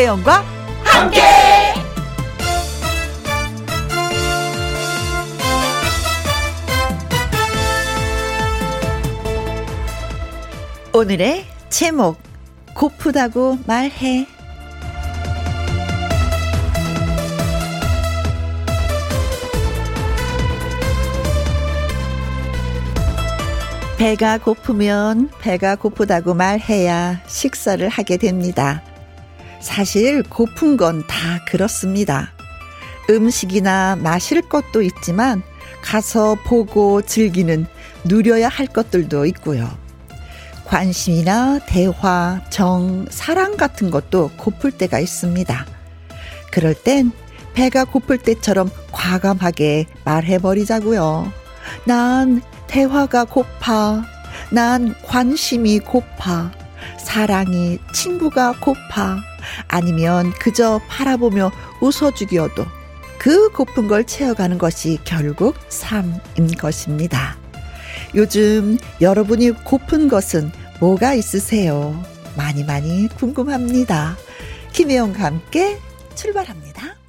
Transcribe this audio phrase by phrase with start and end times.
[0.00, 0.42] 김혜영과
[0.82, 1.20] 함께.
[10.94, 12.18] 오늘의 제목
[12.74, 14.26] 고프다고 말해.
[23.98, 28.82] 배가 고프면 배가 고프다고 말해야 식사를 하게 됩니다.
[29.60, 32.32] 사실 고픈 건 다 그렇습니다.
[33.08, 35.42] 음식이나 마실 것도 있지만
[35.82, 37.66] 가서 보고 즐기는
[38.04, 39.68] 누려야 할 것들도 있고요.
[40.64, 45.66] 관심이나 대화, 정, 사랑 같은 것도 고플 때가 있습니다.
[46.52, 47.10] 그럴 땐
[47.54, 51.32] 배가 고플 때처럼 과감하게 말해버리자고요.
[51.84, 54.04] 난 대화가 고파.
[54.52, 56.52] 난 관심이 고파.
[56.98, 59.18] 사랑이 친구가 고파.
[59.68, 62.66] 아니면 그저 바라보며 웃어주기여도
[63.18, 67.36] 그 고픈 걸 채워가는 것이 결국 삶인 것입니다.
[68.14, 72.02] 요즘 여러분이 고픈 것은 뭐가 있으세요?
[72.36, 74.16] 많이 많이 궁금합니다.
[74.72, 75.78] 김혜영과 함께
[76.14, 76.99] 출발합니다.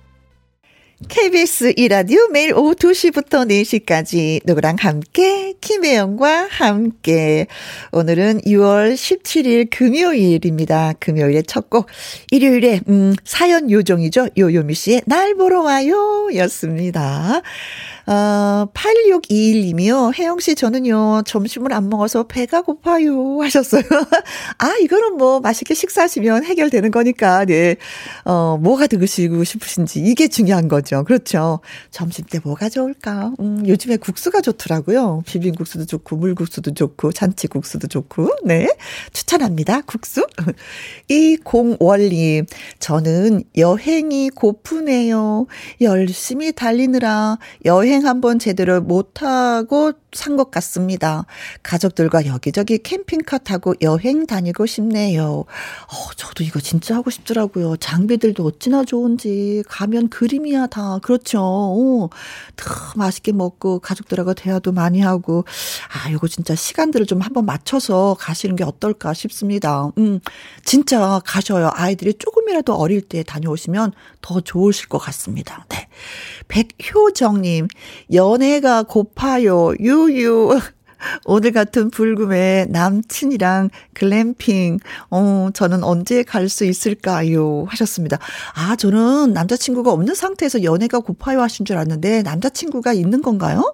[1.07, 7.47] KBS 이라디오 매일 오후 2시부터 4시까지 누구랑 함께 김혜영과 함께
[7.91, 10.93] 오늘은 6월 17일 금요일입니다.
[10.99, 11.87] 금요일의 첫 곡
[12.31, 14.29] 일요일에 음 사연 요정이죠.
[14.37, 17.41] 요요미 씨의 날 보러 와요 였습니다.
[18.11, 20.13] 어, 8621님이요.
[20.13, 23.39] 혜영씨, 저는요, 점심을 안 먹어서 배가 고파요.
[23.39, 23.83] 하셨어요.
[24.59, 27.77] 아, 이거는 뭐, 맛있게 식사하시면 해결되는 거니까, 네.
[28.25, 31.05] 어, 뭐가 드시고 싶으신지, 이게 중요한 거죠.
[31.05, 31.61] 그렇죠.
[31.89, 33.31] 점심 때 뭐가 좋을까?
[33.39, 35.23] 음, 요즘에 국수가 좋더라고요.
[35.25, 38.67] 비빔국수도 좋고, 물국수도 좋고, 잔치국수도 좋고, 네.
[39.13, 39.83] 추천합니다.
[39.85, 40.27] 국수.
[41.07, 42.45] 이 공월님,
[42.79, 45.47] 저는 여행이 고프네요.
[45.79, 51.25] 열심히 달리느라 여행 한번 제대로 못하고 산 것 같습니다.
[51.63, 55.45] 가족들과 여기저기 캠핑카 타고 여행 다니고 싶네요.
[55.45, 57.77] 어, 저도 이거 진짜 하고 싶더라고요.
[57.77, 59.63] 장비들도 어찌나 좋은지.
[59.67, 60.99] 가면 그림이야, 다.
[61.01, 61.41] 그렇죠.
[61.41, 62.09] 어,
[62.55, 65.45] 다 맛있게 먹고, 가족들하고 대화도 많이 하고.
[65.93, 69.91] 아, 이거 진짜 시간들을 좀 한번 맞춰서 가시는 게 어떨까 싶습니다.
[69.97, 70.19] 음,
[70.63, 71.69] 진짜 가셔요.
[71.73, 75.65] 아이들이 조금이라도 어릴 때 다녀오시면 더 좋으실 것 같습니다.
[75.69, 75.87] 네.
[76.47, 77.67] 백효정님,
[78.13, 79.73] 연애가 고파요.
[79.79, 80.59] 유 유.
[81.25, 84.79] 오늘 같은 불금에 남친이랑 글램핑,
[85.09, 87.65] 어, 저는 언제 갈 수 있을까요?
[87.69, 88.19] 하셨습니다.
[88.55, 93.73] 아, 저는 남자친구가 없는 상태에서 연애가 고파요 하신 줄 알았는데, 남자친구가 있는 건가요?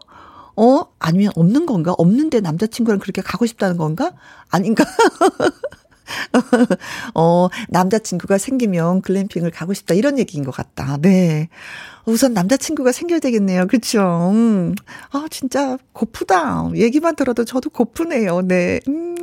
[0.56, 0.84] 어?
[1.00, 1.94] 아니면 없는 건가?
[1.98, 4.14] 없는데 남자친구랑 그렇게 가고 싶다는 건가?
[4.50, 4.86] 아닌가?
[7.16, 9.94] 어, 남자친구가 생기면 글램핑을 가고 싶다.
[9.94, 10.98] 이런 얘기인 것 같다.
[11.02, 11.50] 네.
[12.06, 13.68] 우선 남자친구가 생겨야 되겠네요.
[13.68, 14.32] 그쵸?
[14.34, 14.76] 음.
[15.12, 16.70] 아, 진짜 고프다.
[16.76, 18.42] 얘기만 들어도 저도 고프네요.
[18.44, 18.80] 네.
[18.88, 19.16] 음,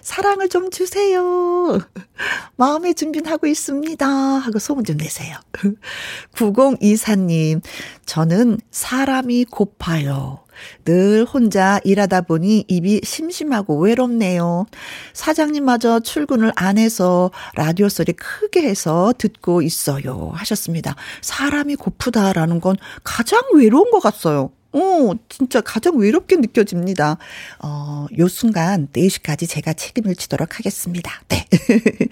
[0.00, 1.78] 사랑을 좀 주세요.
[2.56, 4.06] 마음의 준비는 하고 있습니다.
[4.06, 5.36] 하고 소문 좀 내세요.
[6.34, 7.62] 9024님,
[8.06, 10.41] 저는 사람이 고파요.
[10.84, 14.66] 늘 혼자 일하다 보니 입이 심심하고 외롭네요.
[15.12, 20.30] 사장님마저 출근을 안 해서 라디오 소리 크게 해서 듣고 있어요.
[20.34, 20.96] 하셨습니다.
[21.20, 24.50] 사람이 고프다라는 건 가장 외로운 것 같아요.
[24.72, 27.18] 어, 진짜 가장 외롭게 느껴집니다.
[27.62, 31.22] 어, 요 순간 4시까지 제가 책임을 지도록 하겠습니다.
[31.28, 31.46] 네.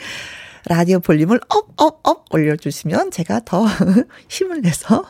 [0.69, 3.65] 라디오 볼륨을 up, up, up 올려주시면 제가 더
[4.29, 5.07] 힘을 내서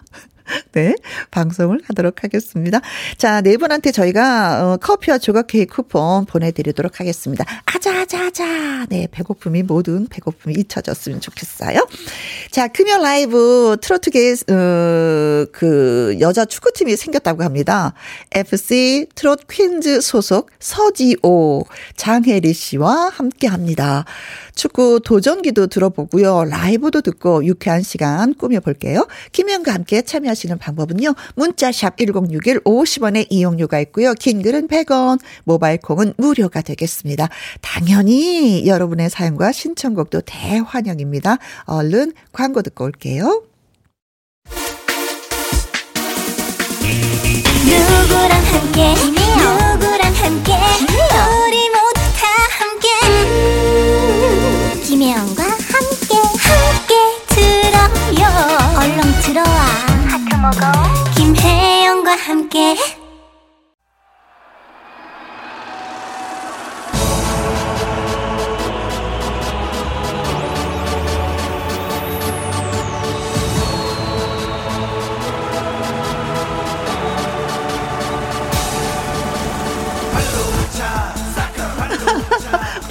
[0.72, 0.94] 네,
[1.31, 2.81] 방송을 하도록 하겠습니다.
[3.16, 7.44] 자, 네 분한테 저희가 어, 커피와 조각 케이크 쿠폰 보내드리도록 하겠습니다.
[7.65, 8.87] 아자아자아자.
[8.88, 11.87] 네, 배고픔이 모든 배고픔이 잊혀졌으면 좋겠어요.
[12.50, 17.94] 자, 금요 라이브 트로트계 어, 그 여자 축구팀이 생겼다고 합니다.
[18.32, 21.64] FC 트롯 퀸즈 소속 서지오
[21.96, 24.05] 장혜리 씨와 함께합니다.
[24.55, 26.44] 축구 도전기도 들어보고요.
[26.44, 29.06] 라이브도 듣고 유쾌한 시간 꾸며볼게요.
[29.32, 31.14] 김현과 함께 참여하시는 방법은요.
[31.37, 34.14] 문자샵 1061 50원의 이용료가 있고요.
[34.14, 37.29] 긴 글은 100원, 모바일 콩은 무료가 되겠습니다.
[37.61, 41.38] 당연히 여러분의 사연과 신청곡도 대환영입니다.
[41.64, 43.43] 얼른 광고 듣고 올게요.
[47.70, 50.53] 누구랑 함께 누구랑 함께
[60.40, 60.72] 먹어.
[61.14, 62.75] 김혜영과 함께.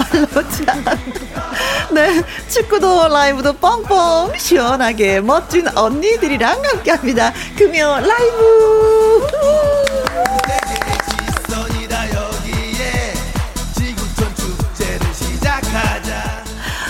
[0.10, 0.84] 발로 차
[2.50, 7.34] 축구도 라이브도 뻥뻥 시원하게 멋진 언니들이랑 함께합니다.
[7.58, 9.28] 금요 라이브.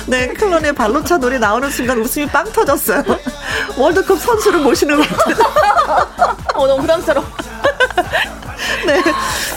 [0.09, 3.03] 네, 클론의 발로차 노래 나오는 순간 웃음이 빵 터졌어요.
[3.77, 6.37] 월드컵 선수를 모시는 것 같아요.
[6.55, 7.25] 어, 너무 부담스러워.
[8.87, 9.03] 네.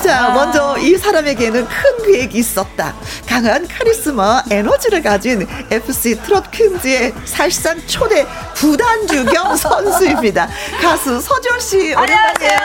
[0.02, 2.94] 자, 먼저 이 사람에게는 큰 계획이 있었다.
[3.26, 10.48] 강한 카리스마, 에너지를 가진 FC 트롯 퀸즈의 사실상 초대 구단주 겸 선수입니다.
[10.82, 12.58] 가수 서지원 씨, 오랜만이에요.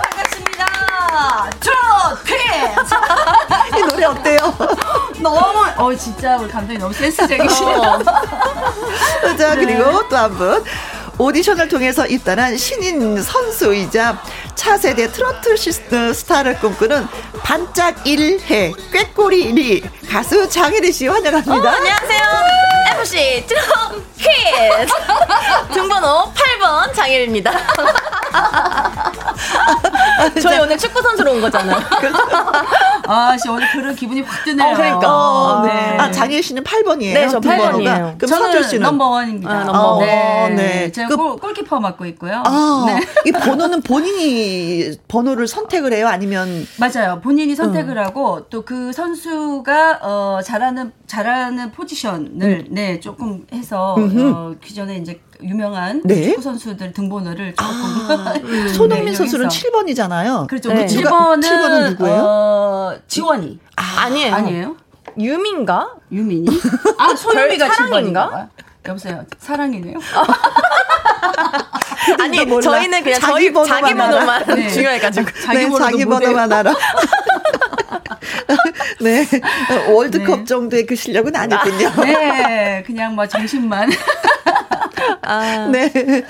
[0.00, 1.50] 반갑습니다.
[1.60, 2.94] 트롯 퀸즈.
[3.82, 4.56] 이 노래 어때요?
[5.20, 8.02] 너무, 어, 진짜 우리 감독님 너무 센스적이시네요.
[9.38, 10.64] 자, 그리고 또 한 분.
[11.18, 14.20] 오디션을 통해서 입단한 신인 선수이자
[14.54, 17.06] 차세대 트로트 어, 스타를 꿈꾸는
[17.42, 21.52] 반짝 1해 꾀꼬리 리 가수 장혜리 씨 환영합니다.
[21.52, 22.22] 어, 안녕하세요.
[23.00, 24.92] FC 트롯 퀸즈
[25.74, 27.50] 등번호 8번 장혜리입니다.
[30.40, 31.78] 저희 오늘 축구 선수로 온 거잖아요.
[33.08, 34.68] 아, 씨, 오늘 그런 기분이 확 드네요.
[34.68, 35.00] 어, 그러니까.
[35.12, 35.98] 어, 네.
[35.98, 37.14] 아, 장혜 씨는 8번이에요.
[37.14, 38.18] 네, 저 8번이에요.
[38.18, 39.50] 그럼 서준 씨는 넘버원입니다.
[39.50, 40.48] 아, 넘버 네.
[40.50, 40.92] 네.
[40.92, 42.42] 제가 그, 골, 골키퍼 맡고 있고요.
[42.46, 43.00] 아, 네.
[43.26, 46.06] 이 번호는 본인이 번호를 선택을 해요?
[46.08, 47.20] 아니면 맞아요.
[47.20, 48.04] 본인이 선택을 음.
[48.04, 52.66] 하고 또 그 선수가 어 잘하는 잘하는 포지션을 음.
[52.70, 56.30] 네 조금 해서 어, 기존에 이제 유명한 네?
[56.30, 58.68] 축구 선수들 등번호를 조금 아, 음.
[58.68, 60.46] 손흥민 네, 선수는 7번이잖아요.
[60.46, 60.72] 그렇죠.
[60.72, 60.86] 네.
[60.86, 62.22] 7번은 7번은 누구예요?
[62.22, 63.58] 어, 지원이.
[63.76, 64.34] 아, 아니에요.
[64.34, 64.76] 아니에요?
[65.18, 65.94] 유민가?
[66.10, 66.48] 유민이?
[66.98, 68.48] 아, 손흥민가 7번인가?
[68.88, 69.24] 여보세요.
[69.38, 69.98] 사랑이네요.
[72.20, 74.68] 아니 저희는 그냥 자기 저희 번호만 자기 번호만 네.
[74.68, 76.74] 중요해가지고 자기, 네, 자기 번호만 알아.
[79.00, 79.26] 네
[79.92, 80.44] 월드컵 네.
[80.44, 81.90] 정도의 그 실력은 아니군요.
[82.04, 83.90] 네 그냥 뭐 정신만.
[85.22, 85.68] 아.
[85.70, 85.90] 네.
[85.92, 86.24] 네.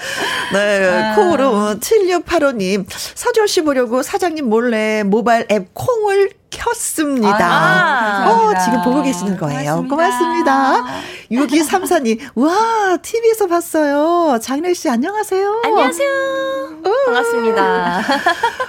[0.88, 1.14] 아.
[1.14, 2.87] 콩으로 7685님.
[2.88, 7.38] 사조씨 보려고 사장님 몰래 모바일 앱 콩을 켰습니다.
[7.40, 9.87] 아, 어, 지금 보고 계시는 거예요.
[9.88, 10.82] 고맙습니다.
[10.82, 11.02] 고맙습니다.
[11.31, 14.38] 6234님, 와, TV에서 봤어요.
[14.40, 15.62] 장래 씨, 안녕하세요.
[15.64, 16.82] 안녕하세요.
[17.06, 18.02] 반갑습니다.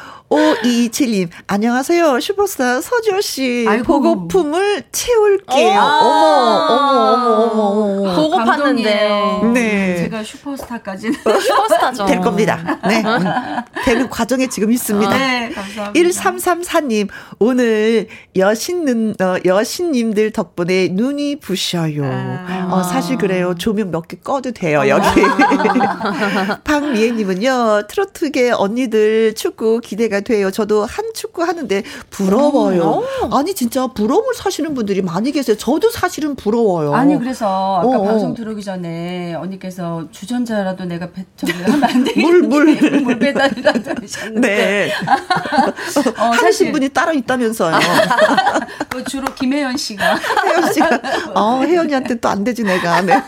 [0.37, 2.19] 5227님, 안녕하세요.
[2.19, 3.67] 슈퍼스타 서지씨.
[3.85, 5.79] 보고품을 채울게요.
[5.79, 5.83] 어.
[5.83, 8.15] 어머, 어머, 어머, 어머.
[8.15, 9.51] 보고 팠는데.
[9.53, 9.97] 네.
[9.97, 11.13] 제가 슈퍼스타까지는.
[11.39, 12.05] 슈퍼스타죠.
[12.05, 12.79] 될 겁니다.
[12.87, 13.03] 네.
[13.85, 15.11] 되는 과정에 지금 있습니다.
[15.13, 15.93] 아, 네, 감사합니다.
[15.93, 22.03] 1334님, 오늘 여신는, 어, 여신님들 덕분에 눈이 부셔요.
[22.05, 22.69] 아.
[22.71, 23.53] 어, 사실 그래요.
[23.55, 25.05] 조명 몇 개 꺼도 돼요, 여기.
[25.21, 26.59] 아.
[26.65, 30.51] 박미애님은요, 트로트계 언니들 축구 기대가 돼요.
[30.51, 33.03] 저도 한 축구 하는데 부러워요.
[33.23, 35.55] 음, 아니 진짜 부러움을 사시는 분들이 많이 계세요.
[35.57, 36.93] 저도 사실은 부러워요.
[36.93, 42.25] 아니 그래서 아까 어, 방송 들어오기 전에 언니께서 주전자라도 내가 배, 저기 하면 안 되겠니?
[42.25, 42.63] 물, 물.
[43.03, 44.41] 물 배달이라도 하셨는데.
[44.41, 44.91] 네.
[46.17, 47.75] 어, 하신 분이 따로 있다면서요.
[48.89, 50.15] 그 주로 김혜연 씨가.
[50.45, 51.01] 혜연 씨가.
[51.35, 52.99] 어, 혜연이한테 또 안 되지 내가.
[53.01, 53.21] 네.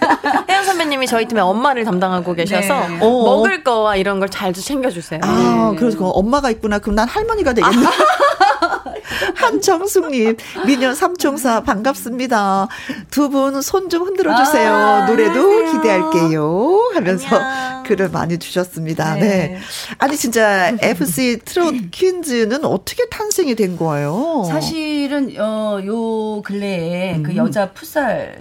[0.49, 2.97] 혜연 선배님이 저희 팀에 엄마를 담당하고 계셔서 네.
[2.97, 5.19] 먹을 거와 이런 걸 잘 챙겨주세요.
[5.23, 5.77] 아, 네.
[5.79, 6.79] 그래서 엄마가 있구나.
[6.85, 7.83] 그럼 난 할머니가 되겠네.
[9.35, 10.37] 한정숙님,
[10.67, 12.67] 미녀 삼총사 반갑습니다.
[13.09, 14.71] 두 분 손 좀 흔들어 주세요.
[14.71, 15.71] 아, 노래도 안녕하세요.
[15.81, 16.91] 기대할게요.
[16.93, 17.83] 하면서 안녕.
[17.83, 19.15] 글을 많이 주셨습니다.
[19.15, 19.19] 네.
[19.19, 19.57] 네.
[19.97, 24.45] 아니 진짜 FC 트롯 퀸즈는 어떻게 탄생이 된 거예요?
[24.47, 27.23] 사실은 어, 요 근래에 그 음.
[27.23, 28.37] 그 여자 풋살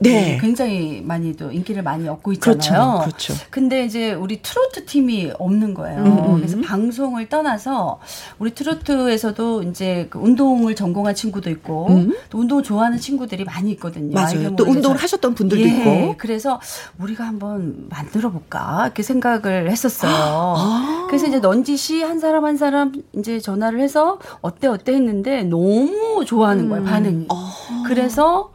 [0.00, 0.38] 네.
[0.40, 3.00] 굉장히 많이도 인기를 많이 얻고 있잖아요.
[3.00, 3.32] 그렇죠.
[3.32, 3.34] 그렇죠.
[3.50, 6.02] 근데 이제 우리 트로트 팀이 없는 거예요.
[6.02, 6.36] 음, 음.
[6.36, 7.98] 그래서 방송을 떠나서
[8.38, 12.14] 우리 트로트에서도 이제 그 운동을 전공한 친구도 있고 음.
[12.30, 14.14] 또 운동을 좋아하는 친구들이 많이 있거든요.
[14.14, 14.54] 맞아요.
[14.54, 16.14] 또 운동을 하셨던 분들도 예, 있고.
[16.18, 16.60] 그래서
[16.98, 20.12] 우리가 한번 만들어 볼까 이렇게 생각을 했었어요.
[20.12, 21.06] 아.
[21.08, 26.68] 그래서 이제 넌지시 한 사람 한 사람 이제 전화를 해서 어때 어때 했는데 너무 좋아하는
[26.68, 26.84] 거예요.
[26.84, 26.86] 음.
[26.86, 27.26] 반응이.
[27.30, 27.84] 아.
[27.86, 28.50] 그래서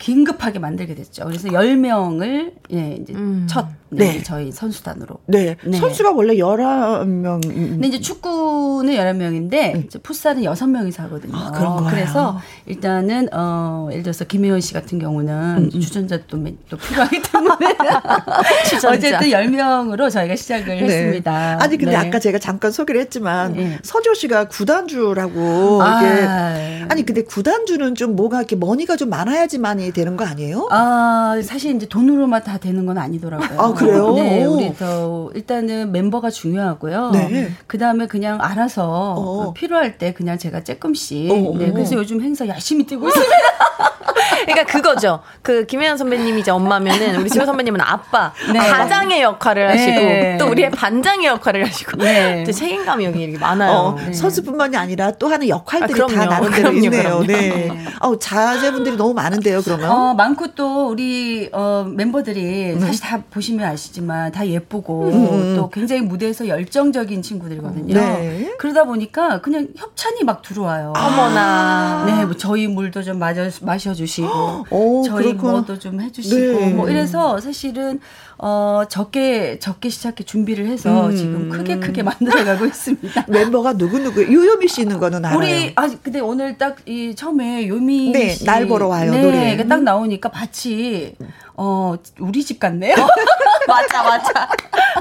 [0.00, 1.26] 긴급하게 만들게 됐죠.
[1.26, 3.46] 그래서 10명을 예, 이제 음.
[3.48, 5.16] 첫 네, 네, 저희 선수단으로.
[5.26, 5.56] 네.
[5.64, 5.78] 네.
[5.78, 7.42] 선수가 원래 11명.
[7.42, 9.82] 근데 이제 축구는 11명인데 네.
[9.86, 11.36] 이제 풋살은 6명이서 하거든요.
[11.36, 11.90] 아, 그런 거예요.
[11.90, 15.80] 그래서 일단은 어 예를 들어서 김혜원 씨 같은 경우는 음, 음.
[15.80, 17.76] 주전자 또, 또 필요하기 때문에
[18.88, 20.84] 어쨌든 10명으로 저희가 시작을 네.
[20.84, 21.58] 했습니다.
[21.60, 21.96] 아니 근데 네.
[21.96, 23.78] 아까 제가 잠깐 소개를 했지만 네.
[23.82, 26.00] 서지오 씨가 구단주라고 아.
[26.00, 30.68] 이게 아니 근데 구단주는 좀 뭐가 이렇게 money가 좀 많아야지만이 되는 거 아니에요?
[30.70, 33.60] 아, 사실 이제 돈으로만 다 되는 건 아니더라고요.
[33.60, 34.14] 아, 그래요?
[34.14, 37.10] 네, 우리 더 일단은 멤버가 중요하고요.
[37.10, 37.50] 네.
[37.66, 39.52] 그 다음에 그냥 알아서 어.
[39.52, 43.32] 필요할 때 그냥 제가 조금씩 어, 네, 그래서 요즘 행사 열심히 뛰고 있습니다.
[44.46, 45.20] 그러니까 그거죠.
[45.42, 48.58] 그 김혜연 선배님이 이제 엄마면은 우리 지호 선배님은 아빠, 네.
[48.58, 50.36] 가장의 역할을 하시고 네.
[50.38, 52.44] 또 우리의 반장의 역할을 하시고 네.
[52.44, 53.72] 책임감이 여기 이렇게 많아요.
[53.72, 54.12] 어, 네.
[54.12, 57.20] 선수뿐만이 아니라 또 하는 역할들이 아, 다 나름대로 있네요.
[57.20, 57.26] 그럼요.
[57.26, 57.70] 네.
[58.00, 59.62] 어, 자제분들이 너무 많은데요.
[59.62, 62.80] 그러면 어, 많고 또 우리 어, 멤버들이 음.
[62.80, 65.28] 사실 다 보시면 아시지만 다 예쁘고 음.
[65.32, 65.56] 음.
[65.56, 67.94] 또 굉장히 무대에서 열정적인 친구들이거든요.
[67.94, 68.54] 네.
[68.58, 70.92] 그러다 보니까 그냥 협찬이 막 들어와요.
[70.96, 72.04] 어머나.
[72.06, 75.32] 네, 뭐 저희 물도 좀 마셔, 마셔 주시고, 오, 저희.
[75.34, 76.70] 뭐도 좀 해주시고, 네.
[76.72, 78.00] 뭐 이래서 사실은
[78.42, 81.16] 어, 적게, 적게 시작해 준비를 해서 음.
[81.16, 83.26] 지금 크게 크게 만들어가고 있습니다.
[83.28, 85.38] 멤버가 누구 누구, 요요미 씨 있는 거는 알아요.
[85.38, 88.44] 우리, 아, 근데 오늘 딱 이 처음에 요미 네, 씨.
[88.46, 89.68] 날 보러 와요, 네, 노래.
[89.68, 91.14] 딱 나오니까 같이,
[91.54, 92.94] 어, 우리 집 같네요.
[93.68, 94.48] 맞아, 맞아.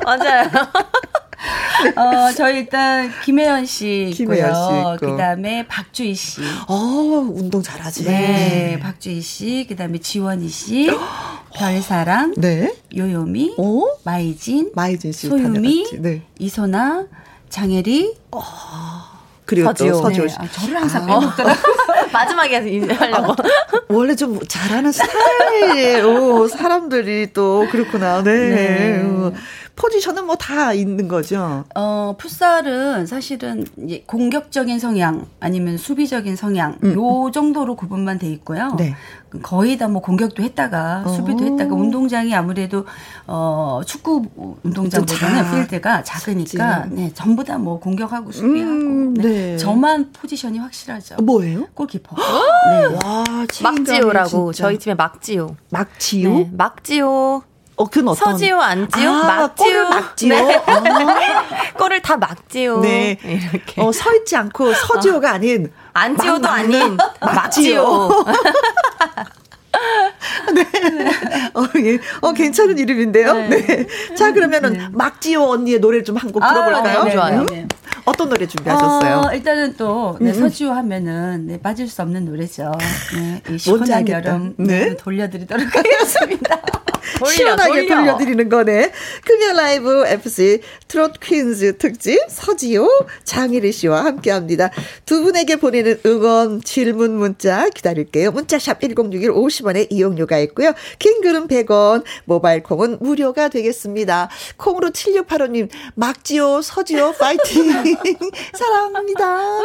[0.03, 0.49] 맞아요.
[1.95, 4.59] 어, 저희 일단 김혜연 씨 김혜연 씨
[4.95, 5.11] 있고.
[5.11, 6.41] 그다음에 박주희 씨.
[6.67, 8.03] 어, 운동 잘하지.
[8.05, 10.89] 네, 박주희 씨, 그다음에 지원이 씨,
[11.55, 12.73] 별사랑, 네.
[12.95, 13.81] 요요미, 어?
[14.03, 16.21] 마이진, 마이진 씨 소유미, 네.
[16.37, 17.05] 이소나,
[17.49, 18.41] 장혜리, 어.
[19.45, 19.91] 그리고 서지호.
[19.93, 20.37] 또 서지호 씨.
[20.37, 20.43] 네.
[20.45, 21.59] 아, 저를 항상 빼먹더라고.
[22.13, 22.55] 마지막에
[22.93, 23.31] 하려고.
[23.31, 23.35] 아,
[23.87, 26.47] 원래 좀 잘하는 스타일이에요.
[26.49, 28.21] 사람들이 또 그렇구나.
[28.21, 28.49] 네.
[28.49, 29.31] 네.
[29.79, 31.63] 포지션은 뭐 다 있는 거죠.
[31.75, 36.93] 어, 풋살은 사실은 이제 공격적인 성향 아니면 수비적인 성향 음.
[36.93, 38.75] 요 정도로 구분만 돼 있고요.
[38.77, 38.95] 네.
[39.43, 42.85] 거의 다 뭐 공격도 했다가 수비도 했다가 운동장이 아무래도
[43.27, 44.25] 어 축구
[44.63, 49.23] 운동장보다는 필드가 작으니까 네, 전부 다 뭐 공격하고 수비하고 음, 네.
[49.23, 49.57] 네.
[49.57, 51.15] 저만 포지션이 확실하죠.
[51.21, 51.67] 뭐예요?
[51.73, 52.15] 골키퍼.
[52.15, 52.85] 네.
[53.03, 53.23] 와,
[53.63, 55.55] 막지호라고 저희 팀의 막지호.
[55.71, 56.29] 막지호?
[56.33, 57.43] 네, 막지호.
[57.79, 58.33] 어, 그건 어떤?
[58.33, 59.83] 서지호, 안지호, 아, 막지호.
[59.89, 60.35] 막지호.
[60.35, 60.63] 네.
[60.67, 61.73] 아.
[61.79, 62.81] 꼴을 다 막지호.
[62.81, 63.17] 네.
[63.23, 63.81] 이렇게.
[63.81, 65.33] 어, 서 있지 않고 서지호가 어.
[65.35, 65.71] 아닌.
[65.93, 68.25] 안지호도 아닌 막지호.
[70.53, 70.61] 네.
[71.53, 71.99] 어, 예.
[72.21, 73.33] 어, 괜찮은 이름인데요.
[73.33, 73.65] 네.
[73.65, 73.87] 네.
[74.15, 74.87] 자, 그러면은 네.
[74.91, 76.99] 막지호 언니의 노래 좀 한 곡 들어볼까요?
[76.99, 77.45] 아, 네, 좋아요.
[77.49, 77.65] 네.
[78.03, 79.21] 어떤 노래 준비하셨어요?
[79.25, 80.33] 어, 일단은 또 네, 음.
[80.33, 82.71] 서지호 하면은 네, 빠질 수 없는 노래죠.
[83.15, 84.95] 네, 이 시원한 여름 네.
[84.97, 86.59] 돌려드리도록 하겠습니다.
[87.19, 87.95] 돌려, 시원하게 돌려.
[87.95, 88.91] 돌려 드리는 거네.
[89.25, 92.87] 금요 라이브 FC 트롯 퀸즈 특집 서지호,
[93.23, 94.69] 장희리 씨와 함께 합니다.
[95.05, 98.31] 두 분에게 보내는 응원, 질문, 문자 기다릴게요.
[98.31, 100.73] 문자샵 1061 50원에 이용료가 있고요.
[100.99, 104.29] 킹글은 100원, 모바일 콩은 무료가 되겠습니다.
[104.57, 107.69] 콩으로 7685님, 막지호, 서지호, 파이팅!
[108.57, 109.59] 사랑합니다.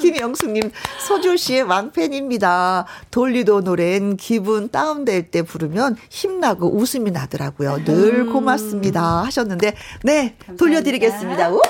[0.00, 0.70] 김영숙님,
[1.06, 2.86] 서지호 씨의 왕팬입니다.
[3.10, 7.84] 돌리도 노래는 기분 다운될 때 부르면 힘나고 웃음 웃음이 나더라고요.
[7.84, 8.32] 늘 음.
[8.32, 9.24] 고맙습니다.
[9.24, 10.56] 하셨는데, 네, 감사합니다.
[10.56, 11.50] 돌려드리겠습니다.
[11.50, 11.60] 우후.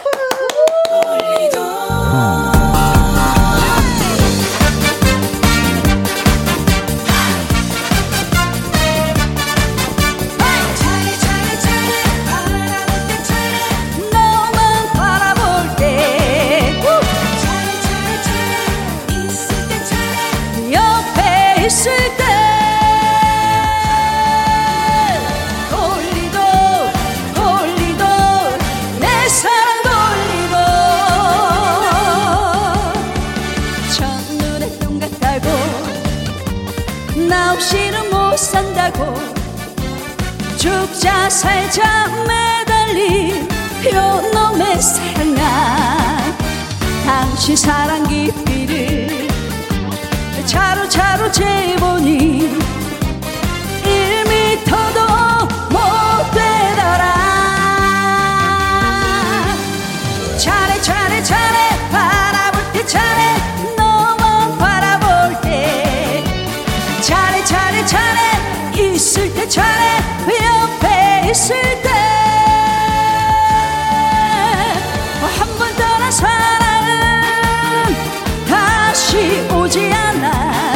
[41.00, 43.48] 죽자 살자 매달린
[43.90, 46.34] 요놈의 사랑아
[47.06, 49.08] 당신 사랑 깊이를
[50.44, 52.60] 차로차로 재보니
[53.82, 55.00] 1미터도
[55.70, 55.78] 못
[56.34, 57.14] 되더라.
[60.36, 63.30] 차례 차례 차례 바라볼 때 차례
[63.78, 66.24] 있을 때.
[67.06, 67.40] 차례
[68.70, 69.48] 옆에 있을 때
[75.38, 77.94] 한 번 떠난 사랑은
[78.48, 80.74] 다시 오지 않아.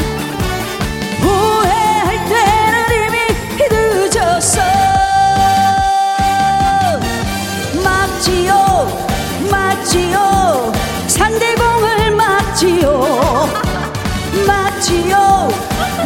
[1.21, 3.17] 후회할 때는 이미
[3.69, 4.61] 늦었어
[7.83, 8.87] 막지요
[9.51, 10.73] 막지요
[11.09, 13.49] 상대공을 막지요.
[14.47, 15.49] 막지요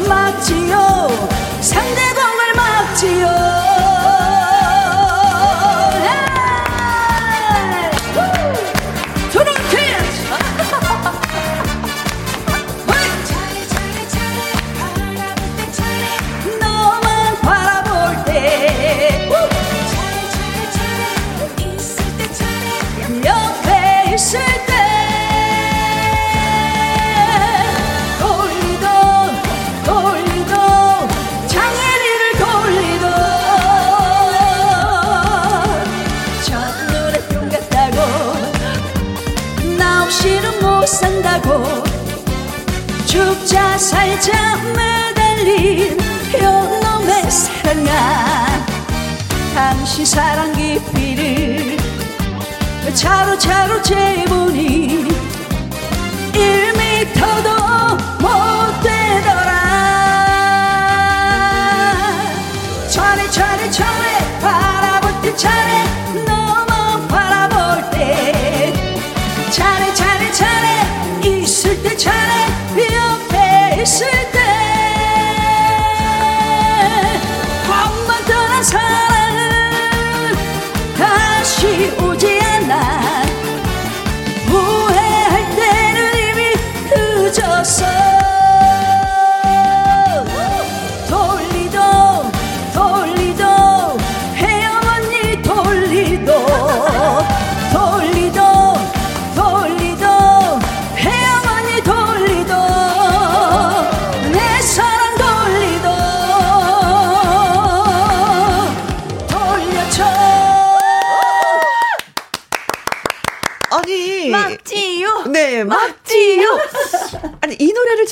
[0.08, 1.28] 막지요
[1.60, 2.37] 상대방
[49.58, 51.76] 잠시 사랑 깊이를
[52.94, 55.04] 차로 차로 재보니
[56.32, 57.48] 1미터도
[58.20, 58.28] 못
[58.84, 59.50] 되더라.
[62.88, 64.40] 차례 차례 차례
[67.10, 68.72] 바라볼 때때
[69.50, 72.46] 차례 차례 차례 있을 때 차례
[72.78, 74.27] 옆에 있을 때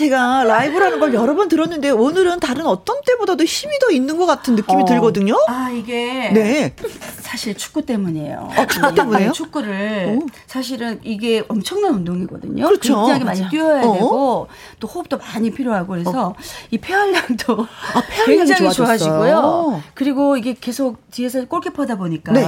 [0.07, 4.55] 제가 라이브라는 걸 여러 번 들었는데 오늘은 다른 어떤 때보다도 힘이 더 있는 것 같은
[4.55, 4.85] 느낌이 어.
[4.85, 5.37] 들거든요?
[5.49, 6.75] 아 이게 네.
[7.21, 8.51] 사실 축구 때문이에요.
[8.57, 9.27] 어, 축구 때문에요?
[9.27, 10.27] 네, 축구를 오.
[10.47, 12.67] 사실은 이게 엄청난 운동이거든요.
[12.67, 12.97] 그렇죠.
[12.97, 13.51] 굉장히 많이 맞아.
[13.51, 13.93] 뛰어야 어.
[13.93, 16.35] 되고 또 호흡도 많이 필요하고 그래서
[16.71, 18.87] 이 폐활량도 아, 폐활량이 굉장히 좋아졌어요.
[18.99, 19.83] 좋아지고요.
[19.95, 22.47] 그리고 이게 계속 뒤에서 골키퍼다 보니까 네.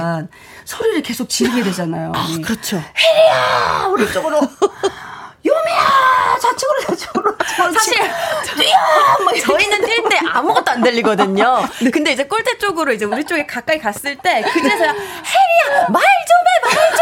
[0.65, 2.13] 소리를 계속 지르게 되잖아요.
[2.15, 2.77] 아, 그렇죠.
[2.77, 4.39] 혜리야 오른쪽으로
[5.45, 7.35] 요미야 좌측으로 좌측으로
[7.73, 11.61] 사실 뛰어 막 저희는 뛸 때 아무것도 안 들리거든요.
[11.91, 16.49] 근데 이제 골대 쪽으로 이제 우리 쪽에 가까이 갔을 때 그제서야 혜리야 말 좀 해
[16.61, 16.99] 말 좀.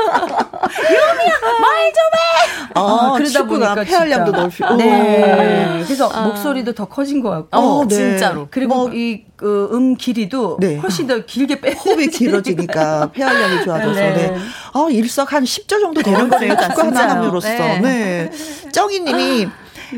[0.90, 2.70] 유미야 말 좀 해.
[2.74, 4.42] 아, 그러다 축구가 보니까 폐활량도 진짜.
[4.42, 4.74] 넓히고.
[4.76, 5.82] 네.
[5.84, 7.48] 그래서 목소리도 더 커진 것 같고.
[7.58, 7.94] 어, 네.
[7.94, 8.46] 진짜로.
[8.50, 10.76] 그리고 뭐- 이, 그, 음 길이도 네.
[10.76, 11.72] 훨씬 더 길게 빼.
[11.72, 14.12] 호흡이 길어지니까 폐활량이 좋아져서 네.
[14.12, 14.36] 네.
[14.72, 16.56] 아 일석 한 10조 정도 되는 어, 거네요.
[16.56, 17.08] 축구 하나.
[17.10, 17.48] 함으로써.
[17.48, 17.78] 네.
[17.80, 18.30] 네.
[18.72, 19.48] 정희님이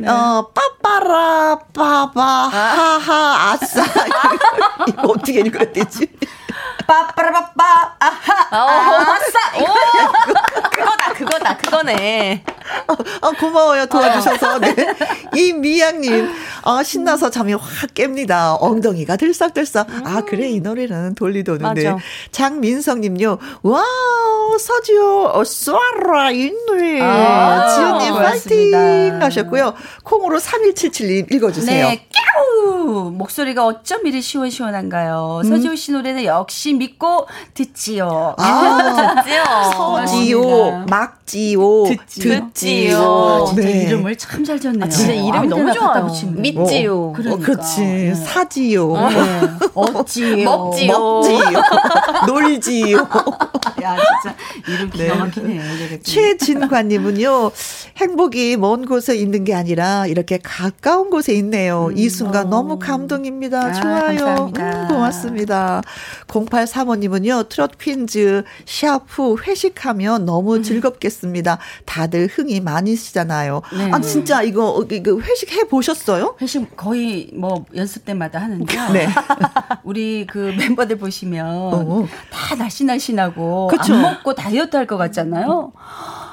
[0.06, 3.84] 어 빠빠라 빠바 하하 아싸.
[4.88, 6.08] 이거 어떻게 읽어야 되지?
[6.92, 9.62] 빠빠라빠빠, 아하, 아싸.
[9.62, 9.64] 오,
[10.70, 12.44] 그거다 그거다 그거네.
[13.20, 14.74] 어, 고마워요 도와주셔서 네.
[15.34, 16.30] 이미양님
[16.62, 17.62] 어, 신나서 잠이 확
[17.94, 22.02] 깹니다 엉덩이가 들썩들썩 아 그래 이 노래는 돌리 도는데 맞아.
[22.30, 28.14] 장민성님요 와우 서지호 어, 쏴라 이 노래 아, 지연님.
[28.14, 29.74] 파이팅 하셨고요
[30.04, 33.10] 콩으로 3177님 읽어주세요 네, 깨우!
[33.12, 35.42] 목소리가 어쩜 이리 시원시원한가요?
[35.44, 38.34] 서지호 씨 노래는 역시 믿고 듣지요.
[38.38, 39.44] 아, 듣지요.
[40.06, 40.84] 서지호 고
[41.32, 42.50] 막지호 듣지요.
[42.52, 43.44] 듣지요.
[43.48, 43.82] 진짜 네.
[43.84, 44.84] 이름을 참잘 졌네요.
[44.84, 46.08] 아, 진짜 이름이 너무 좋아요.
[46.36, 47.08] 믿지요.
[47.08, 47.44] 어, 그러니까.
[47.46, 48.14] 그렇지 네.
[48.14, 49.50] 사지요 네.
[49.74, 50.44] 어찌요.
[50.44, 50.92] 먹지요.
[50.92, 51.62] 먹지요
[52.26, 52.96] 놀지요
[53.82, 54.36] 야, 진짜
[54.68, 55.14] 이름 기가 네.
[55.14, 55.62] 막히네요.
[55.76, 56.00] 이렇게.
[56.02, 57.50] 최진관님은요,
[57.96, 61.90] 행복이 먼 곳에 있는 게 아니라 이렇게 가까운 곳에 있네요.
[61.94, 63.58] 이 순간 너무 감동입니다.
[63.66, 64.06] 아, 좋아요.
[64.18, 64.82] 감사합니다.
[64.82, 65.82] 음, 고맙습니다.
[66.28, 71.58] 0835님은요, 트롯 퀸즈 샤프 회식하면 너무 즐겁겠습니다.
[71.86, 73.62] 다들 흥이 많으시잖아요.
[73.76, 73.90] 네.
[73.92, 76.36] 아, 진짜 이거, 이거 회식 해 보셨어요?
[76.42, 78.88] 회식 거의 뭐 연습 때마다 하는데요.
[78.92, 79.08] 네.
[79.84, 82.06] 우리 그 멤버들 보시면 어.
[82.30, 83.94] 다 날씬날씬하고 그쵸.
[83.94, 85.72] 안 먹고 다이어트 할 것 같잖아요.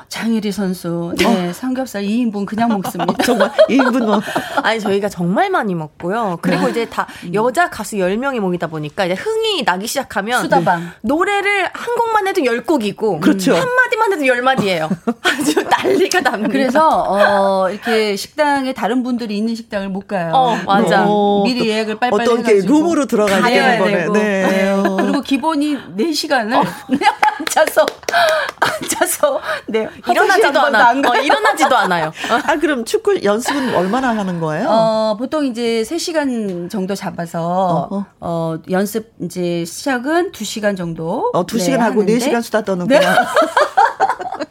[0.10, 3.14] 장혜리 선수, 네, 삼겹살 2인분 그냥 먹습니다.
[3.24, 4.20] 정말 1분 뭐.
[4.64, 6.40] 아니 저희가 정말 많이 먹고요.
[6.42, 6.72] 그리고 네.
[6.72, 10.92] 이제 다 여자 가수 10명이 모이다 보니까 이제 흥이 나기 시작하면 수다방.
[11.02, 13.56] 노래를 한 곡만 해도 10곡이고 그렇죠.
[13.56, 14.90] 한 마디만 해도 10마디예요.
[15.22, 16.52] 아주 난리가 납니다.
[16.52, 20.32] 그래서 어 이렇게 식당에 다른 분들이 있는 식당을 못 가요.
[20.34, 21.06] 어, 맞아.
[21.08, 24.20] 어, 미리 또 예약을 빨리빨리 어떤 게 해가지고 룸으로 들어가야 가야 되는 거네.
[24.20, 24.70] 네.
[24.72, 24.98] 어.
[25.00, 27.86] 그리고 기본이 4시간을 그냥 앉아서
[28.60, 30.92] 앉아서 네 일어나지도 않아.
[31.10, 32.12] 어, 일어나지도 않아요.
[32.30, 34.68] 아, 그럼 축구 연습은 얼마나 하는 거예요?
[34.70, 38.06] 어, 보통 이제 3 시간 정도 잡아서, 어허.
[38.20, 41.30] 어, 연습 이제 시작은 2 시간 정도.
[41.34, 43.00] 어, 두 네, 시간 하고 네 하는데 시간 수다 떠는구나.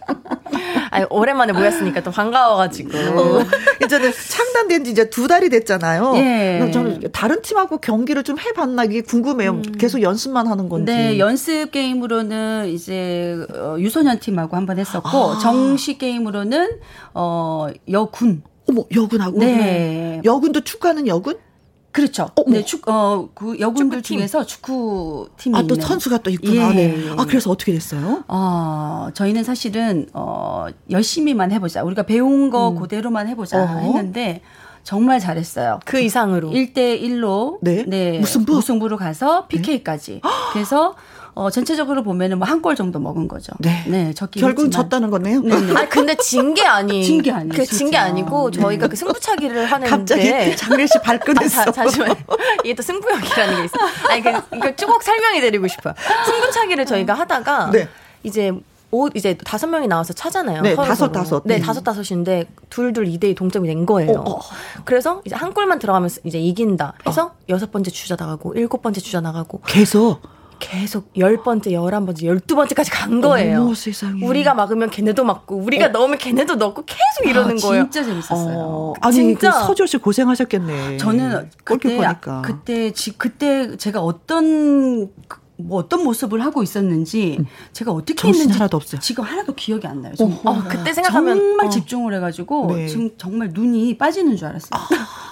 [0.99, 2.91] 아니, 오랜만에 모였으니까 또 반가워가지고.
[2.99, 3.45] 어,
[3.85, 6.15] 이제는 창단된 지 이제 두 달이 됐잖아요.
[6.17, 6.71] 예.
[6.73, 9.63] 저는 다른 팀하고 경기를 좀 해봤나 이게 궁금해요.
[9.79, 10.93] 계속 연습만 하는 건지.
[10.93, 15.39] 네, 연습 게임으로는 이제 어, 유소년 팀하고 한번 했었고 아.
[15.39, 16.79] 정식 게임으로는
[17.15, 18.43] 어 여군.
[18.69, 19.39] 어머 여군하고.
[19.39, 20.21] 네.
[20.25, 21.39] 여군도 축구하는 여군?
[21.91, 22.29] 그렇죠.
[22.37, 22.57] 어머.
[22.57, 24.19] 네, 축, 어, 그 여군들 축구팀.
[24.19, 25.87] 중에서 축구 팀이 아 또 있는.
[25.87, 26.71] 선수가 또 있구나.
[26.71, 26.97] 예, 네.
[26.97, 27.11] 예, 예.
[27.17, 28.25] 아 그래서 어떻게 됐어요?
[28.29, 31.83] 어, 저희는 사실은, 어, 열심히만 해보자.
[31.83, 33.69] 우리가 배운 거 그대로만 해보자 음.
[33.69, 33.79] 어허.
[33.81, 34.43] 했는데,
[34.89, 35.81] 정말 잘했어요.
[35.85, 36.49] 그 이상으로.
[36.49, 38.19] 1대 1로 네.
[38.21, 38.55] 무승부?
[38.55, 40.23] 무승부로 가서 PK까지.
[40.55, 40.95] 그래서
[41.35, 43.53] 어, 전체적으로 보면은 뭐 한 골 정도 먹은 거죠.
[43.59, 43.85] 네.
[43.87, 44.71] 네, 결국 했지만.
[44.71, 45.41] 졌다는 거네요.
[45.43, 45.75] 네, 네.
[45.77, 47.05] 아 근데 진 게 아니.
[47.05, 48.03] 진게 아니에요, 그진 게 진짜.
[48.05, 48.61] 아니고 네.
[48.63, 49.91] 저희가 그 승부차기를 하는데.
[49.91, 51.61] 갑자기 장례 씨 발끈했어.
[51.61, 52.17] 아, 자, 잠시만.
[52.65, 53.77] 이게 또 승부욕이라는 게 있어.
[54.09, 55.93] 아니, 그, 이거 쭉 설명해 드리고 싶어요.
[56.25, 57.73] 승부차기를 저희가 하다가.
[57.73, 57.89] 네.
[58.23, 58.53] 이제,
[58.91, 60.63] 오, 이제 다섯 명이 나와서 차잖아요.
[60.63, 61.13] 네, 서로 다섯, 서로.
[61.13, 61.43] 다섯.
[61.45, 61.61] 네, 음.
[61.63, 64.21] 다섯, 다섯인데, 둘둘 2대2 동점이 된 거예요.
[64.21, 64.41] 어, 어.
[64.85, 69.21] 그래서 이제 한 골만 들어가면 이제 이긴다 해서 여섯 번째 주자 나가고, 일곱 번째 주자
[69.21, 70.21] 나가고, 계속
[70.61, 73.63] 계속 열 번째, 열한 번째, 열두 번째까지 간 거예요.
[73.63, 74.25] 어머, 세상에.
[74.27, 77.83] 우리가 막으면 걔네도 막고, 우리가 넣으면 걔네도 넣고 계속 이러는 아, 거예요.
[77.85, 78.57] 진짜 재밌었어요.
[78.59, 79.53] 어, 아니 진짜.
[79.53, 80.97] 그 서조 씨 고생하셨겠네.
[80.97, 82.43] 저는 그때 골키퍼니까.
[82.43, 87.39] 그때 지, 그때 제가 어떤 그- 뭐 어떤 모습을 하고 있었는지
[87.73, 89.01] 제가 어떻게 했는지 하나도 없어요.
[89.01, 90.15] 지금 하나도 기억이 안 나요.
[90.17, 90.39] 정말.
[90.45, 91.69] 어, 그때 생각하면 정말 어.
[91.69, 92.87] 집중을 해가지고 네.
[92.87, 94.81] 지금 정말 눈이 빠지는 줄 알았어요.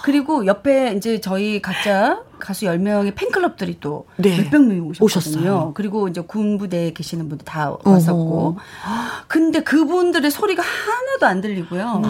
[0.03, 4.37] 그리고 옆에 이제 저희 각자 가수 10명의 팬클럽들이 또 네.
[4.37, 5.05] 몇백 명이 오셨거든요.
[5.05, 5.71] 오셨어요.
[5.75, 8.57] 그리고 이제 군부대에 계시는 분들 다 왔었고.
[9.27, 12.01] 근데 그분들의 소리가 하나도 안 들리고요.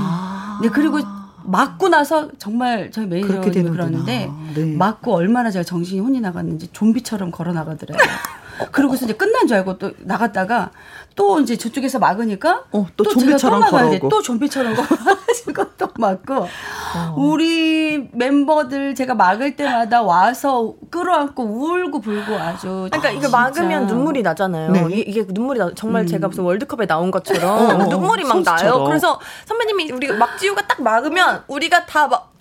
[0.64, 1.00] 네, 그리고
[1.48, 3.08] 맞고 나서 정말 저희
[3.52, 3.72] 되는구나.
[3.72, 4.76] 그러는데 네.
[4.76, 7.98] 맞고 얼마나 제가 정신이 혼이 나갔는지 좀비처럼 걸어 나가더래요.
[8.72, 10.72] 그러고서 이제 끝난 줄 알고 또 나갔다가
[11.16, 14.00] 또 이제 저쪽에서 막으니까 어, 또 제가 좀비처럼 또 막아야 돼.
[14.00, 14.10] 걸어오고.
[14.10, 17.16] 또 좀비처럼 걸어가지고 또 맞고 어.
[17.18, 23.38] 우리 멤버들 제가 막을 때마다 와서 끌어안고 울고 불고 아주 그러니까 이거 진짜.
[23.38, 24.72] 막으면 눈물이 나잖아요.
[24.72, 24.86] 네.
[24.92, 28.78] 이- 이게 눈물이 나 정말 제가 무슨 월드컵에 나온 것처럼 어, 어, 눈물이 막 선수처럼.
[28.78, 28.84] 나요.
[28.86, 32.32] 그래서 선배님이 우리 막지우가 딱 막으면 우리가 다 막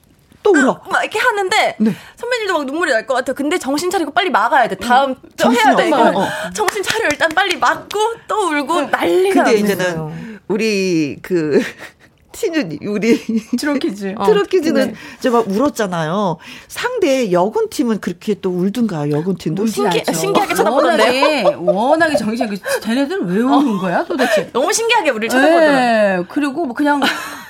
[0.47, 0.81] 또 울어.
[0.91, 1.93] 막 이렇게 하는데 네.
[2.17, 3.35] 선배님도 막 눈물이 날 것 같아요.
[3.35, 4.77] 근데 정신 차리고 빨리 막아야 돼.
[4.77, 5.91] 다음 또 해야 돼.
[5.93, 6.27] 없어.
[6.55, 9.59] 정신 차려 일단 빨리 막고 또 울고 난리가 근데.
[9.59, 11.61] 이제는 우리 그
[12.33, 13.19] 티는 우리
[13.59, 14.15] 트로키즈.
[14.19, 14.95] 어, 트로키즈는 네.
[15.21, 16.37] 제가 울었잖아요.
[16.69, 19.11] 상대 여군 팀은 그렇게 또 울든가요?
[19.17, 20.03] 여군 팀도 신기-.
[20.13, 21.45] 신기하게 쳐다보던데요?
[21.45, 24.51] 워낙에, 워낙에 정신, 그 쟤네들 왜 우는 거야 도대체?
[24.53, 25.77] 너무 신기하게 우리를 쳐다보더라고요.
[25.79, 27.01] 네, 그리고 뭐 그냥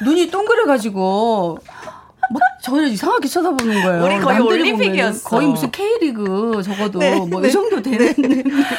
[0.04, 1.58] 눈이 동그래 가지고
[2.30, 4.04] 막 저를 이상하게 쳐다보는 거예요.
[4.04, 5.28] 우리 거의 올림픽이었어.
[5.28, 8.14] 거의 무슨 K리그 적어도 네, 뭐 네, 이 정도 되는.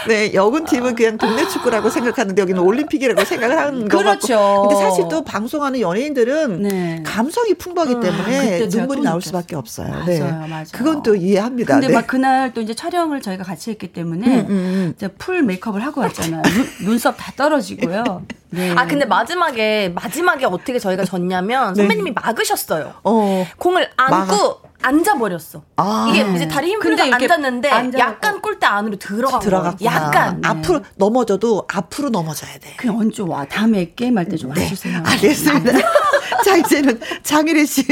[0.07, 4.35] 네, 여군 팀은 그냥 동네 축구라고 생각하는데 여기는 올림픽이라고 생각을 하는 거 그렇죠.
[4.37, 4.67] 같고.
[4.67, 7.03] 근데 사실 또 방송하는 연예인들은 네.
[7.05, 9.21] 감성이 풍부하기 때문에 그때 제가 눈물이 또 나올 느꼈어요.
[9.21, 9.89] 수밖에 없어요.
[9.89, 10.19] 맞아요, 네.
[10.19, 10.65] 맞아요.
[10.71, 11.75] 그건 또 이해합니다.
[11.75, 11.93] 근데 네.
[11.93, 14.93] 막 그날 또 이제 촬영을 저희가 같이 했기 때문에 음, 음.
[14.97, 16.41] 이제 full 메이크업을 하고 왔잖아요.
[16.41, 18.23] 눈, 눈썹 다 떨어지고요.
[18.49, 18.71] 네.
[18.77, 21.81] 아 근데 마지막에 마지막에 어떻게 저희가 졌냐면 네.
[21.81, 22.93] 선배님이 막으셨어요.
[23.03, 23.36] 어.
[23.57, 25.63] 공을 안고 앉아버렸어.
[25.77, 26.07] 아.
[26.09, 29.89] 이게 이제 다리 힘 근데 풀려서 앉았는데 약간 골대 안으로 들어간 들어갔구나.
[29.91, 30.05] 거예요.
[30.05, 30.41] 약간.
[30.41, 30.47] 네.
[30.47, 32.75] 앞으로 넘어져도 앞으로 넘어져야 돼.
[32.77, 33.45] 그냥 얹어 와.
[33.45, 34.99] 다음에 게임할 때 좀 와주세요.
[35.01, 35.09] 네.
[35.11, 35.71] 알겠습니다.
[36.45, 37.83] 자, 이제는 장일혜 씨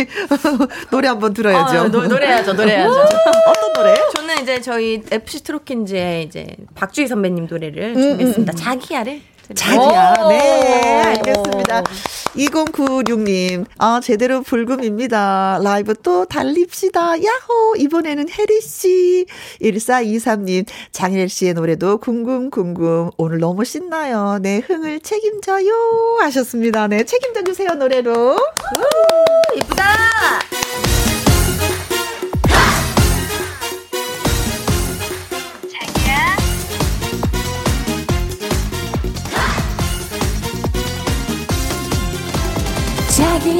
[0.91, 1.79] 노래 한번 들어야죠.
[1.81, 2.91] 어, 노, 노래해야죠, 노래해야죠.
[3.47, 3.95] 어떤 노래?
[4.15, 8.53] 저는 이제 저희 FC 트로킨즈의 이제 박주희 선배님 노래를 음, 준비했습니다.
[8.53, 9.21] 자기야를.
[9.53, 10.15] 자기야.
[10.23, 10.29] 오.
[10.29, 11.83] 네, 알겠습니다.
[12.35, 15.59] 2096님, 아, 제대로 불금입니다.
[15.63, 17.21] 라이브 또 달립시다.
[17.23, 17.75] 야호!
[17.77, 19.25] 이번에는 혜리씨.
[19.61, 23.11] 1423님, 장일 씨의 노래도 궁금, 궁금.
[23.17, 24.39] 오늘 너무 신나요.
[24.41, 26.17] 네, 흥을 책임져요.
[26.21, 26.87] 하셨습니다.
[26.87, 28.37] 네, 책임져 주세요, 노래로.
[29.55, 29.83] 이쁘다!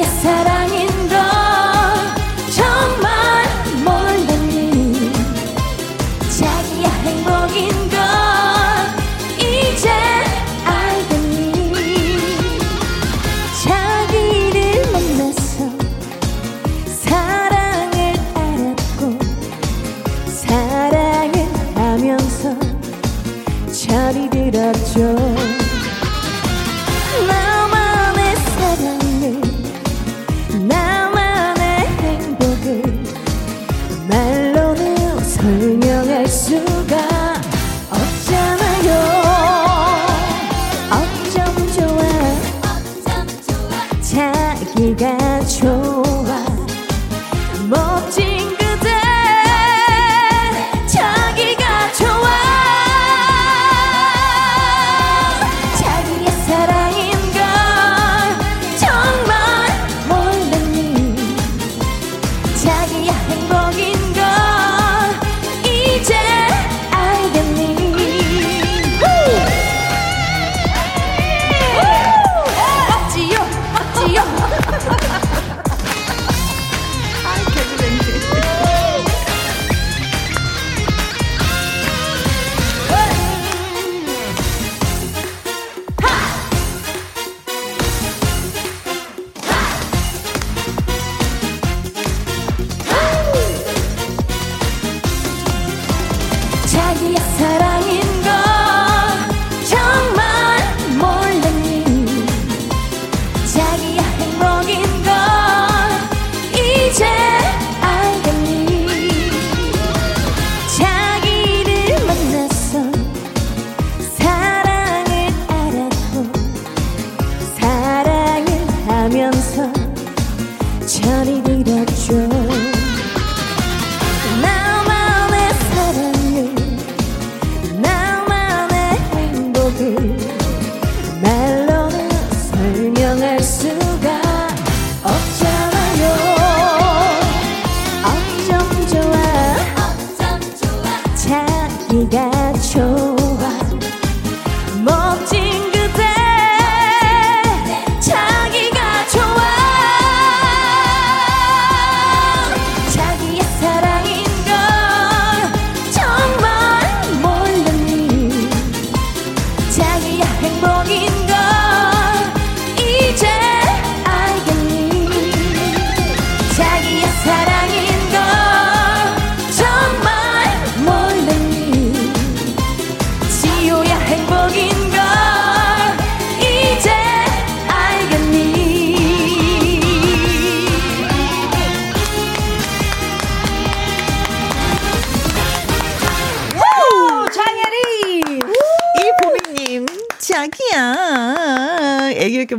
[0.06, 0.85] 사랑인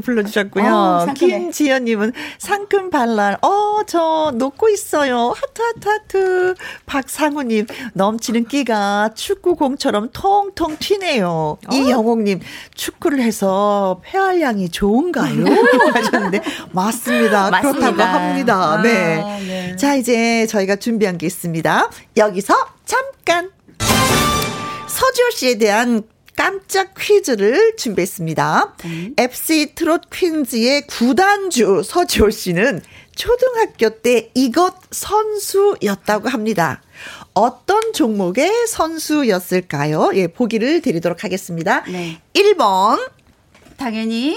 [0.08, 0.66] 불러주셨고요.
[0.74, 1.06] 어.
[1.14, 3.38] 김지연님은 상큼 발랄.
[3.42, 5.34] 어, 저 놓고 있어요.
[5.36, 6.56] 하트, 하트, 하트.
[6.86, 11.28] 박상우님, 넘치는 끼가 축구공처럼 통통 튀네요.
[11.30, 11.74] 어?
[11.74, 12.40] 이영옥님,
[12.74, 15.44] 축구를 해서 폐활량이 좋은가요?
[15.94, 16.42] 하셨는데,
[16.72, 17.50] 맞습니다.
[17.50, 18.14] 그렇다고 맞습니다.
[18.14, 18.82] 합니다.
[18.82, 19.22] 네.
[19.22, 19.76] 아, 네.
[19.76, 21.90] 자, 이제 저희가 준비한 게 있습니다.
[22.16, 22.54] 여기서
[22.86, 23.52] 잠깐.
[24.88, 26.04] 서지호 씨에 대한
[26.38, 28.76] 깜짝 퀴즈를 준비했습니다.
[29.18, 32.82] FC 트롯 퀸즈의 구단주 서지호 씨는
[33.16, 36.82] 초등학교 때 이것 선수였다고 합니다.
[37.34, 40.12] 어떤 종목의 선수였을까요?
[40.14, 41.84] 예, 보기를 드리도록 하겠습니다.
[41.86, 42.22] 네.
[42.34, 43.00] 1번
[43.78, 44.36] 당연히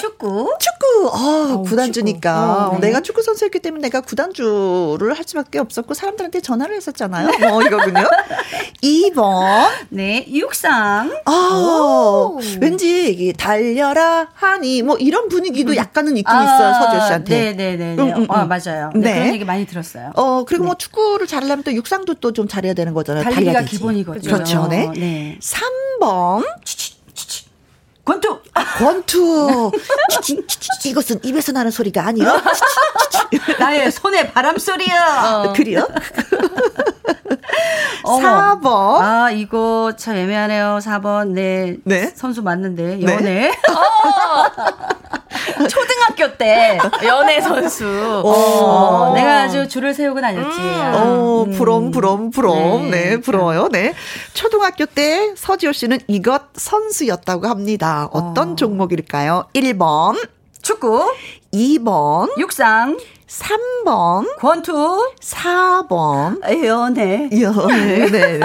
[0.00, 0.52] 축구.
[0.58, 1.10] 축구.
[1.12, 2.30] 아, 어우, 구단주니까.
[2.64, 2.76] 축구.
[2.76, 2.88] 어, 네.
[2.88, 7.28] 내가 축구 선수였기 때문에 내가 구단주를 할 수밖에 없었고 사람들한테 전화를 했었잖아요.
[7.38, 8.04] 뭐 이거군요.
[8.82, 9.68] 2번.
[9.90, 11.10] 네, 육상.
[11.24, 16.74] 아, 왠지 이게 달려라 하니 뭐 이런 분위기도 약간은 있긴 있어요.
[16.74, 17.34] 서지호 씨한테.
[17.34, 18.02] 네, 네, 네, 네.
[18.02, 18.48] 음, 음, 아, 음.
[18.48, 18.90] 맞아요.
[18.94, 19.00] 네.
[19.00, 19.14] 네.
[19.20, 20.10] 그런 얘기 많이 들었어요.
[20.16, 23.24] 어, 그리고 뭐 축구를 잘하려면 또 육상도 또 좀 잘해야 되는 거잖아요.
[23.24, 23.68] 달리기가 달려야.
[23.68, 24.32] 기본이거든요.
[24.32, 24.66] 그렇죠.
[24.68, 24.88] 네.
[24.96, 25.36] 네.
[25.40, 26.44] 3번.
[28.10, 28.40] 권투.
[28.78, 29.70] 권투.
[30.84, 32.40] 이것은 입에서 나는 소리가 아니요.
[33.58, 35.52] 나의 손에 바람 소리야.
[35.54, 35.86] 그래요?
[38.02, 38.58] 어머.
[38.60, 39.00] 4번.
[39.00, 40.78] 아, 이거 참 애매하네요.
[40.82, 41.28] 4번.
[41.28, 41.76] 네.
[41.84, 42.12] 네.
[42.16, 42.96] 선수 맞는데.
[42.96, 43.12] 네.
[43.14, 43.52] 연애.
[45.68, 48.22] 초등학교 때 연애 선수.
[48.24, 50.58] 어, 내가 아주 줄을 세우고 다녔지.
[50.60, 52.90] 어, 부럼, 부럼, 부럼.
[52.90, 53.20] 네, 네.
[53.20, 53.68] 부러워요.
[53.68, 53.94] 네.
[54.34, 57.99] 초등학교 때 서지호 씨는 이것 선수였다고 합니다.
[58.12, 58.56] 어떤 어.
[58.56, 59.44] 종목일까요?
[59.54, 60.16] 1번,
[60.62, 61.10] 축구,
[61.52, 62.96] 2번, 육상,
[63.30, 66.40] 3번, 권투, 4번.
[66.64, 67.28] 연애.
[67.30, 68.40] 네, 네.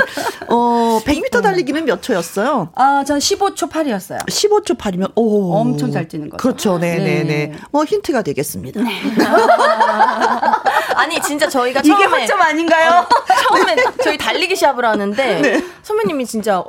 [0.47, 2.69] 어, 100m 달리기는 몇 초였어요?
[2.75, 4.19] 아, 전 15초 8이었어요.
[4.27, 5.55] 15초 8이면, 오.
[5.55, 6.37] 엄청 잘 뛰는 거죠.
[6.41, 6.77] 그렇죠.
[6.77, 7.47] 네, 네, 네.
[7.47, 7.57] 네.
[7.71, 8.81] 뭐 힌트가 되겠습니다.
[10.95, 13.05] 아니 진짜 저희가 이게 처음에 학점 아닌가요?
[13.49, 16.63] 처음에 저희 달리기 시합을 하는데 선배님이 진짜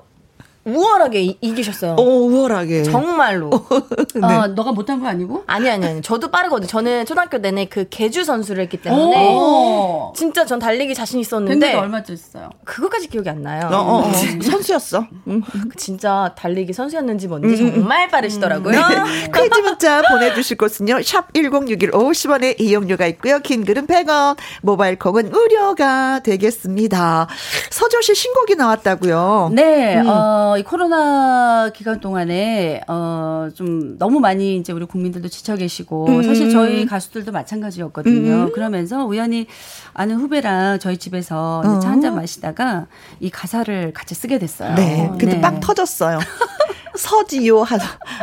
[0.67, 1.95] 우월하게 이, 이기셨어요.
[1.99, 2.83] 오, 우월하게.
[2.83, 3.51] 정말로.
[4.21, 5.45] 아, 너가 못한 거 아니고?
[5.47, 6.03] 아니 아니 아니.
[6.03, 6.67] 저도 빠르거든요.
[6.67, 10.13] 저는 초등학교 내내 그 개주 선수를 했기 때문에 오.
[10.17, 12.51] 진짜 전 달리기 자신 있었는데 근데 얼마 줬어요?
[12.65, 13.69] 그거까지 기억이 안 나요.
[13.71, 14.13] 어, 어, 어.
[14.43, 15.07] 선수였어.
[15.29, 15.43] 음.
[15.43, 18.73] 그 진짜 달리기 선수였는지 뭔지 정말 빠르시더라고요.
[18.73, 19.29] 네.
[19.33, 21.03] 퀴즈 문자 보내주실 곳은요.
[21.03, 23.39] 샵 1061 50원의 이용료가 있고요.
[23.39, 27.29] 긴 글은 100원, 모바일 콩은 무료가 되겠습니다.
[27.71, 29.51] 서조 씨 신곡이 나왔다고요.
[29.53, 36.07] 네, 어, 이 코로나 기간 동안에, 어, 좀 너무 많이 이제 우리 국민들도 지쳐 계시고,
[36.09, 36.23] 음.
[36.23, 38.53] 사실 저희 가수들도 마찬가지였거든요.
[38.53, 39.47] 그러면서 우연히
[39.95, 42.87] 아는 후배랑 저희 집에서 이제 차 한 잔 마시다가
[43.21, 44.75] 이 가사를 같이 쓰게 됐어요.
[44.75, 45.09] 네.
[45.19, 45.41] 근데 네.
[45.41, 46.19] 빵 터졌어요.
[46.97, 47.77] 서지요, 하,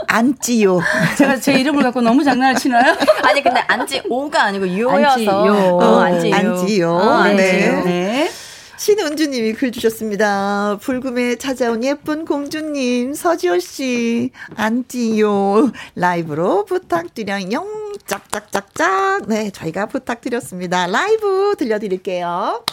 [0.08, 0.80] 안지요.
[1.18, 2.96] 제가 제 이름을 갖고 너무 장난을 치나요?
[3.24, 5.32] 아니 근데 안지 오가 아니고 유여서 안지요.
[5.32, 6.36] 어, 안지요.
[6.36, 6.92] 안지요.
[6.96, 7.30] 어, 네.
[7.70, 7.84] 안지요.
[7.84, 8.30] 네.
[8.78, 10.78] 신은주님이 글 주셨습니다.
[10.82, 15.72] 불금에 찾아온 예쁜 공주님, 서지호 씨, 안지요.
[15.96, 17.66] 라이브로 부탁드려요.
[18.06, 19.28] 짝짝짝짝.
[19.28, 20.88] 네, 저희가 부탁드렸습니다.
[20.88, 22.64] 라이브 들려드릴게요.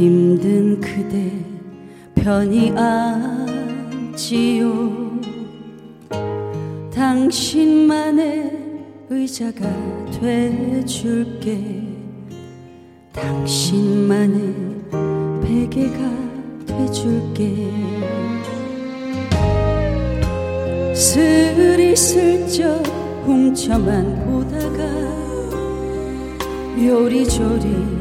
[0.00, 1.30] 힘든 그대
[2.14, 4.00] 편히 앉지요.
[6.90, 8.50] 당신만의
[9.10, 9.60] 의자가
[10.10, 11.82] 돼줄게.
[13.12, 14.54] 당신만의
[15.42, 15.98] 베개가
[16.64, 17.70] 돼줄게.
[20.94, 22.86] 스리슬쩍
[23.26, 24.80] 훔쳐만 보다가
[26.82, 27.99] 요리조리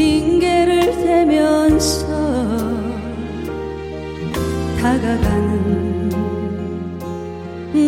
[0.00, 2.06] 핑계를 대면서
[4.80, 6.08] 다가가는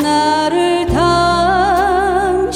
[0.03, 2.51] 나를 당신은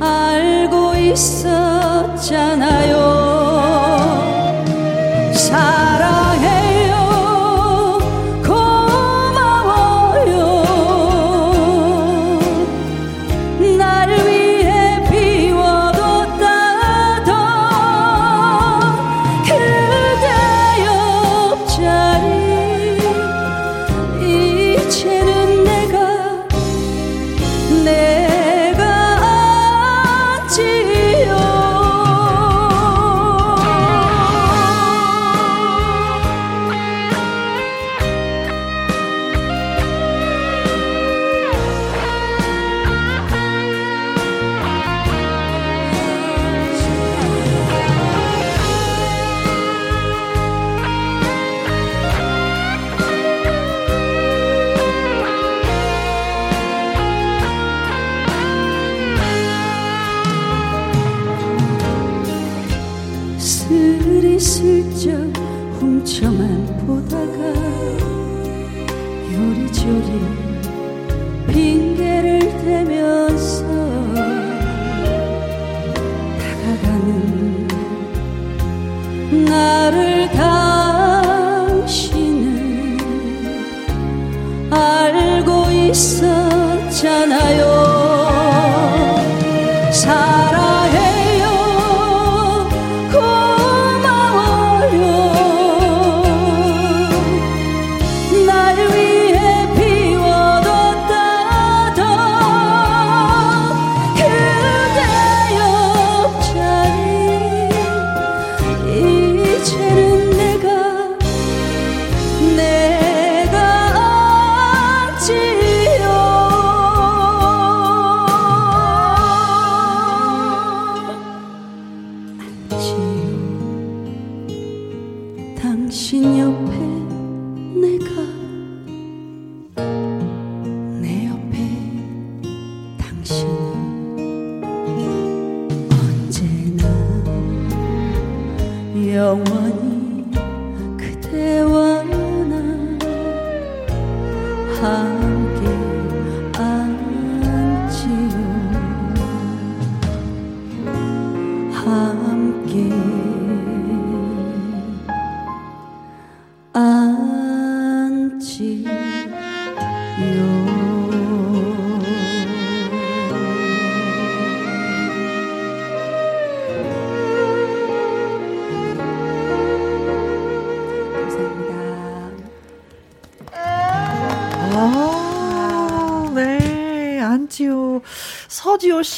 [0.00, 2.48] 알고 있었잖아요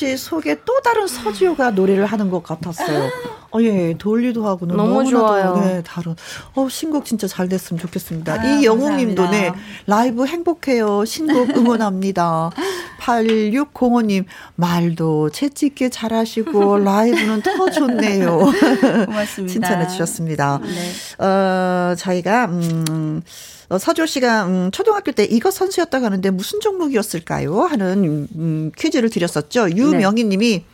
[0.01, 3.11] 씨 속에 또 다른 서지호가 노래를 하는 것 같았어요.
[3.53, 5.57] 어, 예, 돌리도 하고는 너무 좋아요.
[5.57, 6.16] 네, 다른.
[6.55, 8.40] 어, 신곡 진짜 잘 됐으면 좋겠습니다.
[8.40, 9.53] 아, 이영웅 님도 네.
[9.86, 11.05] 라이브 행복해요.
[11.05, 12.51] 신곡 응원합니다.
[13.01, 14.24] 8605님,
[14.55, 18.38] 말도 채찍게 잘하시고, 라이브는 더 좋네요.
[19.07, 19.53] 고맙습니다.
[19.53, 20.61] 칭찬해 주셨습니다.
[20.62, 21.24] 네.
[21.24, 27.62] 어, 저희가, 음, 어, 서조 씨가, 음, 초등학교 때 이거 선수였다고 하는데 무슨 종목이었을까요?
[27.62, 29.70] 하는, 음, 퀴즈를 드렸었죠.
[29.70, 30.64] 유명희 님이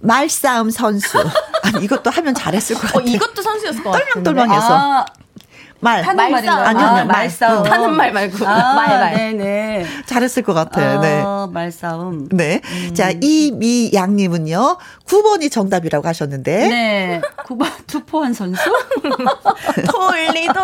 [0.00, 1.18] 말싸움 선수.
[1.62, 3.14] 아니, 이것도 하면 잘했을 것 어, 같아요.
[3.14, 4.22] 이것도 선수였을 것 같아요.
[4.22, 4.66] 똘망똘망해서.
[4.70, 5.06] 아,
[5.80, 6.02] 말.
[6.02, 6.50] 타는 말인가요?
[6.64, 7.06] 아니요, 아, 아니요, 말.
[7.06, 7.62] 말싸움.
[7.64, 8.46] 타는 말 말고.
[8.46, 9.14] 아, 말, 말.
[9.14, 9.86] 네네.
[10.06, 11.00] 잘했을 것 같아요.
[11.00, 11.20] 네.
[11.22, 12.28] 어, 말싸움.
[12.30, 12.60] 네.
[12.94, 16.68] 자, 이미양님은요, 9번이 정답이라고 하셨는데.
[16.68, 17.20] 네.
[17.46, 18.60] 구바 투포한 선수?
[19.92, 20.60] 돌리도.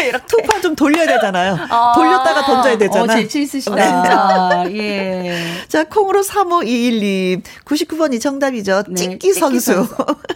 [0.00, 0.26] 이렇게.
[0.26, 1.56] 투파 좀 돌려야 되잖아요.
[1.70, 1.92] 아.
[1.94, 3.18] 돌렸다가 던져야 어, 되잖아요.
[3.22, 4.70] 재치 있으시다.
[4.70, 5.36] 예.
[5.68, 7.42] 자, 콩으로 3521님.
[7.64, 8.84] 99번이 정답이죠.
[8.88, 9.86] 네, 찍기 선수.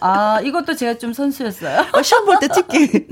[0.00, 1.86] 아, 이것도 제가 좀 선수였어요.
[1.92, 3.06] 어, 시험 볼 때 찍기.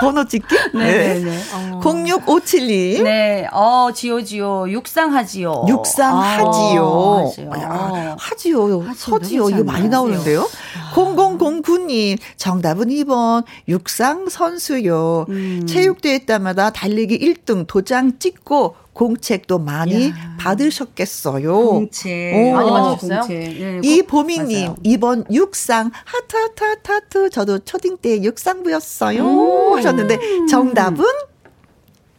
[0.00, 0.54] 번호 찍기?
[0.74, 1.42] 네네네.
[1.80, 3.02] 0657님.
[3.02, 5.64] 네, 어, 지오지오, 육상하지요.
[5.68, 7.32] 육상하지요.
[7.50, 8.80] 아, 야, 하지요.
[8.80, 9.14] 하지요.
[9.14, 9.50] 하지요.
[9.50, 10.46] 이거 많이 나오는데요.
[10.94, 12.18] 0009님.
[12.36, 13.44] 정답은 2번.
[13.68, 15.26] 육상 선수요.
[15.28, 15.66] 음.
[15.66, 21.54] 체육대회 때마다 달리기 1등 도장 찍고 공책도 많이 받으셨겠어요.
[21.54, 22.34] 공책.
[22.34, 22.52] 오.
[22.54, 23.20] 많이 아, 맞으셨어요?
[23.20, 23.38] 공책.
[23.38, 24.76] 네, 이 보미님, 맞아요.
[24.82, 27.30] 2번 육상, 하트, 하트, 하트, 하트.
[27.30, 29.74] 저도 초딩 때 육상부였어요.
[29.76, 30.18] 하셨는데,
[30.48, 31.35] 정답은 이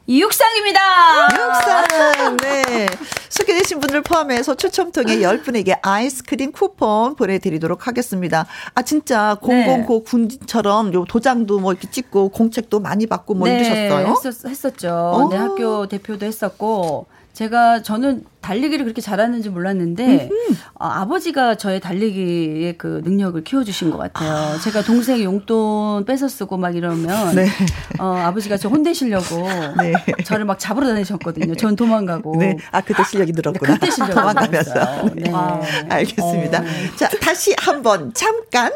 [0.08, 0.80] 육상입니다.
[1.32, 2.38] 육상.
[2.38, 2.88] 네.
[3.30, 8.47] 소개되신 분들 포함해서 추첨 통해 10분에게 아이스크림 쿠폰 보내드리도록 하겠습니다.
[8.74, 9.84] 아, 진짜 네.
[9.86, 14.08] 009 군처럼 요 도장도 뭐 이렇게 찍고 공책도 많이 받고 뭐 이러셨어요?
[14.08, 15.14] 했었, 했었죠.
[15.16, 15.30] 오.
[15.30, 17.08] 네, 학교 대표도 했었고,
[17.38, 20.28] 제가, 저는 달리기를 그렇게 잘하는지 몰랐는데,
[20.74, 24.60] 어, 아버지가 저의 달리기의 그 능력을 키워주신 것 같아요.
[24.62, 27.48] 제가 동생 용돈 뺏어 쓰고 막 이러면, 네.
[28.00, 29.94] 어, 아버지가 저 혼내시려고, 네.
[30.26, 31.54] 저를 막 잡으러 다니셨거든요.
[31.54, 32.38] 전 도망가고.
[32.38, 32.58] 네.
[32.72, 33.76] 아, 그때 실력이 늘었구나.
[33.76, 35.10] 그때 실력이 도망가면서.
[35.14, 35.30] 네.
[35.30, 35.62] wow.
[35.90, 36.60] 알겠습니다.
[36.62, 36.66] 어.
[36.96, 38.72] 자, 다시 한번 잠깐.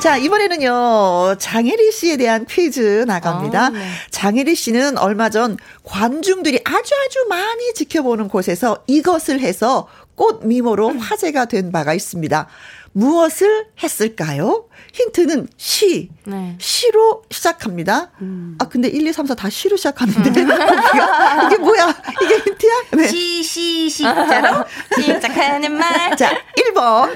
[0.00, 3.64] 자, 이번에는요, 장혜리 씨에 대한 퀴즈 나갑니다.
[3.66, 3.88] 아, 네.
[4.10, 11.46] 장혜리 씨는 얼마 전 관중들이 아주 아주 많이 지켜보는 곳에서 이것을 해서 꽃 미모로 화제가
[11.46, 12.46] 된 바가 있습니다.
[12.92, 14.66] 무엇을 했을까요?
[14.92, 16.10] 힌트는 시.
[16.24, 16.56] 네.
[16.60, 18.12] 시로 시작합니다.
[18.58, 20.30] 아, 근데 1, 2, 3, 4 다 시로 시작하는데.
[20.40, 20.48] 음.
[21.46, 21.94] 이게 뭐야?
[22.22, 22.72] 이게 힌트야?
[22.92, 23.08] 네.
[23.08, 24.64] 시, 시, 시자로
[25.02, 26.16] 시작하는 말.
[26.16, 26.30] 자,
[26.72, 27.12] 1번.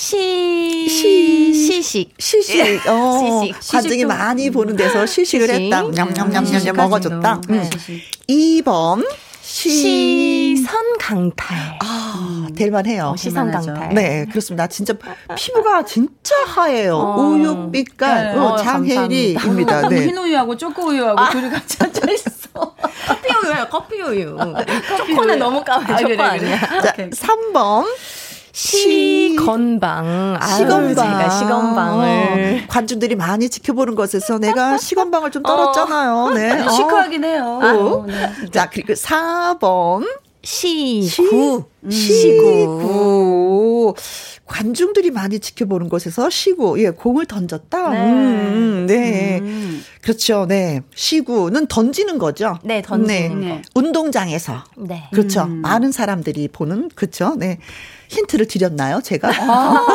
[0.00, 2.14] 시, 시- 시식.
[2.18, 2.86] 시식.
[2.88, 3.70] 어, 시식.
[3.72, 5.64] 관중이 많이 보는 데서 시식을 시식.
[5.64, 5.82] 했다.
[6.42, 6.72] 시식까지도.
[6.72, 7.40] 먹어줬다.
[7.46, 7.70] 네, 음.
[7.70, 8.02] 시식.
[8.26, 9.06] 2번.
[9.42, 10.56] 시.
[10.56, 11.78] 시선 강탈.
[11.82, 13.08] 아, 될만해요.
[13.08, 13.50] 어, 시선.
[13.50, 13.90] 강탈.
[13.94, 14.66] 네, 그렇습니다.
[14.68, 14.94] 진짜
[15.36, 16.96] 피부가 진짜 하얘요.
[16.96, 17.20] 어.
[17.20, 18.32] 우유빛깔.
[18.32, 18.38] 네.
[18.40, 19.86] 어, 어, 장혜리입니다.
[19.90, 20.06] 네.
[20.06, 22.74] 흰 우유하고 초코 우유하고 둘이 같이 앉아 있어.
[23.06, 24.34] 커피 우유야, 커피 우유.
[24.96, 25.92] 초코는 너무 까매.
[25.92, 26.22] 아, 초코.
[26.22, 26.58] 아니야.
[26.80, 27.10] 자, 오케이.
[27.10, 27.84] 3번.
[28.52, 30.38] 시건방.
[30.40, 30.94] 아유, 시건방.
[30.94, 32.62] 제가 시건방을.
[32.64, 36.30] 어, 관중들이 많이 지켜보는 것에서 내가 시건방을 좀 떨었잖아요.
[36.34, 36.60] 네.
[36.62, 36.70] 어.
[36.70, 37.60] 시크하긴 해요.
[37.62, 38.04] 어.
[38.06, 38.30] 네.
[38.52, 40.06] 자, 그리고 4번.
[40.42, 41.64] 시구.
[41.90, 43.94] 시구.
[44.50, 47.90] 관중들이 많이 지켜보는 곳에서 시구, 예, 공을 던졌다.
[47.90, 48.12] 네.
[48.12, 49.38] 음, 네.
[49.38, 49.80] 음.
[50.02, 50.44] 그렇죠.
[50.46, 50.80] 네.
[50.92, 52.58] 시구는 던지는 거죠.
[52.64, 53.62] 네, 던지는 네.
[53.76, 54.64] 운동장에서.
[54.76, 55.08] 네.
[55.12, 55.44] 그렇죠.
[55.44, 55.60] 음.
[55.62, 57.36] 많은 사람들이 보는, 그렇죠.
[57.36, 57.58] 네.
[58.08, 59.28] 힌트를 드렸나요, 제가?
[59.40, 59.86] 아,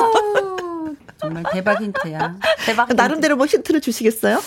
[1.17, 2.37] 정말 대박 힌트야.
[2.65, 2.93] 대박.
[2.95, 4.39] 나름대로 뭐 힌트를 주시겠어요?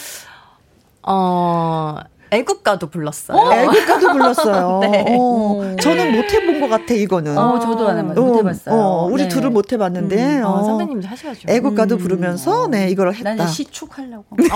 [1.03, 1.97] 어,
[2.31, 3.39] 애국가도 불렀어요.
[3.53, 4.79] 애국가도 불렀어요.
[4.91, 5.05] 네.
[5.19, 7.37] 어, 저는 못 해본 것 같아, 이거는.
[7.37, 8.75] 어, 저도 안 해봤- 어, 못 해봤어요.
[8.75, 9.29] 어, 우리 네.
[9.29, 10.43] 둘은 못 해봤는데.
[10.43, 11.41] 어, 어, 선배님도 하셔야죠.
[11.49, 11.99] 애국가도 음.
[11.99, 13.35] 부르면서, 네, 이걸 했다.
[13.35, 14.37] 나는 시축 하려고.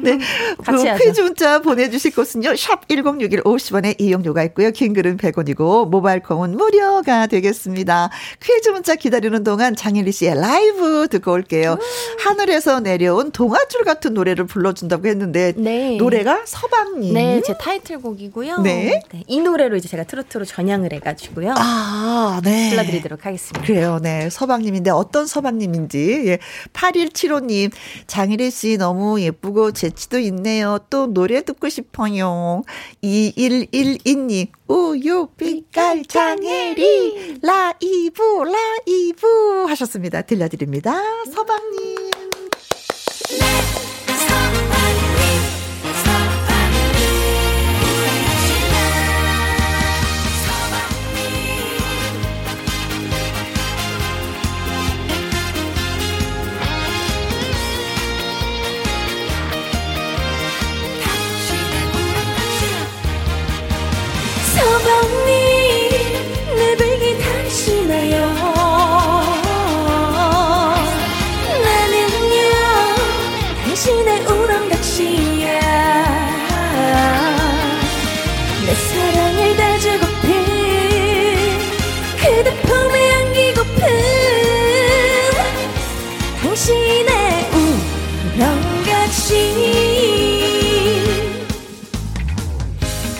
[0.00, 0.18] 네.
[0.64, 1.04] 같이 그 하죠.
[1.04, 2.56] 퀴즈 문자 보내주실 곳은요.
[2.56, 4.70] 샵 1061 50원에 이용료가 있고요.
[4.70, 8.10] 킹글은 100원이고 모바일 콩은 무료가 되겠습니다.
[8.42, 11.78] 퀴즈 문자 기다리는 동안 장일리 씨의 라이브 듣고 올게요.
[12.24, 15.96] 하늘에서 내려온 동아줄 같은 노래를 불러준다고 했는데 네.
[15.96, 17.12] 노래가 서방님.
[17.12, 18.58] 네, 제 타이틀곡이고요.
[18.58, 19.02] 네.
[19.26, 21.54] 이 노래로 이제 제가 트로트로 전향을 해가지고요.
[21.56, 22.70] 아, 네.
[22.70, 23.66] 불러드리도록 하겠습니다.
[23.66, 24.30] 그래요, 네.
[24.30, 26.24] 서방님인데 어떤 서방님인지.
[26.26, 26.38] 예.
[26.72, 27.72] 8175님,
[28.06, 30.78] 장희래 씨 너무 예쁘고 재치도 있네요.
[30.88, 32.62] 또 노래 듣고 싶어요.
[33.02, 40.22] 2112님, 우유 빛깔 장혜리, 라이브, 라이브 하셨습니다.
[40.22, 40.94] 들려드립니다.
[41.34, 42.05] 서방님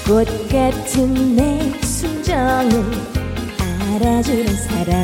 [0.07, 2.84] 꽃 같은 내 순정을
[3.90, 4.94] 알아주는 사람.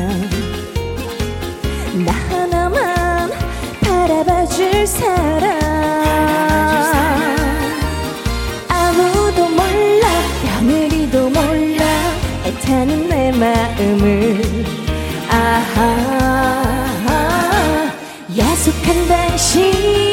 [2.06, 3.32] 나 하나만
[3.80, 5.58] 바라봐줄 사람.
[8.68, 10.06] 아무도 몰라
[10.44, 11.84] 며느리도 몰라
[12.44, 14.40] 애타는 내 마음을.
[15.28, 15.82] 아하
[18.38, 20.11] 야속한 당신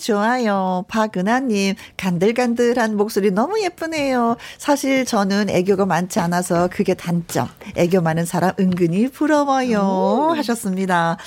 [0.00, 0.84] 좋아요.
[0.88, 4.36] 박은하님, 간들간들한 목소리 너무 예쁘네요.
[4.58, 7.48] 사실 저는 애교가 많지 않아서 그게 단점.
[7.76, 10.32] 애교 많은 사람 은근히 부러워요.
[10.36, 11.18] 하셨습니다.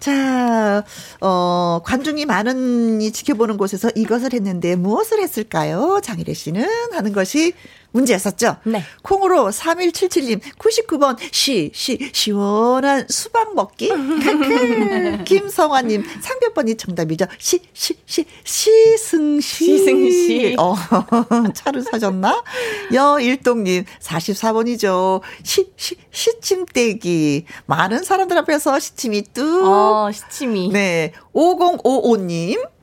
[0.00, 0.84] 자,
[1.20, 6.00] 어, 관중이 많은 이 지켜보는 곳에서 이것을 했는데 무엇을 했을까요?
[6.02, 7.54] 장희래 씨는 하는 것이
[7.92, 8.56] 문제였었죠?
[8.64, 8.82] 네.
[9.02, 13.90] 콩으로 3177님, 99번, 시, 시, 시원한 수박 먹기.
[15.24, 17.26] 김성화님, 상표번이 정답이죠.
[17.38, 19.64] 시, 시, 시, 시승시.
[19.64, 20.56] 시승시.
[20.60, 20.74] 어,
[21.54, 22.42] 차를 사셨나?
[22.92, 25.20] 여일동님, 44번이죠.
[25.42, 27.46] 시, 시, 시침대기.
[27.66, 29.66] 많은 사람들 앞에서 시침이 뚝.
[29.66, 30.70] 어, 시침이.
[30.72, 31.12] 네.
[31.34, 32.75] 5055님.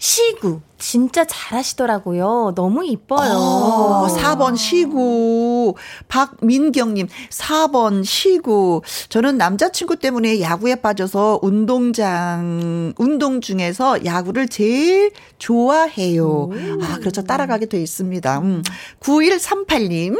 [0.00, 0.62] 시구.
[0.78, 2.54] 진짜 잘하시더라고요.
[2.56, 3.32] 너무 이뻐요.
[3.32, 5.74] 어, 4번 시구.
[6.08, 8.80] 박민경님, 4번 시구.
[9.10, 16.48] 저는 남자친구 때문에 야구에 빠져서 운동장, 운동 중에서 야구를 제일 좋아해요.
[16.80, 17.22] 아, 그렇죠.
[17.22, 18.38] 따라가게 돼 있습니다.
[18.38, 18.62] 음.
[19.00, 20.16] 9138님.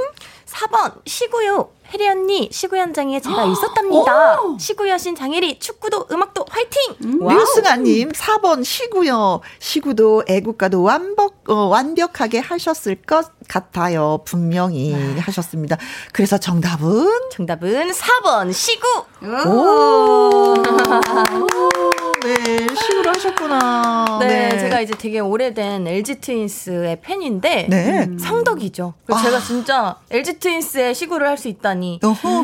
[0.51, 1.71] 4번 시구요.
[1.93, 4.37] 혜리 언니 시구 현장에 제가 있었답니다.
[4.59, 7.19] 시구 여신 장혜리 축구도 음악도 화이팅.
[7.21, 7.37] wow.
[7.39, 9.41] 류승아님, 4번 시구요.
[9.59, 14.21] 시구도 애국가도 완벽, 어, 완벽하게 하셨을 것 같아요.
[14.25, 15.77] 분명히 하셨습니다.
[16.13, 17.09] 그래서 정답은?
[17.33, 18.87] 정답은 4번 시구.
[19.49, 20.55] 오.
[22.23, 22.90] 네, 시구로
[23.21, 24.19] 하셨구나.
[24.21, 28.05] 네, 제가 이제 되게 오래된 LG 트윈스의 팬인데 네.
[28.09, 28.95] 음, 성덕이죠.
[29.07, 32.01] 그래서 제가 진짜 LG 트윈스의 시구를 할 수 있다니.
[32.05, 32.43] 어허.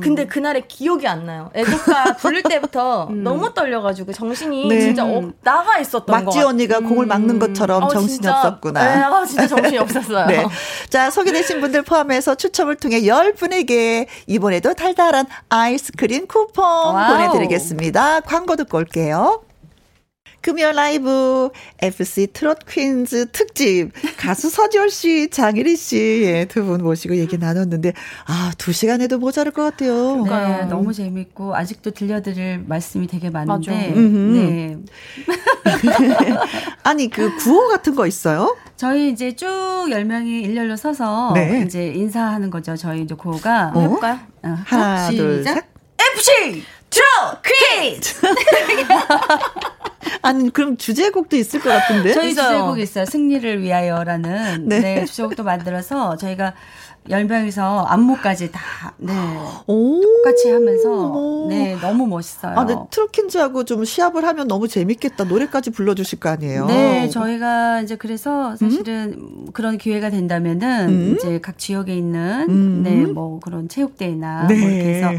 [0.00, 1.50] 근데 그날의 기억이 안 나요.
[1.54, 4.80] 애국가 부를 때부터 너무 떨려가지고 정신이 네.
[4.80, 6.46] 진짜 어, 나가 있었던 거 같아요.
[6.46, 8.80] 언니가 공을 막는 것처럼 어, 정신이 진짜, 없었구나.
[8.94, 10.26] 네, 아, 진짜 정신이 없었어요.
[10.30, 10.46] 네.
[10.88, 16.64] 자, 소개되신 분들 포함해서 추첨을 통해 10분에게 이번에도 달달한 아이스크림 쿠폰
[16.94, 17.16] wow.
[17.16, 18.20] 보내드리겠습니다.
[18.20, 19.42] 광고 듣고 올게요.
[20.48, 27.16] 금요 라이브 FC 트롯 퀸즈 특집 가수 서지월 씨, 장일희 씨, 예, 두 분 모시고
[27.16, 27.92] 얘기 나눴는데
[28.26, 30.24] 아, 두 시간 해도 모자랄 것 같아요.
[30.24, 33.90] 네, 너무 재밌고 아직도 들려드릴 말씀이 되게 많은데.
[33.94, 34.76] 네.
[36.82, 38.56] 아니, 그 구호 같은 거 있어요?
[38.76, 39.46] 저희 이제 쭉
[39.90, 41.62] 10명이 일렬로 서서 네.
[41.66, 42.74] 이제 인사하는 거죠.
[42.74, 43.80] 저희 이제 구호가 어?
[43.80, 44.18] 해볼까요?
[44.44, 45.44] 어, 하나, 둘.
[45.44, 45.64] 셋.
[46.16, 46.62] FC
[46.98, 48.14] 트롯 퀴즈.
[50.22, 52.12] 아니, 그럼 주제곡도 있을 것 같은데?
[52.12, 52.48] 저희 있어요.
[52.48, 53.04] 주제곡 있어요.
[53.04, 54.80] 승리를 위하여라는 네.
[54.80, 55.04] 네.
[55.04, 56.54] 주제곡도 만들어서 저희가
[57.08, 59.12] 10명이서 안무까지 다 네.
[59.66, 60.00] 오.
[60.02, 61.46] 똑같이 하면서.
[61.48, 62.58] 네, 너무 멋있어요.
[62.58, 65.24] 아, 근데 트로킨즈하고 좀 시합을 하면 너무 재밌겠다.
[65.24, 66.66] 노래까지 불러주실 거 아니에요?
[66.66, 71.14] 네, 저희가 이제 그래서 사실은 그런 기회가 된다면은 음?
[71.16, 72.82] 이제 각 지역에 있는 음.
[72.82, 74.58] 네, 뭐 그런 체육대회나 네.
[74.58, 75.12] 뭐 이렇게 해서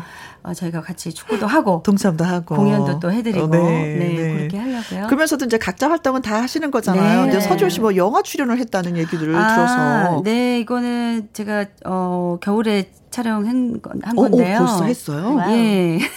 [0.44, 5.08] 어, 저희가 같이 축구도 하고 동참도 하고 공연도 또 해드리고 어, 네, 그렇게 하려고요.
[5.08, 7.26] 그러면서도 이제 각자 활동은 다 하시는 거잖아요.
[7.26, 7.32] 네.
[7.32, 10.22] 근데 서지호 씨뭐 영화 출연을 했다는 얘기들을 아, 들어서.
[10.24, 14.60] 네, 이거는 제가 어 겨울에 촬영한 건- 한 어, 어, 건데요.
[14.60, 15.36] 벌써 했어요?
[15.36, 15.52] wow.
[15.52, 16.00] 예.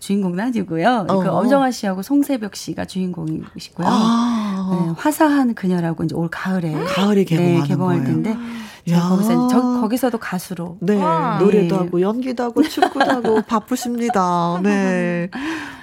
[0.00, 1.06] 주인공은 아니고요.
[1.08, 1.38] 그 어.
[1.40, 3.86] 엄정화 씨하고 송새벽 씨가 주인공이시고요.
[3.86, 8.12] 아, 네, 화사한 그녀라고 이제 올 가을에 가을에 개봉하는 네, 개봉할 거예요.
[8.22, 8.36] 텐데
[8.90, 9.00] 야.
[9.00, 11.38] 저 거기서 저, 거기서도 가수로 네, 와.
[11.38, 11.82] 노래도 네.
[11.84, 14.60] 하고 연기도 하고 축구도 하고 바쁘십니다.
[14.62, 15.28] 네,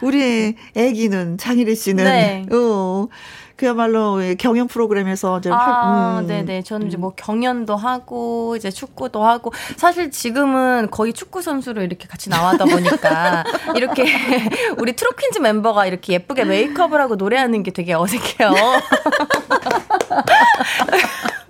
[0.01, 2.45] 우리 아기는 장희래 씨는 네.
[2.51, 3.07] 어,
[3.57, 6.27] 그야말로 경연 프로그램에서 이제 아, 활- 음.
[6.27, 6.63] 네네.
[6.63, 12.29] 저는 이제 뭐 경연도 하고, 이제 축구도 하고, 사실 지금은 거의 축구 선수로 이렇게 같이
[12.29, 13.45] 나와다 보니까,
[13.77, 14.03] 이렇게
[14.77, 18.51] 우리 트로퀸즈 멤버가 이렇게 예쁘게 메이크업을 하고 노래하는 게 되게 어색해요.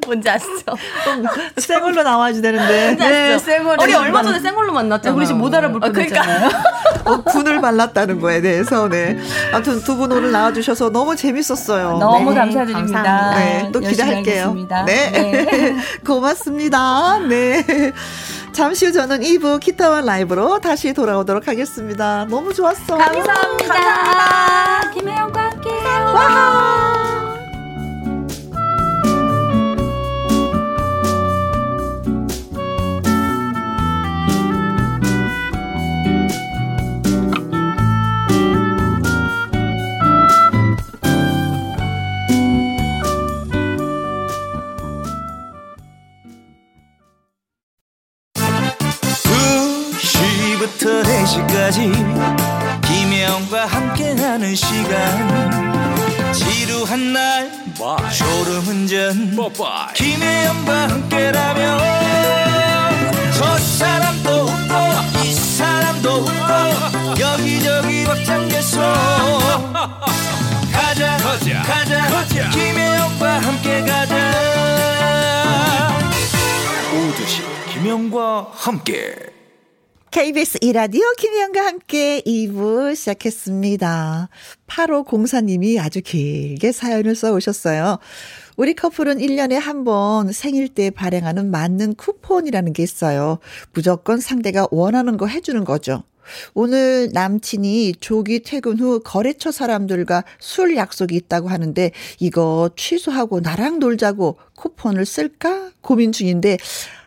[0.05, 0.73] 뭔지 아시죠?
[1.57, 2.95] 생얼로 나와야 되는데.
[2.97, 3.77] 네, 생얼.
[3.81, 5.17] 우리 얼마 전에 생얼로 만났잖아요.
[5.17, 6.21] 우리 지금 못 알아볼 어, 그러니까.
[6.21, 6.49] 뻔했잖아요.
[7.05, 9.17] 어, 분을 발랐다는 거에 대해서, 네.
[9.53, 11.97] 아무튼 두 분 오늘 나와주셔서 너무 재밌었어요.
[11.99, 13.01] 너무 네, 감사드립니다.
[13.03, 13.35] 감사합니다.
[13.39, 14.53] 네, 또 기대할게요.
[14.85, 15.11] 네.
[15.11, 15.75] 네.
[16.05, 17.19] 고맙습니다.
[17.19, 17.63] 네.
[18.51, 22.25] 잠시 후 저는 2부 기타와 라이브로 다시 돌아오도록 하겠습니다.
[22.29, 22.97] 너무 좋았어.
[22.97, 24.91] 감사합니다.
[24.93, 26.07] 김혜영과 함께해요.
[26.07, 26.84] 시
[80.15, 84.29] KBS 이라디오 김희영과 함께 2부 시작했습니다.
[84.65, 87.99] 8504님이 아주 길게 사연을 써오셨어요.
[88.55, 93.39] 우리 커플은 1년에 한 번 생일 때 발행하는 맞는 쿠폰이라는 게 있어요.
[93.73, 96.03] 무조건 상대가 원하는 거 해주는 거죠.
[96.53, 104.37] 오늘 남친이 조기 퇴근 후 거래처 사람들과 술 약속이 있다고 하는데 이거 취소하고 나랑 놀자고
[104.55, 106.57] 쿠폰을 쓸까 고민 중인데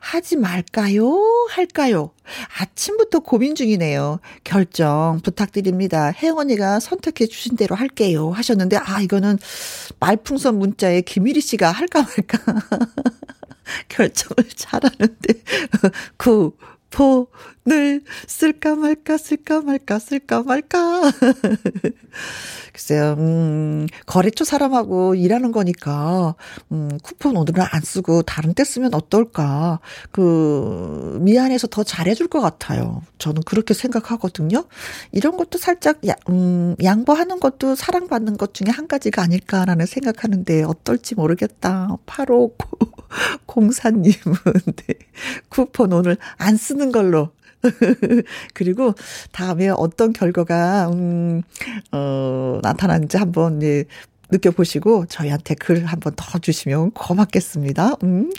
[0.01, 1.49] 하지 말까요?
[1.51, 2.13] 할까요?
[2.59, 4.21] 아침부터 고민 중이네요.
[4.45, 6.13] 결정 부탁드립니다.
[6.37, 8.31] 언니가 선택해 주신 대로 할게요.
[8.31, 9.39] 하셨는데 아 이거는
[9.99, 12.39] 말풍선 문자에 김일희 씨가 할까 말까
[13.89, 15.35] 결정을 잘하는데
[16.17, 17.29] 구포
[17.65, 21.03] 를 쓸까 말까 쓸까 말까 쓸까 말까
[22.73, 26.35] 글쎄요 음 거래처 사람하고 일하는 거니까
[26.73, 29.81] 음 쿠폰 오늘은 안 쓰고 다른 때 쓰면 어떨까
[30.13, 34.65] 그 미안해서 더 잘해 줄 것 같아요 저는 그렇게 생각하거든요
[35.13, 41.15] 이런 것도 살짝 야, 음 양보하는 것도 사랑받는 것 중에 한 가지가 아닐까라는 생각하는데 어떨지
[41.15, 42.53] 모르겠다 8호
[43.47, 44.15] 공사님은
[44.77, 44.95] 네.
[45.49, 47.31] 쿠폰 오늘 안 쓰는 걸로.
[48.55, 48.95] 그리고
[49.33, 51.43] 다음에 어떤 결과가 음,
[51.93, 53.85] 어, 나타나는지 한번 예,
[54.31, 57.97] 느껴보시고 저희한테 글 한번 더 주시면 고맙겠습니다.
[58.03, 58.31] 음.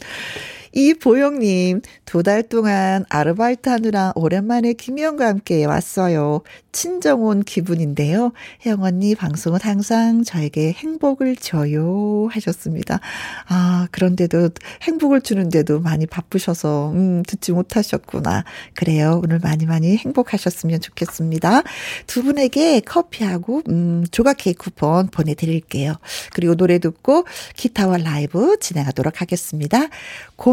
[0.73, 6.41] 이보영님, 두 달 동안 아르바이트 하느라 오랜만에 김희영과 함께 왔어요.
[6.71, 8.31] 친정 온 기분인데요.
[8.65, 12.27] 혜영 언니 방송은 항상 저에게 행복을 줘요.
[12.31, 12.99] 하셨습니다.
[13.47, 14.49] 아, 그런데도
[14.83, 18.43] 행복을 주는데도 많이 바쁘셔서, 음, 듣지 못하셨구나.
[18.75, 19.21] 그래요.
[19.23, 21.63] 오늘 많이 많이 행복하셨으면 좋겠습니다.
[22.05, 25.93] 두 분에게 커피하고, 음, 조각 케이크 쿠폰 보내드릴게요.
[26.33, 29.87] 그리고 노래 듣고 기타와 라이브 진행하도록 하겠습니다.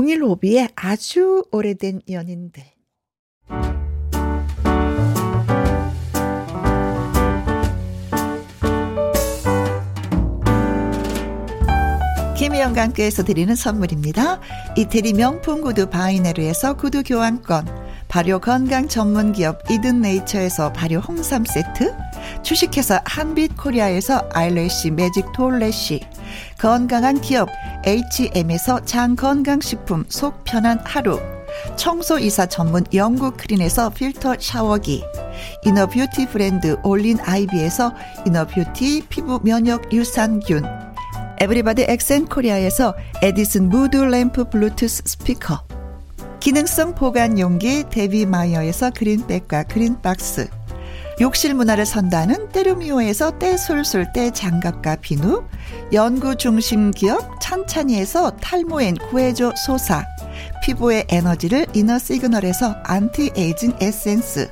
[0.06, 2.62] 01호비의 아주 오래된 연인들.
[12.36, 14.40] 김희영과 함께해서 드리는 선물입니다.
[14.76, 17.66] 이태리 명품 구두 바이네르에서 구두 교환권,
[18.06, 21.92] 발효 건강 전문 기업 이든 네이처에서 발효 홍삼 세트,
[22.44, 26.00] 주식회사 한빛 코리아에서 아이래쉬 매직 톨래쉬,
[26.58, 27.48] 건강한 기업
[27.84, 31.20] H&M에서 장 건강식품 속 편한 하루,
[31.76, 35.02] 청소이사 전문 영구크린에서 필터 샤워기,
[35.64, 37.92] inner beauty 브랜드 올린 아이비에서
[38.26, 40.64] inner beauty 피부 면역 유산균,
[41.38, 45.60] 에브리바디 엑센 코리아에서 에디슨 무드 램프 블루투스 스피커,
[46.40, 50.48] 기능성 보관 용기 데비 마이어에서 그린백과 그린박스,
[51.18, 55.44] 욕실 문화를 선도하는 때르미오에서 때솔솔 때 장갑과 비누,
[55.94, 60.04] 연구 중심 기업 찬찬이에서 탈모엔 구해줘 소사,
[60.62, 64.50] 피부의 에너지를 이너 시그널에서 안티에이징 에센스,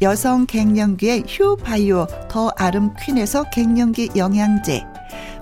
[0.00, 4.82] 여성 갱년기의 휴바이오 더 아름 퀸에서 갱년기 영양제,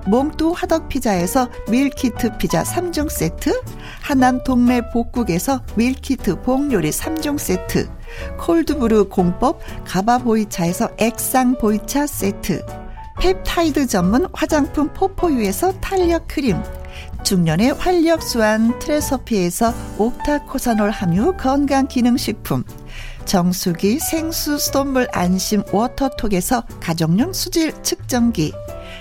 [0.09, 3.63] 몽뚜 화덕 피자에서 밀키트 피자 3종 세트,
[4.01, 7.89] 하남 동네 복국에서 밀키트 봉요리 3종 세트,
[8.39, 12.65] 콜드브루 공법 가바 보이차에서 액상 보이차 세트,
[13.21, 16.57] 펩타이드 전문 화장품 포포유에서 탄력 크림,
[17.25, 22.65] 중년의 활력 수한 트레서피에서 옥타코사놀 함유 건강 기능식품,
[23.25, 28.53] 정수기 생수 스톤물 안심 워터톡에서 가정용 수질 측정기,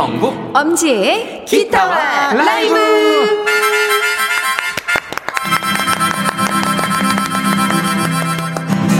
[0.00, 2.74] 성국 엄지의 기타와 라이브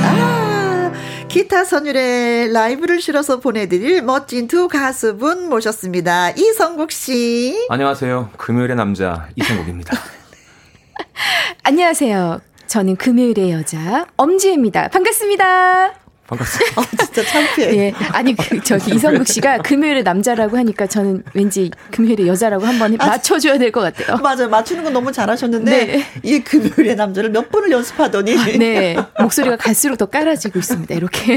[0.04, 0.92] 아,
[1.26, 6.32] 기타 선율의 라이브를 실어서 보내드릴 멋진 두 가수분 모셨습니다.
[6.32, 7.66] 이성국 씨.
[7.70, 9.96] 안녕하세요 금요일의 남자 이성국입니다
[11.64, 12.42] 안녕하세요.
[12.66, 14.88] 저는 금요일의 여자 엄지혜입니다.
[14.88, 15.99] 반갑습니다.
[16.30, 17.76] 반갑습니다 어, 진짜 창피해.
[17.76, 17.92] 예.
[18.12, 23.70] 아니 그 저기 이성국 씨가 금요일의 남자라고 하니까 저는 왠지 금요일의 여자라고 한번 맞춰줘야 될
[23.72, 24.16] 것 같아요.
[24.18, 24.48] 맞아요.
[24.48, 26.04] 맞추는 건 너무 잘하셨는데 네.
[26.22, 28.96] 이 금요일의 남자를 몇 번을 연습하더니 네.
[29.20, 30.94] 목소리가 갈수록 더 깔아지고 있습니다.
[30.94, 31.36] 이렇게.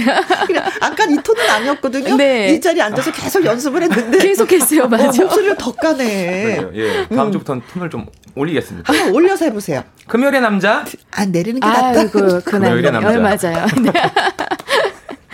[0.80, 2.16] 아까 이 톤은 아니었거든요.
[2.16, 2.52] 네.
[2.54, 4.84] 이 자리에 앉아서 계속 연습을 했는데 계속했어요.
[4.84, 5.06] 어, 맞아.
[5.24, 6.44] 목소리를 더 까네.
[6.44, 6.72] 그래요.
[6.76, 9.84] 예 다음 주부터는 톤을 좀 올리겠습니다 한번 올려서 해보세요.
[10.08, 12.00] 금요일의 남자 아 내리는 게 낫다.
[12.00, 13.02] 아이고, 금요일의 그날.
[13.02, 13.50] 남자.
[13.50, 13.68] 어, 맞아요.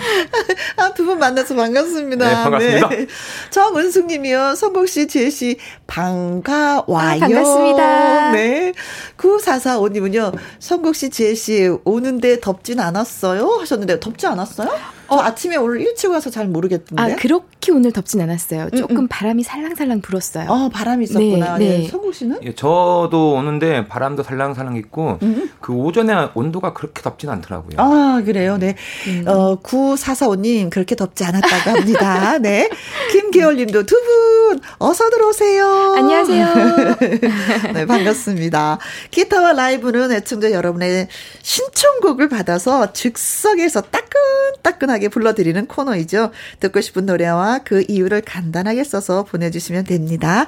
[0.09, 0.55] 네.
[0.77, 2.27] 아, 두 분 만나서 반갑습니다.
[2.27, 3.13] 네, 반갑습니다.
[3.51, 4.55] 정은숙 님이요.
[4.55, 5.57] 성국 씨, 지혜 씨,
[5.87, 6.97] 반가워요.
[6.97, 8.31] 아, 반갑습니다.
[8.31, 8.73] 네.
[9.17, 10.33] 9445님은요.
[10.59, 13.45] 성국 씨, 지혜 씨, 오는데 덥진 않았어요?
[13.61, 14.69] 하셨는데, 덥지 않았어요?
[15.09, 17.01] 저 아침에 오늘 일찍 와서 잘 모르겠던데.
[17.01, 18.69] 아, 그렇게 오늘 덥진 않았어요.
[18.69, 20.49] 조금 바람이 살랑살랑 불었어요.
[20.49, 21.57] 어, 바람이 있었구나.
[21.57, 21.87] 네, 네, 네.
[21.87, 22.39] 성국 씨는?
[22.43, 25.49] 예, 저도 오는데 바람도 살랑살랑 있고 음.
[25.59, 28.57] 그 오전에 온도가 그렇게 덥진 않더라고요 아, 그래요.
[28.57, 28.75] 네.
[29.07, 29.25] 음.
[29.27, 32.37] 어, 9445님, 그렇게 덥지 않았다고 합니다.
[32.39, 32.69] 네.
[33.11, 35.93] 김계월 님도 두 분, 어서 들어오세요.
[35.97, 36.95] 안녕하세요.
[37.73, 38.77] 네, 반갑습니다.
[39.11, 41.07] 기타와 라이브는 애청자 여러분의
[41.41, 46.31] 신청곡을 받아서 즉석에서 따끈따끈하게 불러드리는 코너이죠.
[46.59, 50.47] 듣고 싶은 노래와 그 이유를 간단하게 써서 보내주시면 됩니다.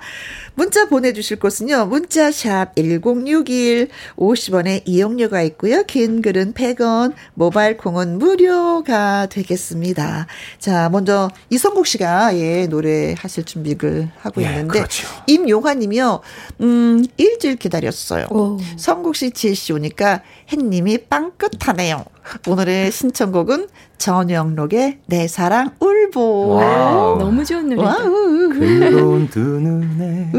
[0.55, 1.85] 문자 보내주실 곳은요.
[1.85, 3.87] 문자샵 1061
[4.17, 5.83] 50원의 이용료가 있고요.
[5.83, 10.27] 긴 글은 100원, 모바일 콩은 무료가 되겠습니다.
[10.59, 15.07] 자, 먼저 이성국 씨가 예, 노래 하실 준비를 하고 예, 있는데 그렇죠.
[15.27, 16.21] 임용환 님이요.
[16.61, 18.27] 음, 일주일 기다렸어요.
[18.29, 18.57] 오.
[18.77, 20.21] 성국 씨, 지혜 씨 오니까
[20.51, 22.03] 햇님이 빵긋하네요.
[22.47, 26.47] 오늘의 신청곡은 전영록의 내 사랑 울보.
[26.49, 27.17] wow.
[27.17, 27.81] 너무 좋은 노래.
[27.81, 28.49] wow.
[28.49, 30.31] 그런 두 눈에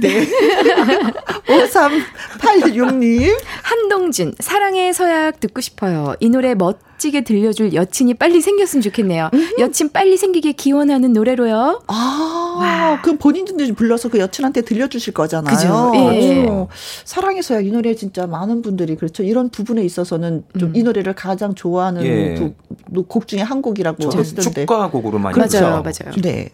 [0.00, 0.26] 네.
[1.46, 3.38] 5386님.
[3.62, 6.14] 한동준 사랑의 서약 듣고 싶어요.
[6.20, 9.30] 이 노래 멋 지게 들려줄 여친이 빨리 생겼으면 좋겠네요.
[9.58, 11.82] 여친 빨리 생기게 기원하는 노래로요.
[11.88, 15.54] 아, 그럼 본인도 불러서 그 여친한테 들려주실 거잖아요.
[15.54, 15.92] 그죠.
[15.96, 16.46] 예.
[16.46, 16.68] 어,
[17.04, 19.22] 사랑해서야 이 노래 진짜 많은 분들이 그렇죠.
[19.22, 22.52] 이런 부분에 있어서는 좀이 노래를 가장 좋아하는 예.
[22.94, 24.60] 그곡 중에 한 곡이라고 저도 했던데.
[24.62, 26.04] 축가곡으로 많이 맞아요, 했죠.
[26.04, 26.16] 맞아요.
[26.22, 26.50] 네.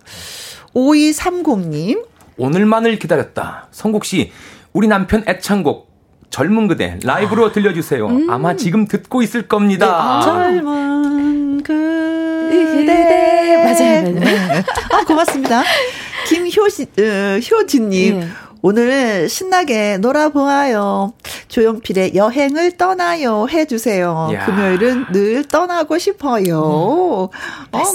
[0.74, 2.05] 5230님.
[2.38, 3.68] 오늘만을 기다렸다.
[3.70, 4.30] 성국 씨,
[4.72, 5.91] 우리 남편 애창곡
[6.33, 8.09] 젊은 그대 라이브로 들려주세요.
[8.28, 10.20] 아마 지금 듣고 있을 겁니다.
[10.22, 13.64] 젊은 그대.
[13.64, 14.18] 맞아요, 맞아요.
[14.18, 14.64] 네.
[14.93, 15.62] 아, 고맙습니다.
[16.26, 18.20] 김효시, 어, 효진님.
[18.20, 18.28] 예.
[18.64, 21.12] 오늘 신나게 놀아보아요.
[21.49, 24.30] 조용필의 여행을 떠나요 해주세요.
[24.33, 24.47] 야.
[24.47, 26.61] 금요일은 늘 떠나고 싶어요.
[26.61, 27.30] 어,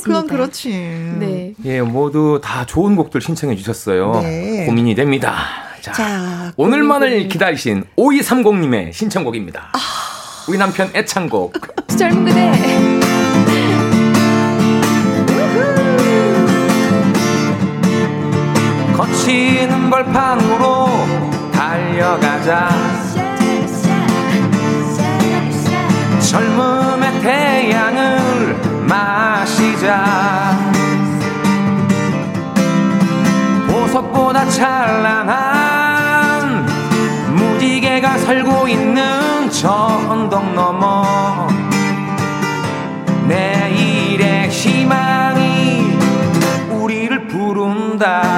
[0.03, 0.27] 그건.
[0.27, 0.69] 그렇지.
[0.69, 1.53] 네.
[1.63, 4.19] 예, 모두 다 좋은 곡들 신청해 주셨어요.
[4.21, 4.65] 네.
[4.65, 5.66] 고민이 됩니다.
[5.87, 7.29] 자, 자, 오늘만을 고민.
[7.29, 9.69] 기다리신 5230님의 신청곡입니다.
[9.73, 9.79] 아.
[10.47, 11.53] 우리 남편 애창곡.
[11.97, 12.51] 젊은 그대.
[18.95, 20.87] 거치는 벌판으로
[21.51, 22.69] 달려가자.
[26.21, 30.76] 젊음의 태양을 마시자.
[33.87, 35.77] 보석보다 찬란한
[37.35, 39.69] 무지개가 살고 있는 저
[40.09, 41.47] 언덕 너머
[43.27, 45.97] 내일의 희망이
[46.69, 48.36] 우리를 부른다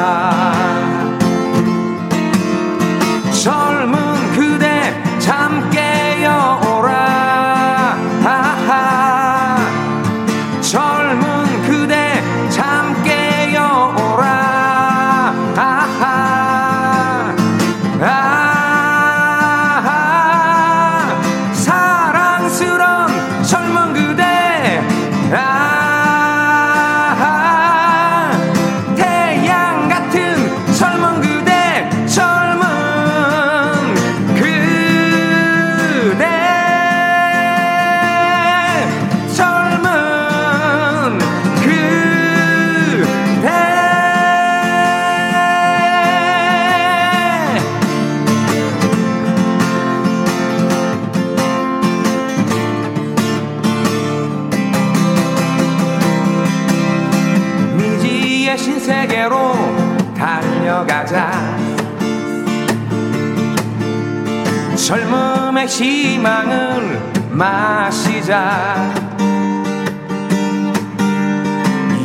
[64.90, 68.92] 젊음의 희망을 마시자.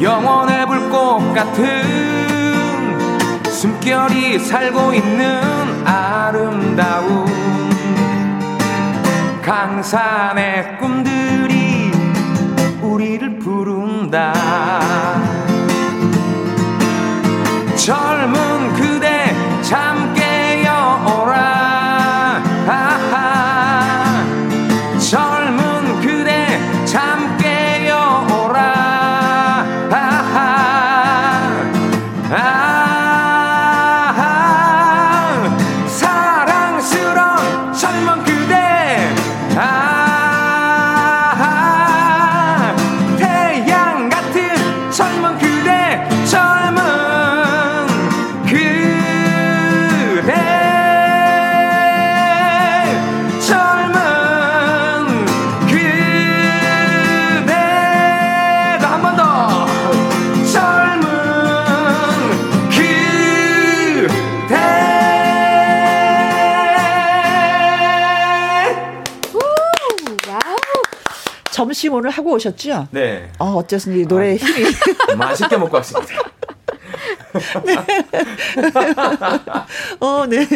[0.03, 1.65] 영원의 불꽃 같은
[3.51, 7.25] 숨결이 살고 있는 아름다운
[9.41, 11.91] 강산의 꿈들이
[12.83, 14.35] 우리를 부른다.
[17.77, 20.04] 젊은 그대 잠
[71.75, 72.87] 점심 오늘 하고 오셨죠?
[72.93, 74.71] 네 어, 어쨌든지 노래에 힘이.
[75.19, 76.15] 맛있게 먹고 왔습니다.
[79.99, 80.47] 어, 네.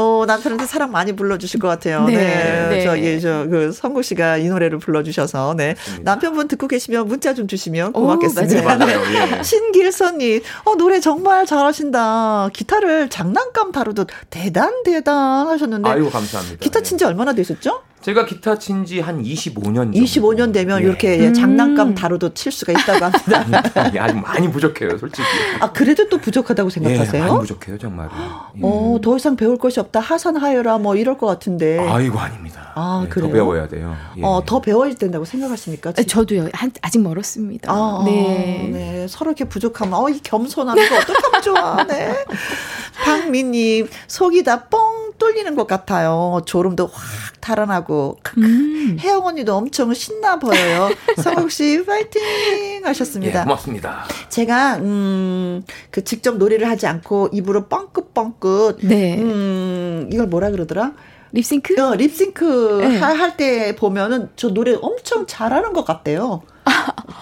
[0.00, 2.04] 어, 남편한테 사랑 많이 불러주실 것 같아요.
[2.06, 2.16] 네.
[2.16, 2.84] 네, 네.
[2.84, 5.74] 저, 예, 저, 그, 성국 씨가 이 노래를 불러주셔서, 네.
[6.02, 8.62] 남편분 듣고 계시면 문자 좀 주시면 고맙겠습니다.
[8.62, 9.00] 맞아요.
[9.04, 9.38] 네.
[9.38, 9.42] 예.
[9.42, 12.48] 신길선님, 어, 노래 정말 잘하신다.
[12.54, 15.88] 기타를 장난감 다루듯 대단, 대단 하셨는데.
[15.90, 16.56] 아이고 감사합니다.
[16.60, 16.82] 기타 예.
[16.82, 17.82] 친지 얼마나 되셨죠?
[18.00, 19.98] 제가 기타 친 지 한 25년 정도.
[19.98, 20.84] 25년 되면 예.
[20.86, 23.44] 이렇게 예, 장난감 다루듯 칠 수가 있다고 합니다.
[23.94, 25.22] 예, 아직 많이 부족해요, 솔직히.
[25.60, 27.24] 아, 그래도 또 부족하다고 예, 생각하세요?
[27.26, 28.10] 많이 부족해요, 정말로.
[28.56, 28.60] 예.
[28.62, 29.89] 어, 더 이상 배울 것이 없다.
[29.98, 30.78] 하산하여라.
[30.78, 31.78] 뭐 이럴 것 같은데.
[31.78, 32.72] 아이고 아닙니다.
[32.74, 33.26] 아, 예, 그래요?
[33.28, 33.96] 더 배워야 돼요.
[34.18, 34.22] 예.
[34.22, 35.90] 어, 더 배워야 된다고 생각하십니까?
[35.90, 36.48] 아, 저도요.
[36.52, 37.70] 한, 아직 멀었습니다.
[37.72, 38.68] 아, 네.
[38.72, 39.06] 네.
[39.08, 41.84] 서로 이렇게 부족하면, 어, 이 겸손한 거 어떡하면 좋아.
[41.84, 42.14] 네.
[43.04, 46.40] 박민님, 속이 다 뻥 뚫리는 것 같아요.
[46.46, 48.18] 졸음도 확 달아나고.
[48.38, 48.96] 음.
[48.98, 50.90] 혜영 언니도 엄청 신나 보여요.
[51.22, 52.20] 성국 씨, 파이팅!
[52.22, 53.44] 예, 하셨습니다.
[53.44, 54.04] 고맙습니다.
[54.30, 55.62] 제가, 음,
[55.92, 59.18] 그 직접 노래를 하지 않고 입으로 뻥긋뻥긋, 네.
[59.20, 60.92] 음, 이걸 뭐라 그러더라?
[61.32, 61.80] 립싱크?
[61.80, 62.98] 어, 립싱크 네.
[62.98, 66.42] 할때 보면은 저 노래 엄청 잘하는 것 같대요.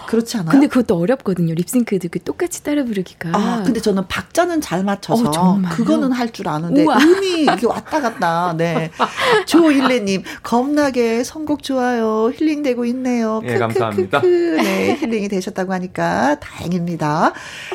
[0.07, 0.51] 그렇지 않아요?
[0.51, 1.53] 근데 그것도 어렵거든요.
[1.53, 3.29] 립싱크도 그 똑같이 따라 부르기가.
[3.33, 5.61] 아, 근데 저는 박자는 잘 맞춰서 어?
[5.71, 6.97] 그거는 할 줄 아는데 우와.
[6.97, 8.53] 음이 이게 왔다 갔다.
[8.57, 8.91] 네.
[9.47, 12.31] 조일레 님 겁나게 선곡 좋아요.
[12.35, 13.41] 힐링되고 있네요.
[13.45, 14.21] 예, 감사합니다.
[14.21, 14.61] 크크크크.
[14.61, 17.33] 네, 힐링이 되셨다고 하니까 다행입니다.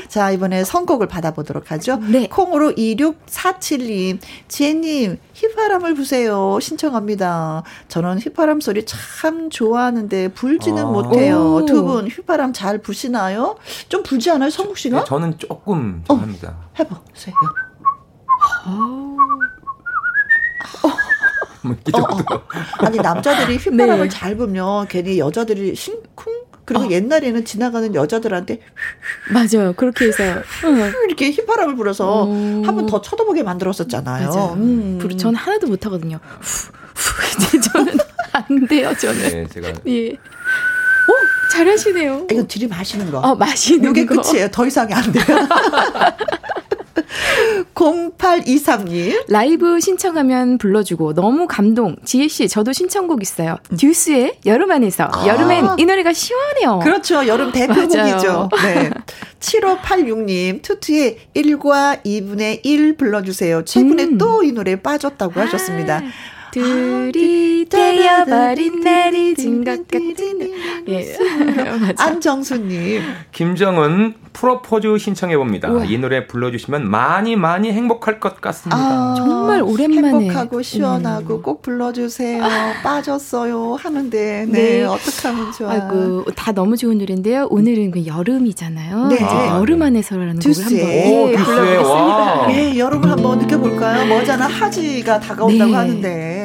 [0.08, 1.96] 자, 이번에 선곡을 받아 보도록 하죠.
[1.96, 2.28] 네.
[2.28, 4.18] 콩으로 2647님,
[4.48, 6.58] 지혜 님, 휘파람을 부세요.
[6.60, 7.62] 신청합니다.
[7.88, 10.86] 저는 휘파람 소리 참 좋아하는데 불지는 아.
[10.86, 11.56] 못해요.
[11.56, 11.66] 오.
[11.66, 13.56] 두분 휘파람 잘 부시나요?
[13.88, 15.00] 좀 불지 않아요, 성국 씨가?
[15.00, 16.56] 예, 저는 조금 좀 합니다.
[16.78, 17.34] 해보세요.
[21.62, 22.16] 뭐, 이 정도.
[22.78, 24.08] 아니 남자들이 휘파람을 네.
[24.08, 28.60] 잘 불면 괜히 여자들이 심쿵 그리고 옛날에는 지나가는 여자들한테
[29.32, 29.72] 맞아요.
[29.74, 30.22] 그렇게 해서.
[30.64, 30.92] 응.
[31.06, 32.62] 이렇게 휘파람을 불어서 오.
[32.64, 34.28] 한번 더 쳐다보게 만들었었잖아요.
[34.30, 34.52] 맞아요.
[34.54, 34.98] 음.
[35.00, 36.18] 부르- 저는 하나도 못 하거든요.
[36.40, 37.94] 후, 후, 이제 저는
[38.32, 39.20] 안 돼요, 저는.
[39.20, 40.10] 네, 제가 예.
[41.06, 42.26] 오, 잘하시네요.
[42.30, 43.18] 이거 들이마시는 거.
[43.18, 44.20] 어, 마시는 이게 거.
[44.22, 44.48] 끝이에요.
[44.50, 45.24] 더 이상이 안 돼요.
[47.74, 49.24] 0823님.
[49.28, 51.96] 라이브 신청하면 불러주고 너무 감동.
[52.04, 53.58] 지혜 씨, 저도 신청곡 있어요.
[53.76, 55.10] 듀스의 여름 안에서.
[55.26, 56.80] 여름엔 이 노래가 시원해요.
[56.80, 57.26] 그렇죠.
[57.26, 57.96] 여름 대표곡이죠.
[57.96, 58.48] 맞아요.
[58.62, 58.90] 네.
[59.40, 63.64] 7586님, 투투의 1과 2분의 1 불러주세요.
[63.64, 64.18] 최근에 음.
[64.18, 66.02] 또이 노래에 빠졌다고 하셨습니다.
[66.54, 70.52] 둘이 되어버린 날이 진것 같은.
[70.88, 71.16] 예.
[71.98, 73.02] 안정수님.
[73.32, 75.70] 김정은 프로포즈 신청해 봅니다.
[75.86, 78.76] 이 노래 불러주시면 많이 많이 행복할 것 같습니다.
[78.76, 80.08] 아, 정말 오랜만에.
[80.08, 80.20] 음.
[80.22, 82.42] 행복하고 시원하고 꼭 불러주세요.
[82.82, 83.76] 빠졌어요.
[83.76, 84.52] 하는데, 네.
[84.52, 84.84] 네.
[84.84, 85.82] 어떻게 하면 좋아요.
[85.82, 87.46] 아이고, 다 너무 좋은 노래인데요.
[87.50, 89.06] 오늘은 그 여름이잖아요.
[89.06, 89.14] 네.
[89.14, 89.86] 이제 아, 여름 네.
[89.86, 91.04] 안에서라는 듀스의.
[91.04, 91.94] 곡을 한번 오, 예, 불러보겠습니다.
[91.94, 92.52] 와.
[92.52, 94.06] 예, 여름을 한번 느껴볼까요?
[94.06, 95.76] 머지않아 하지가 다가온다고 네.
[95.76, 96.43] 하는데.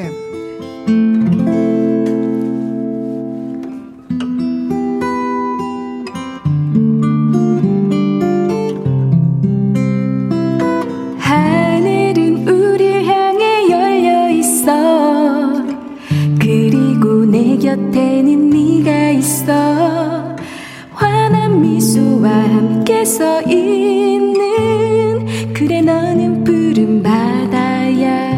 [17.70, 20.36] 곁에는 네가 있어.
[20.92, 28.32] 환한 미소와 함께 서 있는 그래 너는 푸른 바다야.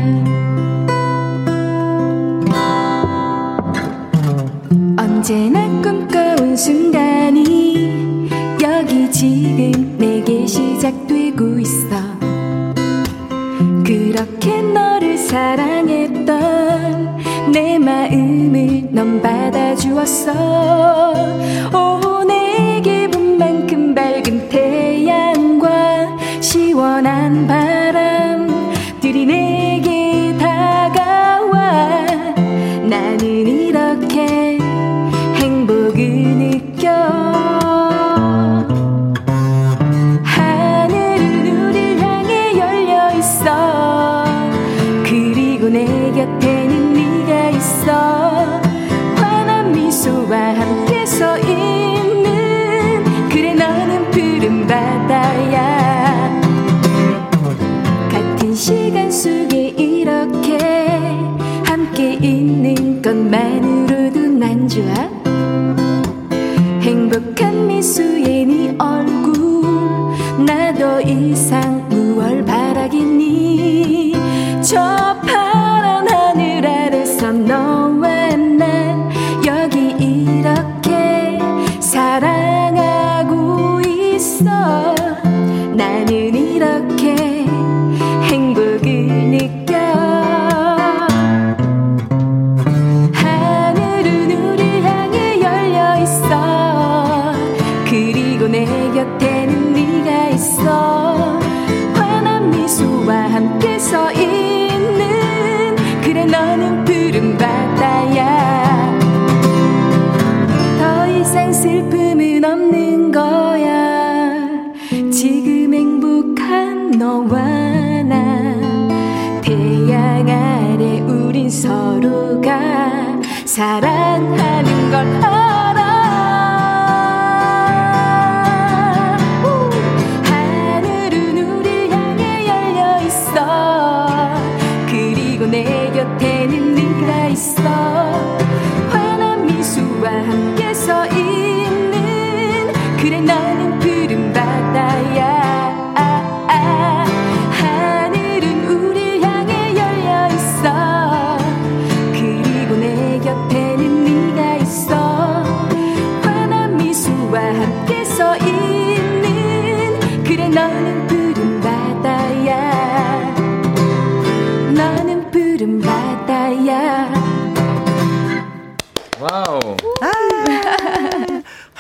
[4.98, 8.30] 언제나 꿈꿔온 순간이
[8.62, 11.96] 여기 지금 내게 시작되고 있어.
[13.86, 16.61] 그렇게 너를 사랑했던
[17.52, 20.32] 내 마음을 넌 받아주었어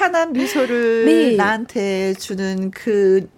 [0.01, 1.35] 환한 미소를 네.
[1.35, 3.29] 나한테 주는 그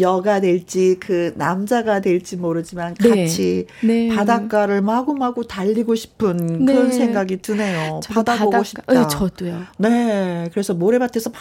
[0.00, 3.08] 여가 될지 그 남자가 될지 모르지만 네.
[3.24, 4.08] 같이 네.
[4.08, 6.72] 바닷가를 마구마구 달리고 싶은 네.
[6.72, 8.00] 그런 생각이 드네요.
[8.12, 8.92] 바다 보고 바닷가- 싶다.
[8.94, 9.62] 네, 저도요.
[9.78, 11.40] 네, 그래서 모래밭에서 막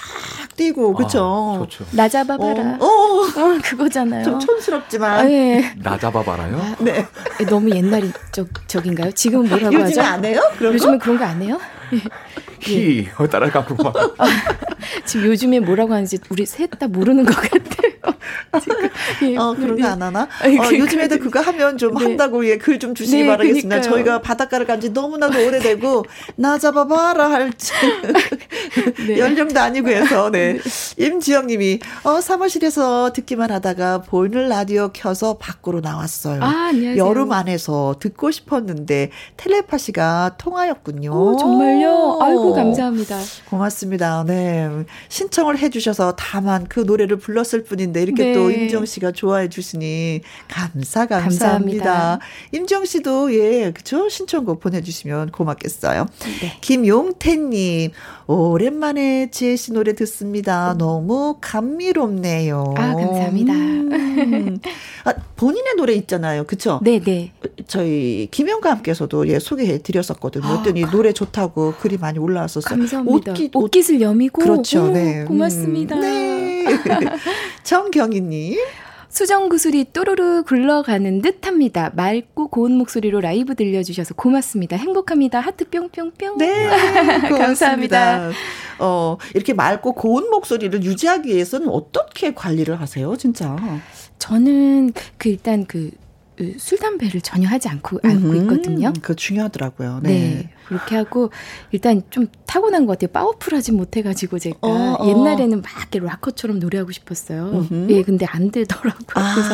[0.58, 1.66] 뛰고 그렇죠.
[1.70, 1.86] 좋죠.
[1.96, 2.78] 나 잡아봐라.
[2.80, 4.26] 어, 어, 어, 그거잖아요.
[4.26, 5.74] 좀 촌스럽지만 아, 예.
[5.82, 6.76] 나 잡아봐라요?
[6.82, 7.08] 네.
[7.50, 9.12] 너무 옛날 적, 적인가요?
[9.14, 10.02] 지금 뭐라고 요즘에 하죠?
[10.02, 10.40] 안 해요?
[10.58, 11.04] 그런 요즘에 거?
[11.06, 11.58] 그런 거 안 해요?
[12.62, 13.94] 히 어, 따라가고 막.
[15.06, 17.92] 지금 요즘에 뭐라고 하는지 우리 셋 다 모르는 것 같아요.
[18.62, 18.90] 지금,
[19.34, 19.82] 예, 어, 그런 네.
[19.84, 20.28] 거안 하나?
[20.42, 22.04] 아니, 어, 그- 요즘에도 그거 하면 좀 네.
[22.06, 23.68] 한다고 예, 글 좀 주시기 네, 바라겠습니다.
[23.82, 23.92] 그러니까요.
[23.94, 26.06] 저희가 바닷가를 간 지 너무나도 오래되고,
[26.38, 27.72] 나 잡아봐라 할지.
[29.08, 29.20] 네.
[29.20, 30.58] 연령도 아니고 해서, 네.
[30.98, 36.42] 임지영 님이, 어, 사무실에서 듣기만 하다가 보이는 라디오 켜서 밖으로 나왔어요.
[36.42, 36.98] 아, 안녕하세요.
[36.98, 41.12] 여름 안에서 듣고 싶었는데, 텔레파시가 통하였군요.
[41.12, 42.20] 오, 정말요?
[42.22, 43.20] 아이고, 감사합니다.
[43.50, 44.24] 고맙습니다.
[44.26, 44.70] 네.
[45.10, 48.34] 신청을 해주셔서 다만 그 노래를 불렀을 뿐인데 이렇게 네.
[48.34, 51.46] 또 임정 씨가 좋아해 주시니 감사 감사합니다.
[51.46, 52.20] 감사합니다.
[52.52, 56.06] 임정 씨도 예 그죠 신청곡 보내주시면 고맙겠어요.
[56.42, 56.58] 네.
[56.62, 57.92] 김용태님
[58.32, 60.76] 오랜만에 지혜 씨 노래 듣습니다.
[60.78, 62.74] 너무 감미롭네요.
[62.78, 63.54] 아, 감사합니다.
[63.54, 64.60] 음.
[65.06, 66.80] 아, 본인의 노래 있잖아요, 그쵸?
[66.84, 67.32] 네네.
[67.68, 70.48] 저희 김영과 함께서도 예 소개해 드렸었거든요.
[70.48, 72.78] 그랬더니 노래 좋다고 글이 많이 올라왔었어요.
[72.78, 73.32] 감사합니다.
[73.32, 74.42] 옷깃, 옷, 깃을 여미고.
[74.42, 74.86] 그렇죠.
[74.86, 75.26] 오, 네.
[75.26, 75.96] 고맙습니다.
[75.96, 76.66] 음, 네.
[77.64, 78.58] 정경희님.
[79.12, 81.92] 수정 구슬이 또르르 굴러가는 듯 합니다.
[81.96, 84.78] 맑고 고운 목소리로 라이브 들려주셔서 고맙습니다.
[84.78, 85.42] 행복합니다.
[85.42, 86.38] 하트 뿅뿅뿅.
[86.38, 86.70] 네.
[87.30, 88.32] 감사합니다.
[88.80, 93.58] 어, 이렇게 맑고 고운 목소리를 유지하기 위해서는 어떻게 관리를 하세요, 진짜?
[94.18, 95.92] 저는 그 일단 그
[96.58, 98.94] 술 담배를 전혀 하지 않고 않고 음, 있거든요.
[98.94, 100.00] 그거 중요하더라고요.
[100.04, 100.10] 네.
[100.10, 100.50] 네.
[100.68, 101.30] 그렇게 하고
[101.72, 103.12] 일단 좀 타고난 것 같아요.
[103.12, 105.08] 파워풀하지 못해가지고 제가 어, 어.
[105.08, 107.50] 옛날에는 막 이렇게 락커처럼 노래하고 싶었어요.
[107.70, 107.88] 음흠.
[107.92, 109.06] 예, 근데 안 되더라고요.
[109.16, 109.50] 아, 그래서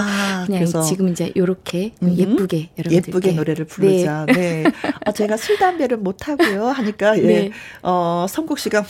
[0.45, 0.81] 그냥 그래서.
[0.81, 2.15] 지금 이제 요렇게 음흠.
[2.15, 4.25] 예쁘게 여러분들께 예쁘게 노래를 부르자.
[4.33, 4.63] 네.
[5.05, 6.67] 어, 제가 술, 담배를 못 하고요.
[6.67, 7.21] 하니까, 예.
[7.21, 7.51] 네.
[7.81, 8.85] 어, 성국 씨가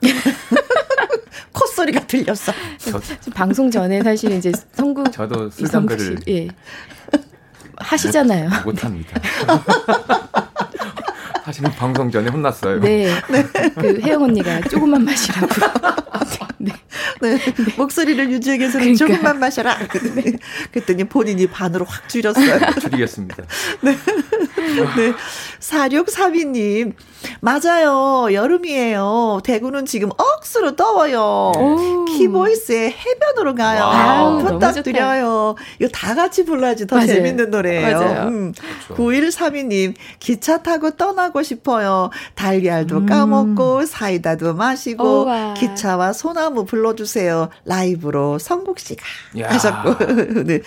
[1.54, 2.52] 콧소리 소리가 들렸어.
[2.78, 3.00] 저,
[3.32, 6.48] 방송 전에 사실 이제 성국 저도 술 이성국 담배를 씨, 예.
[7.76, 8.50] 하시잖아요.
[8.64, 9.20] 못 합니다.
[11.44, 12.80] 사실은 방송 전에 혼났어요.
[12.80, 13.10] 네.
[13.76, 15.46] 그 혜영 언니가 조금만 마시라고.
[16.58, 16.72] 네.
[17.20, 17.38] 네.
[17.76, 19.06] 목소리를 유지하기 위해서는 그러니까.
[19.06, 19.78] 조금만 마셔라.
[20.72, 22.58] 그랬더니 본인이 반으로 확 줄였어요.
[22.80, 23.44] 줄이겠습니다.
[23.82, 23.96] 네.
[25.68, 26.92] 4632님.
[27.40, 28.32] 맞아요.
[28.32, 29.40] 여름이에요.
[29.44, 31.52] 대구는 지금 억수로 더워요.
[32.16, 33.82] 키보이스의 해변으로 가요.
[33.82, 35.54] wow, 부탁드려요.
[35.80, 37.08] 이거 다 같이 불러야지 더 맞아요.
[37.08, 37.98] 재밌는 노래예요.
[37.98, 38.28] 맞아요.
[38.28, 38.52] 음.
[38.52, 39.02] 그렇죠.
[39.02, 39.94] 9132님.
[40.18, 42.10] 기차 타고 떠나고 싶어요.
[42.34, 45.54] 달걀도 까먹고 사이다도 마시고 우와.
[45.54, 47.48] 기차와 소나무 불러주세요.
[47.64, 49.02] 라이브로 성국 씨가
[49.40, 49.48] 야.
[49.50, 50.44] 하셨고.
[50.44, 50.60] 네.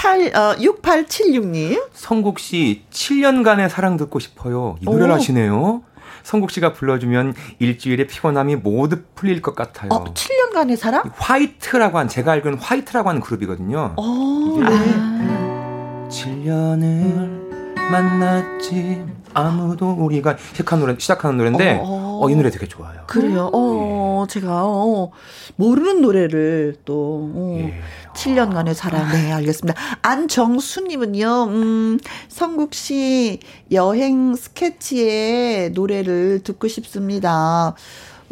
[0.00, 1.78] 8, 어, 6876님.
[1.92, 4.76] 성국 씨 7년간의 사랑 듣고 싶어요.
[4.80, 5.14] 이 노래를 오.
[5.14, 5.82] 하시네요.
[6.22, 9.90] 성국 씨가 불러주면 일주일의 피곤함이 모두 풀릴 것 같아요.
[9.92, 11.02] 어, 7년간의 사랑?
[11.16, 13.94] 화이트라고 한 제가 알기로는 화이트라고 하는 그룹이거든요.
[13.98, 16.08] 어, 이게 네.
[16.08, 17.50] 7년을
[17.90, 19.04] 만났지
[19.34, 21.84] 아무도 우리가 시작한 노래 시작하는 노래인데 어.
[21.84, 23.04] 어, 이 노래 되게 좋아요.
[23.06, 23.50] 그래요.
[23.52, 25.10] 어, 제가, 어,
[25.56, 27.80] 모르는 노래를 또, 어, 예.
[28.14, 29.10] 7년간의 사랑.
[29.12, 29.80] 네, 알겠습니다.
[30.02, 31.98] 안정수 님은요, 음,
[32.28, 33.40] 성국 씨
[33.72, 37.74] 여행 스케치의 노래를 듣고 싶습니다.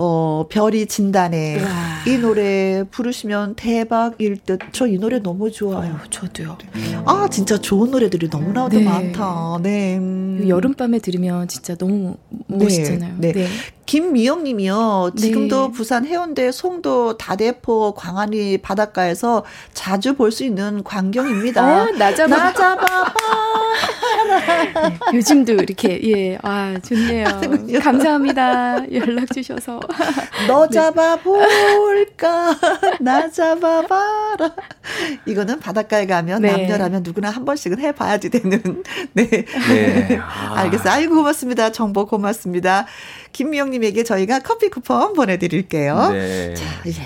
[0.00, 1.60] 어, 별이 진단해.
[2.06, 4.60] 이 노래 부르시면 대박일 듯.
[4.72, 5.98] 저 이 노래 너무 좋아요.
[6.08, 6.56] 저도요.
[7.04, 8.84] 아, 진짜 좋은 노래들이 너무나도 네.
[8.84, 9.58] 많다.
[9.60, 9.96] 네.
[9.98, 10.44] 음.
[10.48, 12.16] 여름밤에 들으면 진짜 너무
[12.46, 13.14] 멋있잖아요.
[13.18, 13.32] 네.
[13.32, 13.46] 네.
[13.86, 15.12] 김미영 님이요.
[15.16, 15.72] 지금도 네.
[15.72, 19.44] 부산 해운대 송도 다대포 광안리 바닷가에서
[19.74, 21.82] 자주 볼 수 있는 광경입니다.
[21.84, 22.36] 어, 나 잡아.
[22.36, 23.12] 나 잡아봐.
[25.14, 27.26] 요즘도 이렇게 예, 아 좋네요.
[27.26, 27.80] 하는군요.
[27.80, 28.92] 감사합니다.
[28.92, 29.80] 연락 주셔서.
[30.46, 32.56] 너 잡아볼까?
[33.00, 34.54] 나 잡아봐라.
[35.26, 36.52] 이거는 바닷가에 가면 네.
[36.52, 38.82] 남녀라면 누구나 한 번씩은 해봐야지 되는.
[39.12, 39.28] 네.
[39.28, 40.18] 네.
[40.20, 40.54] 아.
[40.58, 40.92] 알겠어요.
[40.92, 41.72] 아이고, 고맙습니다.
[41.72, 42.86] 정보 고맙습니다.
[43.32, 46.10] 김미영님에게 저희가 커피 쿠폰 보내드릴게요.
[46.12, 46.54] 네.
[46.54, 47.02] 자, 이제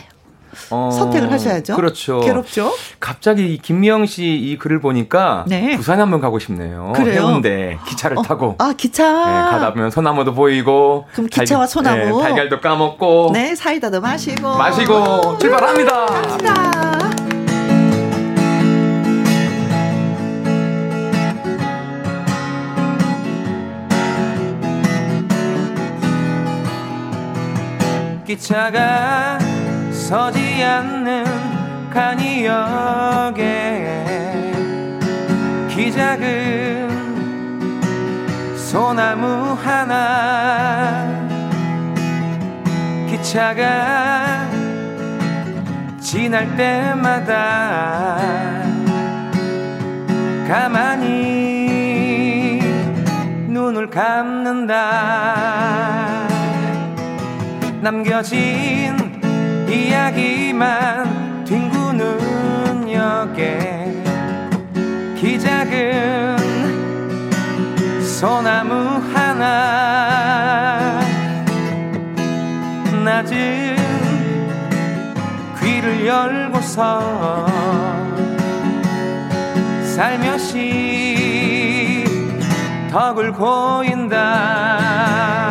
[0.70, 1.76] 어, 선택을 하셔야죠.
[1.76, 2.20] 그렇죠.
[2.20, 2.72] 괴롭죠?
[3.00, 5.76] 갑자기 이 김미영 씨 이 글을 보니까 네.
[5.76, 6.92] 부산에 한번 가고 싶네요.
[6.94, 7.20] 그래요?
[7.28, 9.04] 해운대 기차를 타고 아, 기차.
[9.04, 12.18] 네, 가다 보면 소나무도 보이고 그럼 기차와 소나무.
[12.18, 14.56] 네, 달걀도 까먹고 네, 사이다도 마시고.
[14.56, 16.06] 마시고 출발합니다.
[16.06, 16.72] 갑니다.
[28.26, 29.38] 기차가
[30.12, 31.24] 서지 않는
[31.88, 33.40] 간이역에
[35.70, 36.90] 기작은
[38.54, 41.08] 소나무 하나
[43.08, 44.50] 기차가
[45.98, 48.18] 지날 때마다
[50.46, 51.00] 가만히
[53.48, 54.82] 눈을 감는다.
[57.80, 59.01] 남겨진
[59.72, 64.02] 이야기만 뒹구는 역에
[65.16, 66.36] 기작은
[68.02, 68.74] 소나무
[69.12, 71.00] 하나.
[73.04, 73.76] 낮은
[75.60, 77.46] 귀를 열고서
[79.96, 82.04] 살며시
[82.90, 85.41] 덕을 고인다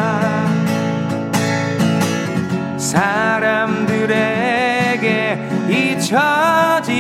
[6.12, 6.92] 잊혀진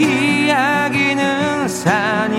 [0.00, 2.35] 이야기는 산이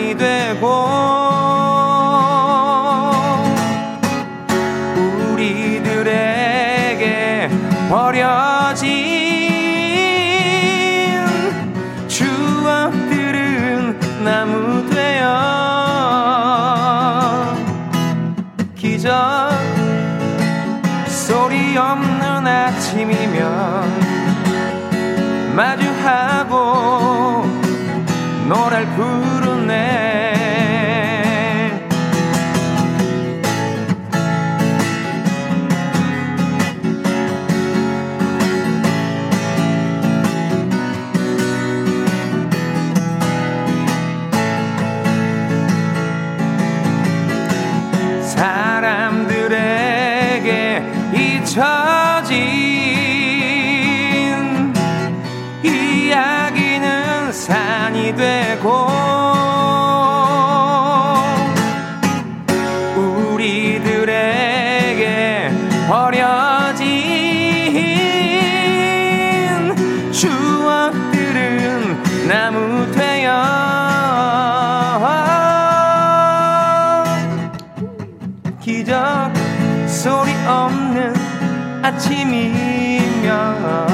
[81.97, 83.86] 아침이면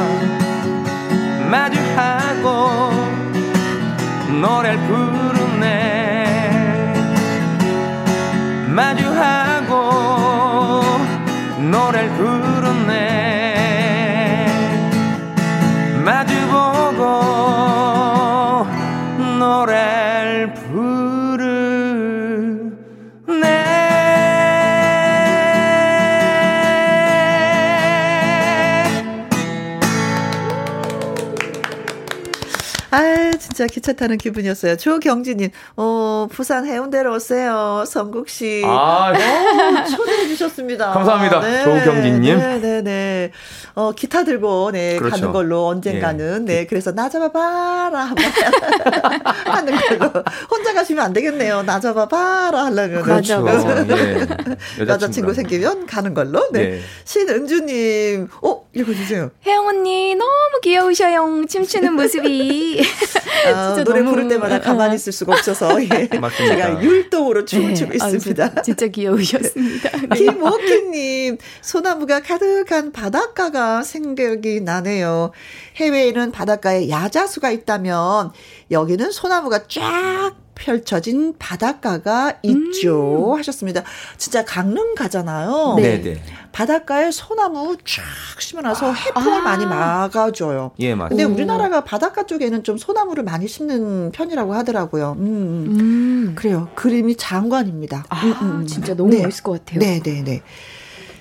[33.63, 34.77] 진짜 기차 타는 기분이었어요.
[34.77, 37.83] 조경진님, 어, 부산 해운대로 오세요.
[37.87, 38.61] 성국 씨.
[38.65, 40.91] 아, 어, 초대해 주셨습니다.
[40.91, 41.63] 감사합니다.
[41.63, 42.37] 조경진님.
[42.37, 43.31] 네, 네, 네.
[43.75, 45.15] 어, 기타 들고, 네, 그렇죠.
[45.15, 48.13] 가는 걸로 언젠가는, 네, 그래서 나 잡아봐라.
[49.45, 50.23] 하는 걸로.
[50.49, 51.63] 혼자 가시면 안 되겠네요.
[51.63, 52.65] 나 잡아봐라.
[52.65, 53.03] 하려면.
[53.03, 53.45] 그렇죠.
[53.47, 54.83] 예.
[54.87, 56.49] 여자친구 생기면 가는 걸로.
[56.51, 56.59] 네.
[56.59, 56.79] 예.
[57.05, 59.29] 신은주님, 어, 읽어주세요.
[59.45, 60.31] 혜영 언니 너무
[60.63, 61.45] 귀여우셔요.
[61.47, 62.81] 춤추는 모습이.
[63.53, 65.87] 아, 진짜 노래 너무- 부를 때마다 가만히 있을 수가 없어서 예.
[66.19, 66.55] 맞습니다.
[66.55, 67.73] 제가 율동으로 춤을 네.
[67.75, 68.47] 추고 아, 있습니다.
[68.49, 69.89] 진짜, 진짜 귀여우셨습니다.
[70.15, 75.31] 김옥희님, 소나무가 가득한 바닷가가 생각이 나네요.
[75.75, 78.31] 해외에는 바닷가에 야자수가 있다면
[78.71, 83.35] 여기는 소나무가 쫙 펼쳐진 바닷가가 있죠.
[83.37, 83.83] 하셨습니다.
[84.17, 85.75] 진짜 강릉 가잖아요.
[85.77, 86.21] 네, 네.
[86.51, 88.03] 바닷가에 소나무 쫙
[88.39, 90.71] 심어놔서 해풍을 많이 막아줘요.
[90.79, 91.09] 예, 맞습니다.
[91.09, 95.15] 근데 우리나라가 바닷가 쪽에는 좀 소나무를 많이 심는 편이라고 하더라고요.
[95.17, 95.79] 음, 음.
[95.79, 96.35] 음.
[96.35, 96.69] 그래요.
[96.75, 98.05] 그림이 장관입니다.
[98.09, 98.67] 아, 음, 음, 음.
[98.67, 99.23] 진짜 너무 네.
[99.23, 99.79] 멋있을 것 같아요.
[99.79, 100.41] 네, 네, 네.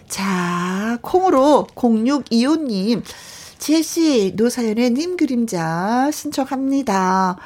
[0.09, 3.03] 자, 콩으로 0625님,
[3.59, 7.39] 지혜씨, 노사연의 님 그림자 신청합니다.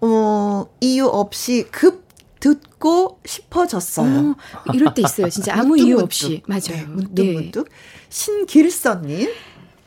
[0.00, 2.08] 어, 이유 없이 급
[2.40, 4.30] 듣고 싶어졌어요.
[4.30, 5.28] 어, 이럴 때 있어요.
[5.28, 6.04] 진짜 아무 문득 이유 문득.
[6.04, 6.42] 없이.
[6.46, 6.60] 맞아요.
[6.70, 7.32] 네, 문득 예.
[7.32, 7.68] 문득.
[8.08, 9.28] 신길선님,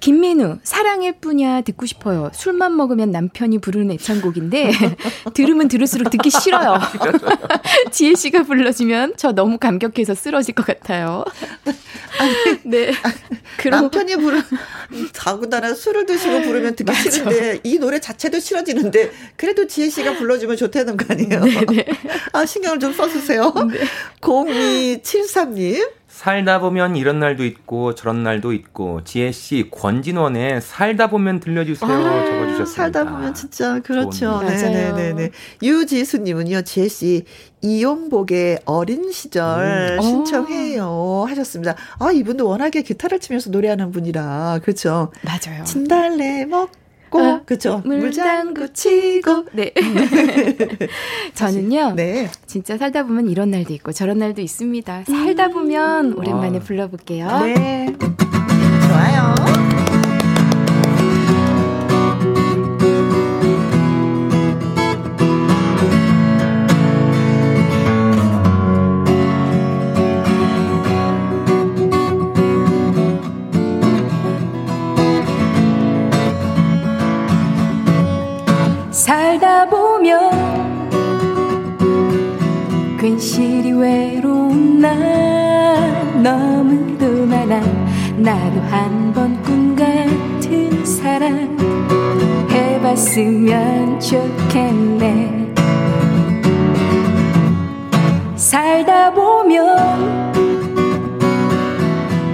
[0.03, 2.29] 김민우 사랑일 뿐이야 듣고 싶어요.
[2.33, 4.71] 술만 먹으면 남편이 부르는 애창곡인데
[5.33, 6.77] 들으면 들을수록 듣기 싫어요.
[7.89, 11.23] 지혜 씨가 불러주면 저 너무 감격해서 쓰러질 것 같아요.
[12.65, 12.91] 네.
[13.55, 14.41] 그럼 남편이 부르,
[15.13, 17.09] 더군다나 술을 드시고 부르면 듣기 맞아.
[17.09, 21.39] 싫은데, 이 노래 자체도 싫어지는데, 그래도 지혜 씨가 불러주면 좋다는 거 아니에요?
[21.69, 21.85] 네,
[22.33, 23.53] 아, 신경을 좀 써주세요.
[24.19, 26.02] 0273님.
[26.13, 32.25] 살다 보면 이런 날도 있고 저런 날도 있고 지혜 씨 권진원의 살다 보면 들려주세요 아,
[32.25, 32.65] 적어주셨습니다.
[32.65, 34.11] 살다 보면 진짜 그렇죠.
[34.19, 34.55] 좋은 노래.
[34.55, 35.31] 네네네네.
[35.63, 37.25] 유지수님은요, 지혜 씨
[37.61, 40.01] 이용복의 어린 시절 음.
[40.01, 41.75] 신청해요 하셨습니다.
[41.99, 45.11] 아 이분도 워낙에 기타를 치면서 노래하는 분이라 그렇죠.
[45.23, 45.63] 맞아요.
[45.63, 46.69] 진달래 먹
[47.13, 47.83] 고 어, 그렇죠.
[47.85, 49.71] 물장구 치고 네.
[51.35, 51.93] 저는요.
[51.95, 52.27] 네.
[52.47, 55.03] 진짜 살다 보면 이런 날도 있고 저런 날도 있습니다.
[55.05, 56.61] 살다 보면 오랜만에 아.
[56.61, 57.39] 불러볼게요.
[57.41, 57.95] 네.
[79.63, 80.31] 살다 보면
[82.99, 84.91] 괜시리 외로운 날
[86.21, 87.59] 너무도 많아
[88.17, 91.55] 나도 한 번 꿈 같은 사랑
[92.49, 95.53] 해봤으면 좋겠네.
[98.35, 99.77] 살다 보면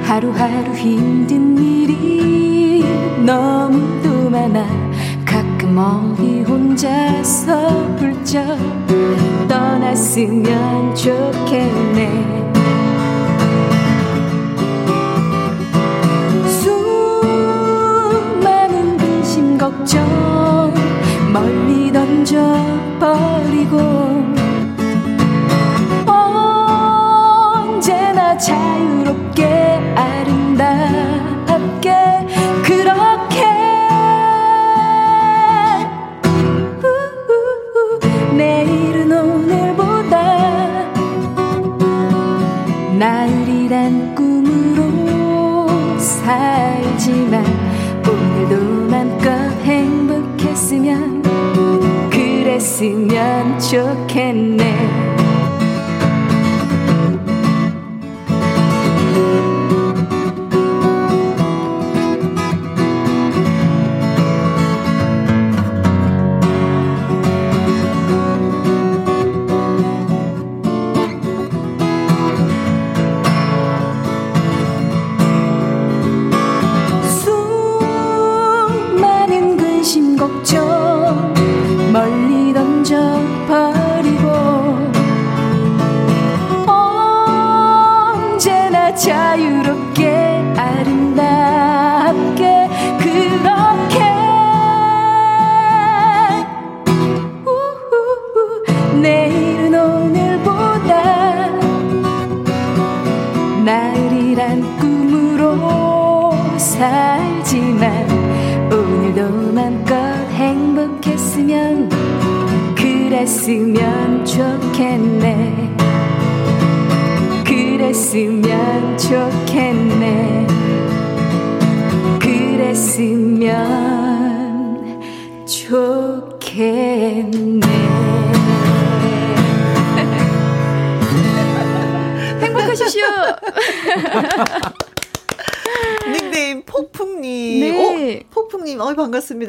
[0.04, 2.84] 하루하루 힘든 일이
[3.26, 4.66] 너무도 많아
[5.80, 8.58] 어디 혼자서 훌쩍
[9.48, 12.52] 떠났으면 좋겠네.
[17.30, 20.74] 수많은 근심 걱정
[21.32, 23.78] 멀리 던져버리고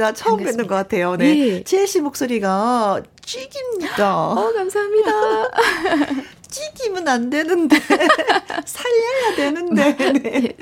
[0.00, 0.12] 반갑습니다.
[0.14, 0.44] 처음 반갑습니다.
[0.50, 1.16] 뵙는 것 같아요.
[1.16, 1.38] 네.
[1.38, 1.62] 예.
[1.64, 4.32] 지혜 씨 목소리가 찌깁니다.
[4.32, 5.10] 어, 감사합니다.
[6.50, 7.76] 찌기면 안 되는데
[8.66, 9.96] 살려야 되는데.
[10.20, 10.56] 네.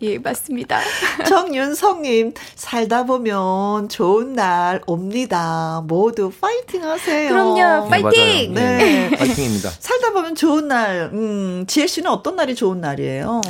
[0.00, 0.80] 예, 맞습니다.
[1.26, 5.82] 정윤성님 살다 보면 좋은 날 옵니다.
[5.86, 7.28] 모두 파이팅하세요.
[7.28, 8.54] 그럼요, 파이팅!
[8.54, 8.78] 네, 맞아요.
[8.78, 9.10] 네.
[9.12, 9.70] 예, 파이팅입니다.
[9.78, 11.10] 살다 보면 좋은 날.
[11.12, 13.42] 음, 지혜 씨는 어떤 날이 좋은 날이에요?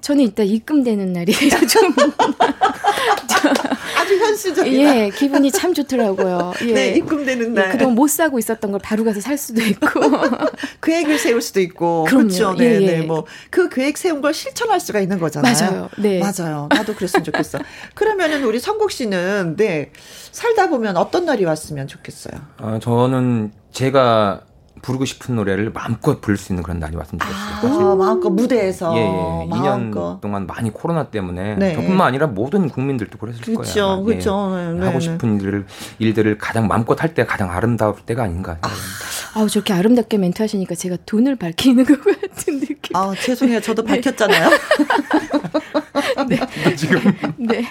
[0.00, 1.50] 저는 일단 입금되는 날이에요.
[1.68, 1.94] 좀,
[4.42, 4.98] 현실적이다.
[4.98, 6.54] 예, 기분이 참 좋더라고요.
[6.66, 6.72] 예.
[6.72, 7.70] 네, 입금되는 예, 날.
[7.70, 10.00] 그동안 못 사고 있었던 걸 바로 가서 살 수도 있고.
[10.82, 12.04] 계획을 세울 수도 있고.
[12.04, 12.26] 그럼요.
[12.28, 12.54] 그렇죠.
[12.54, 12.86] 네, 예, 예.
[12.98, 13.02] 네.
[13.02, 15.54] 뭐, 그 계획 세운 걸 실천할 수가 있는 거잖아요.
[15.54, 15.88] 맞아요.
[15.96, 16.20] 네.
[16.20, 16.68] 맞아요.
[16.70, 17.58] 나도 그랬으면 좋겠어.
[17.94, 19.92] 그러면은 우리 성국 씨는, 네,
[20.32, 22.40] 살다 보면 어떤 날이 왔으면 좋겠어요.
[22.58, 24.42] 아, 저는 제가
[24.82, 27.60] 부르고 싶은 노래를 마음껏 부를 수 있는 그런 날이 왔으면 좋겠어요.
[27.60, 27.82] 사실.
[27.82, 28.94] 어, 마음껏 무대에서.
[28.96, 29.48] 예, 예.
[29.48, 30.18] 2년 마음껏.
[30.20, 31.74] 동안 많이 코로나 때문에 네.
[31.74, 33.86] 저뿐만 아니라 모든 국민들도 그랬을 그쵸, 거예요.
[33.92, 34.02] 아마.
[34.04, 34.52] 그쵸.
[34.56, 35.00] 네, 네, 하고 네.
[35.00, 35.66] 싶은 일들을
[36.00, 38.58] 일들을 가장 마음껏 할 때가 가장 아름다울 때가 아닌가.
[39.34, 42.94] 아우, 저렇게 아름답게 멘트 하시니까 제가 돈을 밝히는 것 같은 느낌.
[42.94, 43.60] 아, 죄송해요.
[43.60, 44.50] 저도 밝혔잖아요.
[46.76, 47.00] 지금
[47.38, 47.64] 네.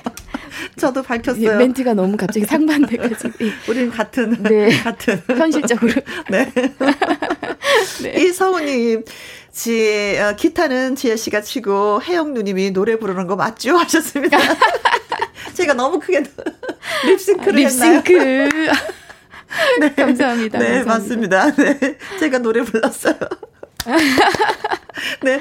[0.81, 1.57] 저도 예, 밝혔어요.
[1.57, 3.31] 멘트가 너무 갑자기 상반돼가지고.
[3.45, 3.51] 예.
[3.69, 4.69] 우리는 같은, 네.
[4.81, 5.21] 같은.
[5.27, 5.93] 현실적으로.
[6.31, 6.51] 네.
[8.17, 9.03] 이서우님,
[9.51, 13.77] 지, 어, 기타는 지혜 씨가 치고 혜영 누님이 노래 부르는 거 맞죠?
[13.77, 14.37] 하셨습니다.
[15.53, 16.23] 제가 너무 크게
[17.05, 18.01] 립싱크를 했나요?
[18.03, 18.49] 립싱크.
[19.95, 20.59] 감사합니다.
[20.59, 20.85] 네, 감사합니다.
[20.85, 21.55] 맞습니다.
[21.55, 21.97] 네.
[22.19, 23.15] 제가 노래 불렀어요.
[25.23, 25.39] 네.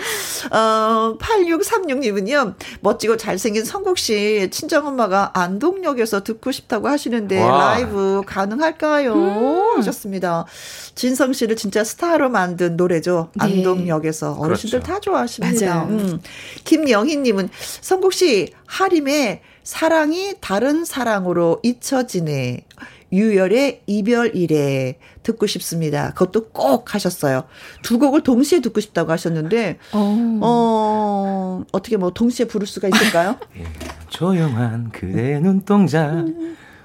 [0.51, 7.75] 어, 8636님은요, 멋지고 잘생긴 성국 씨, 친정엄마가 안동역에서 듣고 싶다고 하시는데, 와.
[7.75, 9.15] 라이브 가능할까요?
[9.15, 9.79] 음.
[9.79, 10.47] 하셨습니다.
[10.95, 13.31] 진성 씨를 진짜 스타로 만든 노래죠.
[13.35, 13.45] 네.
[13.45, 14.35] 안동역에서.
[14.35, 14.93] 어르신들 그렇죠.
[14.93, 15.85] 다 좋아하십니다.
[15.85, 16.21] 음.
[16.65, 17.49] 김영희님은,
[17.81, 22.65] 성국 씨, 하림의 사랑이 다른 사랑으로 잊혀지네.
[23.13, 26.11] 유열의 이별이래 듣고 싶습니다.
[26.15, 27.45] 그것도 꼭 하셨어요.
[27.83, 30.41] 두 곡을 동시에 듣고 싶다고 하셨는데 어.
[30.43, 33.37] 어 어떻게 뭐 동시에 부를 수가 있을까요?
[33.59, 33.65] 예.
[34.09, 36.25] 조용한 그대 눈동자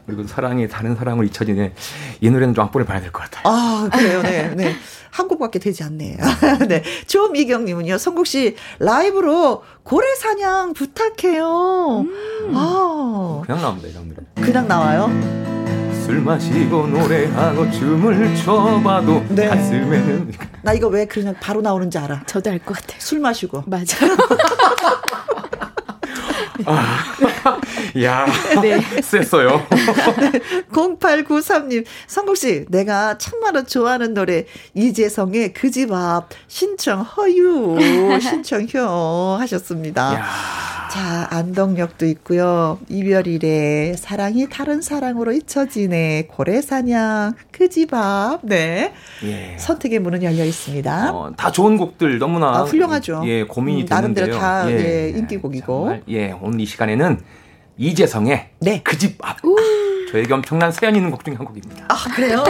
[0.05, 1.73] 그리고 사랑이 다른 사랑을 잊혀지네.
[2.21, 3.43] 이 노래는 좀 악보를 봐야 될 것 같아요.
[3.45, 4.75] 아 그래요, 네, 네.
[5.09, 6.17] 한 곡밖에 되지 않네요.
[6.69, 12.05] 네, 조미경 님은요, 성국 씨 라이브로 고래 사냥 부탁해요.
[12.53, 14.45] 아 그냥 나옵니다 이런 노래.
[14.45, 15.54] 그냥 나와요.
[16.05, 19.47] 술 마시고 노래하고 춤을 춰봐도 네.
[19.47, 22.21] 가슴에는 나 이거 왜 그냥 바로 나오는지 알아.
[22.27, 22.97] 저도 알 것 같아요.
[22.99, 23.63] 술 마시고.
[23.65, 23.97] 맞아.
[28.03, 28.25] 야
[28.61, 28.79] 네.
[29.01, 29.65] 셌어요.
[30.71, 37.77] 0893님, 성국씨, 내가 참말로 좋아하는 노래, 이재성의 그 집 앞, 신청 허유,
[38.21, 40.13] 신청효 하셨습니다.
[40.15, 40.25] 야.
[40.89, 42.79] 자, 안동역도 있고요.
[42.87, 48.91] 이별이래, 사랑이 다른 사랑으로 잊혀지네, 고래사냥, 그 집 앞, 네.
[49.23, 49.55] 예.
[49.57, 51.11] 선택의 문은 열려 있습니다.
[51.13, 53.21] 어, 다 좋은 곡들 너무나 아, 훌륭하죠.
[53.25, 54.41] 예 고민이 음, 나름대로 되는데요.
[54.41, 55.65] 다, 예, 인기곡이고.
[55.65, 57.19] 정말, 예 오늘 이 시간에는
[57.77, 58.81] 이재성의 네.
[58.83, 59.37] 그 집 앞.
[60.11, 61.85] 저에게 엄청난 사연 있는 곡 중에 한 곡입니다.
[61.87, 62.43] 아, 그래요?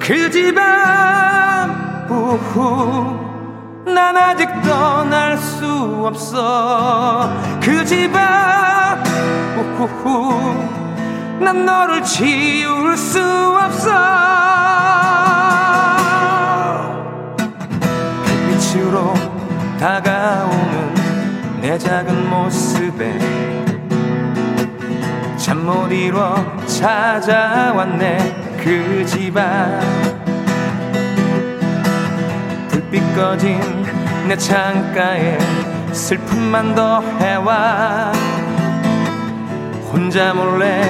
[0.00, 3.29] 그 집 앞 우후
[3.84, 7.30] 난 아직 떠날 수 없어.
[7.60, 8.60] 그 집 앞
[11.40, 13.18] 난 너를 지울 수
[13.58, 13.90] 없어.
[18.48, 19.14] 빛으로
[19.78, 20.94] 다가오는
[21.62, 23.18] 내 작은 모습에
[25.36, 26.34] 잠 못 이뤄
[26.66, 28.58] 찾아왔네.
[28.62, 29.80] 그 집안
[32.90, 33.60] 불빛 꺼진
[34.26, 35.38] 내 창가에
[35.92, 38.12] 슬픔만 더해와
[39.92, 40.82] 혼자 몰래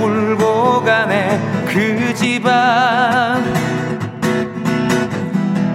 [0.00, 3.42] 울고 가네 그 집안.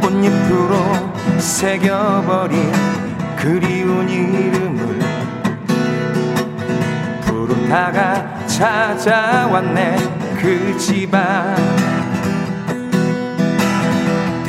[0.01, 2.71] 꽃잎으로 새겨버린
[3.35, 4.99] 그리운 이름을
[7.21, 9.95] 부르다가 찾아왔네
[10.39, 12.00] 그 집안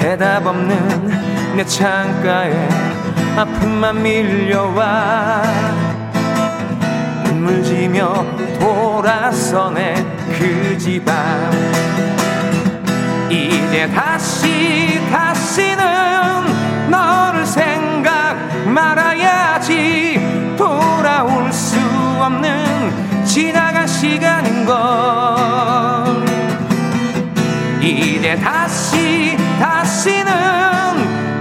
[0.02, 2.68] 대답 없는 내 창가에
[3.36, 5.42] 아픔만 밀려와.
[7.24, 8.26] 눈물 지며
[8.58, 9.94] 돌아서네
[10.36, 11.52] 그 집안
[13.30, 15.84] 이제 다시 다시는
[16.90, 20.20] 너를 생각 말아야지.
[20.58, 21.78] 돌아올 수
[22.20, 26.41] 없는 지나간 시간인 걸
[27.82, 30.32] 이제 다시 다시는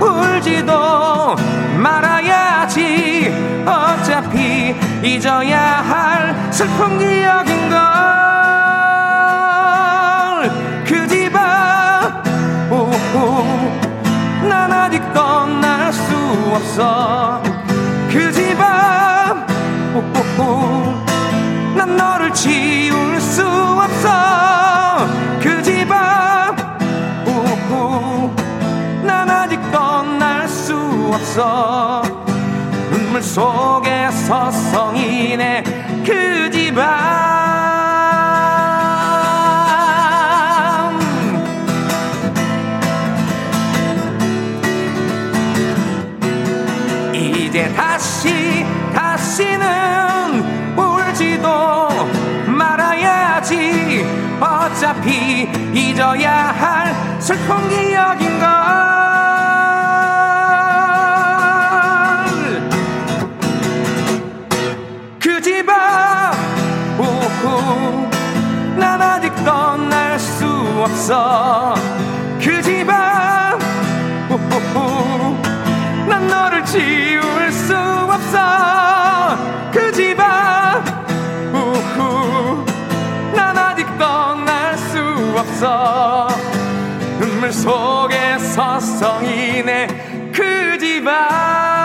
[0.01, 1.35] 울지도
[1.77, 3.31] 말아야지.
[3.63, 7.80] 어차피 잊어야 할 슬픈 기억인 걸.
[10.84, 12.23] 그 집안
[12.72, 13.45] 오호
[14.49, 16.01] 난 아직 떠날 수
[16.55, 17.43] 없어.
[18.11, 19.45] 그 집안
[19.93, 21.05] 오호
[21.76, 24.70] 난 너를 지울 수 없어
[31.22, 32.02] 없어.
[32.89, 35.64] 눈물 속에 서성이네.
[36.06, 36.81] 그 집안
[47.14, 51.89] 이제 다시 다시는 울지도
[52.48, 54.06] 말아야지.
[54.39, 59.01] 어차피 잊어야 할 슬픈 기억인 걸
[71.02, 71.73] 없어.
[72.40, 73.57] 그 집안.
[76.07, 79.36] 난 너를 지울 수 없어.
[79.72, 80.84] 그 집안.
[83.34, 84.99] 난 아직 떠날 수
[85.36, 86.28] 없어.
[87.19, 90.32] 눈물 속에 서성이네.
[90.32, 91.81] 그 집안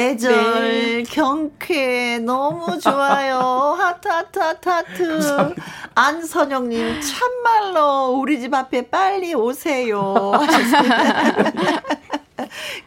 [0.00, 3.76] 애절, 경쾌, 너무 좋아요.
[3.78, 5.54] 하트, 하트, 하트, 하트.
[5.94, 10.32] 안선영님, 참말로 우리 집 앞에 빨리 오세요.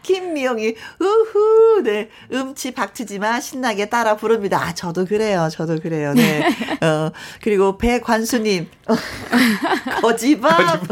[0.02, 2.10] 김미영이, 우후, 네.
[2.32, 4.60] 음치 박치지만 신나게 따라 부릅니다.
[4.60, 5.48] 아, 저도 그래요.
[5.50, 6.12] 저도 그래요.
[6.12, 6.44] 네.
[6.82, 7.10] 어,
[7.40, 8.68] 그리고 배관수님,
[10.02, 10.82] 거지밥.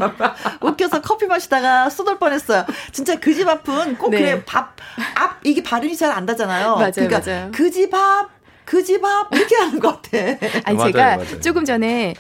[0.62, 2.64] 웃겨서 커피 마시다가 쏟을 뻔했어요.
[2.92, 4.18] 진짜 그 집 앞은 꼭 네.
[4.18, 4.76] 그래, 밥,
[5.14, 6.76] 앞, 이게 발음이 잘안 닿잖아요.
[6.76, 7.50] 맞아요, 그러니까 맞아요.
[7.52, 8.30] 그집 앞,
[8.64, 10.18] 그집 앞, 이렇게 하는 것 같아.
[10.64, 11.40] 아니 맞아요, 제가 맞아요.
[11.40, 12.14] 조금 전에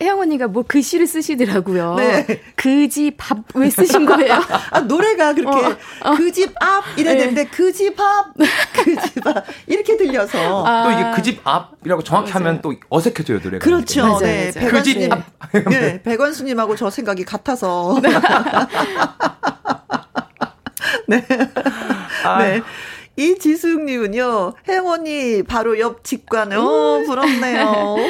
[0.00, 1.96] 혜영 언니가 뭐 글씨를 쓰시더라고요.
[1.96, 2.26] 네.
[2.54, 4.40] 그지 밥왜 쓰신 거예요?
[4.70, 7.20] 아, 노래가 그렇게 어, 그집앞 이래야 네.
[7.20, 8.32] 되는데 그집 앞,
[8.72, 10.84] 그집앞 이렇게 들려서 아.
[10.84, 13.64] 또 이게 그집 앞이라고 정확히 하면 또 어색해져요 노래가.
[13.64, 14.02] 그렇죠.
[14.02, 14.70] 맞아요, 네, 맞아요.
[14.70, 15.24] 그집 백원수님, 앞.
[15.68, 18.00] 네, 백원수님하고 저 생각이 같아서.
[21.06, 21.24] 네.
[22.24, 22.38] 아.
[22.42, 22.60] 네.
[23.16, 24.52] 이지숙님은요,
[24.86, 27.64] 언니, 바로 옆 직관, 어, 부럽네요.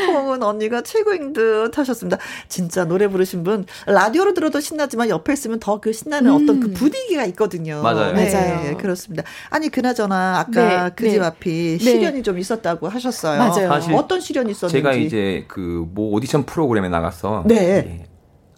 [0.09, 2.19] 홍은 언니가 최고인 듯 하셨습니다.
[2.49, 7.25] 진짜 노래 부르신 분, 라디오로 들어도 신나지만 옆에 있으면 더 그 신나는 어떤 그 분위기가
[7.27, 7.81] 있거든요.
[7.83, 8.13] 맞아요.
[8.13, 8.77] 네, 맞아요.
[8.77, 9.23] 그렇습니다.
[9.49, 11.11] 아니, 그나저나, 아까 네, 그 네.
[11.13, 11.79] 집 앞이 네.
[11.79, 13.39] 시련이 좀 있었다고 하셨어요.
[13.39, 13.69] 맞아요.
[13.69, 14.73] 사실 어떤 시련이 있었는지.
[14.77, 17.55] 제가 이제 그 뭐 오디션 프로그램에 나가서 네.
[17.57, 18.05] 예,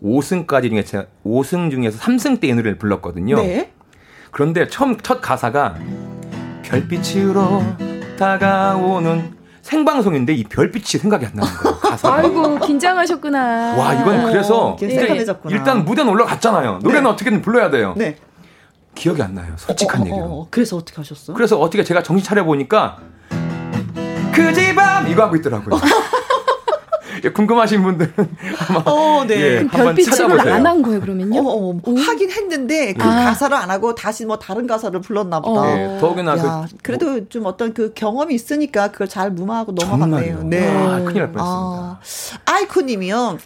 [0.03, 3.37] 5승까지 중에 제가 5승 중에서 3승 때 이 노래를 불렀거든요.
[3.37, 3.71] 네.
[4.31, 5.77] 그런데 처음 첫 가사가
[6.63, 7.63] 별빛으로
[8.19, 11.79] 다가오는 생방송인데 이 별빛이 생각이 안 나는 거예요.
[11.79, 12.15] 가사가.
[12.17, 13.77] 아이고 긴장하셨구나.
[13.77, 16.81] 와 이건 그래서 이게 일단, 무대는 올라갔잖아요.
[16.83, 17.95] 노래는 어떻게든 불러야 돼요.
[17.97, 18.17] 네.
[18.95, 19.53] 기억이 안 나요.
[19.57, 20.25] 솔직한 어, 어, 얘기로.
[20.25, 21.35] 어, 그래서 어떻게 하셨어?
[21.35, 22.99] 그래서 어떻게 제가 정신 차려 보니까
[24.33, 25.81] 그 집앞 이거 하고 있더라고요.
[27.25, 28.13] 예, 궁금하신 분들은
[28.69, 29.35] 아마 어, 네.
[29.35, 30.55] 예, 그럼 한번 별빛으로 찾아보세요.
[30.55, 31.41] 안한 거예요 그러면요?
[31.41, 33.25] 어, 어, 하긴 했는데 그 아.
[33.27, 35.61] 가사를 안 하고 다시 뭐 다른 가사를 불렀나 보다.
[35.61, 35.67] 어.
[35.69, 40.43] 예, 더욱이나 야, 그 그래도 좀 어떤 그 경험이 있으니까 그걸 잘 무마하고 넘어갔네요.
[40.45, 40.69] 네.
[40.69, 41.41] 아, 큰일 날 뻔했습니다.
[41.41, 41.99] 아,
[42.47, 43.39] 아이쿠님이요.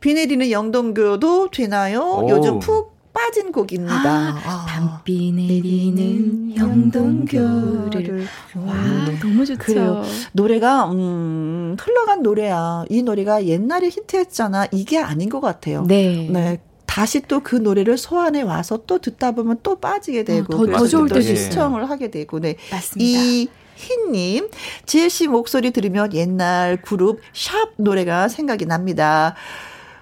[0.00, 2.00] 비 내리는 영동교도 되나요?
[2.00, 2.28] 오.
[2.28, 4.36] 요즘 푹 빠진 곡입니다.
[4.44, 4.66] 아.
[4.68, 8.26] 밤비 내리는 영동교를
[8.56, 8.74] 와
[9.22, 9.58] 너무 좋죠.
[9.58, 10.02] 그래요.
[10.32, 12.84] 노래가 음, 흘러간 노래야.
[12.90, 14.66] 이 노래가 옛날에 히트했잖아.
[14.72, 15.84] 이게 아닌 것 같아요.
[15.86, 16.28] 네.
[16.30, 16.60] 네.
[16.84, 20.86] 다시 또 그 노래를 소환해 와서 또 듣다 보면 또 빠지게 되고 더- 더 그래서
[20.86, 21.36] 좋을 있어요.
[21.36, 22.56] 시청을 하게 되고 네.
[22.70, 23.20] 맞습니다.
[23.20, 24.48] 이 흰님,
[24.86, 29.34] 지혜 씨 목소리 들으면 옛날 그룹 샵 노래가 생각이 납니다.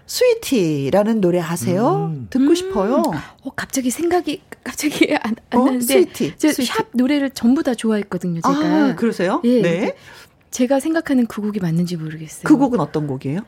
[0.07, 2.11] 스위티라는 노래 아세요?
[2.13, 2.27] 음.
[2.31, 2.55] 듣고 음.
[2.55, 3.03] 싶어요.
[3.43, 5.65] 어, 갑자기 생각이 갑자기 안, 안 어?
[5.65, 6.65] 나는데 스위티, 저 스위티.
[6.65, 8.41] 샵 노래를 전부 다 좋아했거든요.
[8.41, 8.55] 제가.
[8.55, 9.41] 아, 그러세요?
[9.45, 9.63] 예.
[9.63, 9.97] 네.
[10.51, 12.45] 제가 생각하는 그 곡이 맞는지 모르겠어요.
[12.45, 13.41] 그 곡은 어떤 곡이에요?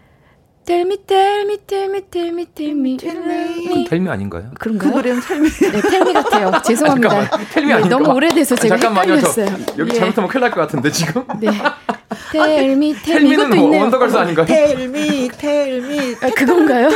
[0.66, 3.84] Tell me, tell me, tell me, tell me, tell me, tell me.
[3.88, 4.50] 텔미 아닌가요?
[4.58, 4.90] 그 그런가요?
[4.96, 5.48] 노래는 텔미.
[5.48, 6.50] 네, 텔미 같아요.
[6.64, 7.08] 죄송합니다.
[7.08, 7.96] 잠깐만, 텔미 네, 아닌가?
[7.98, 9.20] 너무 오래돼서 제가 잠깐만요.
[9.20, 9.66] 저 헷갈렸어요.
[9.78, 9.98] 여기 예.
[9.98, 11.22] 잘못하면 큰일 날 것 같은데 지금.
[11.40, 11.50] 네.
[12.32, 13.78] Tell me, tell me 이것도 텔미는 뭐.
[13.80, 14.46] 원더걸스 아닌가요?
[14.46, 16.16] 텔미, 텔미.
[16.22, 16.88] 아, 그건가요?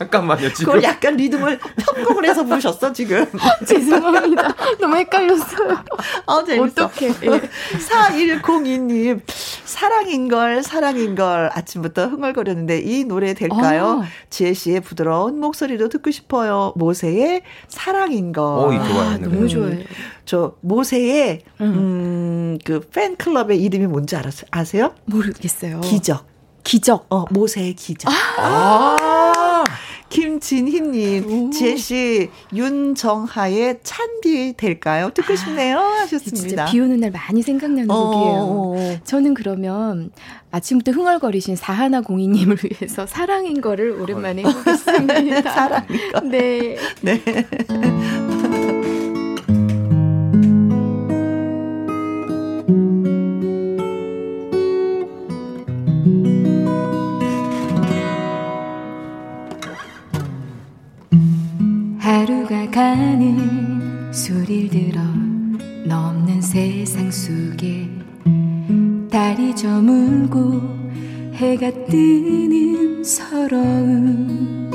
[0.00, 0.50] 잠깐만요.
[0.54, 0.64] 지금.
[0.72, 3.26] 그걸 약간 리듬을 편곡을 해서 부르셨어, 지금.
[3.68, 4.54] 죄송합니다.
[4.80, 5.84] 너무 헷갈렸어요.
[6.26, 6.86] 아, 재밌어.
[6.86, 7.08] 어떡해.
[7.24, 7.40] 예.
[7.78, 11.50] 4102님, 사랑인걸, 사랑인걸.
[11.52, 14.00] 아침부터 흥얼거렸는데 이 노래 될까요?
[14.02, 14.06] 아.
[14.30, 16.72] 지혜 씨의 부드러운 목소리도 듣고 싶어요.
[16.76, 18.42] 모세의 사랑인걸.
[18.42, 19.00] 어, 이 좋아요.
[19.10, 19.26] 아, 네.
[19.26, 19.84] 너무 좋아해요.
[20.24, 24.46] 저 모세의 음, 그 팬클럽의 이름이 뭔지 알았어요?
[24.50, 24.94] 아세요?
[25.04, 25.82] 모르겠어요.
[25.82, 26.26] 기적.
[26.64, 27.06] 기적.
[27.10, 28.10] 어, 모세의 기적.
[28.38, 29.49] 아.
[30.10, 35.10] 김진희님, 씨, 윤정하의 찬디 될까요?
[35.14, 35.78] 듣고 싶네요.
[35.78, 36.36] 하셨습니다.
[36.36, 38.34] 진짜 비 오는 날 많이 생각나는 어, 곡이에요.
[38.34, 38.96] 어, 어.
[39.04, 40.10] 저는 그러면
[40.50, 45.42] 아침부터 흥얼거리신 사하나 공이님을 위해서 사랑인 거를 오랜만에 해보겠습니다.
[45.54, 46.20] 사랑인 거.
[46.20, 46.76] 네.
[47.02, 47.22] 네.
[62.20, 65.00] 하루가 가는 소리를 들어
[65.86, 67.88] 넘는 세상 속에
[69.10, 70.60] 달이 저물고
[71.32, 74.70] 해가 뜨는 서러움.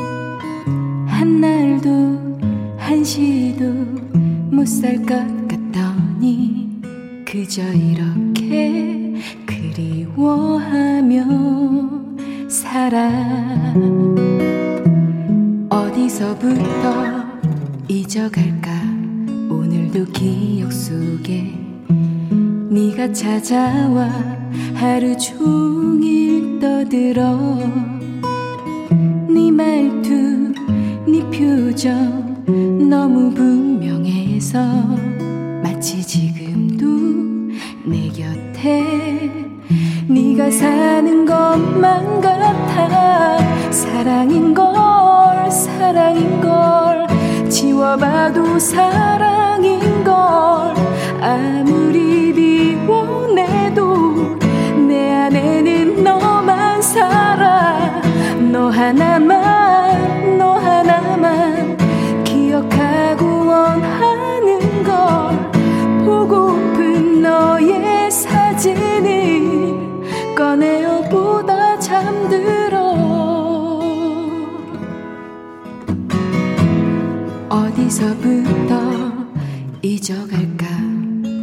[1.07, 2.39] 한날도
[2.79, 3.63] 한시도
[4.49, 5.15] 못 살 것
[5.47, 6.81] 같더니
[7.25, 9.13] 그저 이렇게
[9.45, 11.25] 그리워하며
[12.49, 13.11] 살아.
[15.69, 17.24] 어디서부터
[17.87, 18.71] 잊어갈까?
[19.49, 21.53] 오늘도 기억 속에
[22.69, 24.09] 네가 찾아와
[24.73, 27.59] 하루 종일 떠들어.
[29.29, 30.53] 네 말투
[31.07, 32.43] 네 표정
[32.89, 34.59] 너무 분명해서
[35.61, 36.85] 마치 지금도
[37.85, 39.29] 내 곁에
[40.07, 43.37] 네가 사는 것만 같아.
[43.71, 47.14] 사랑인 걸 사랑인 걸
[47.55, 50.75] 지워봐도 사랑인 걸.
[51.21, 54.37] 아무리 비워내도
[54.85, 55.54] 내 안에
[77.95, 78.75] 어디서부터
[79.81, 80.65] 잊어갈까?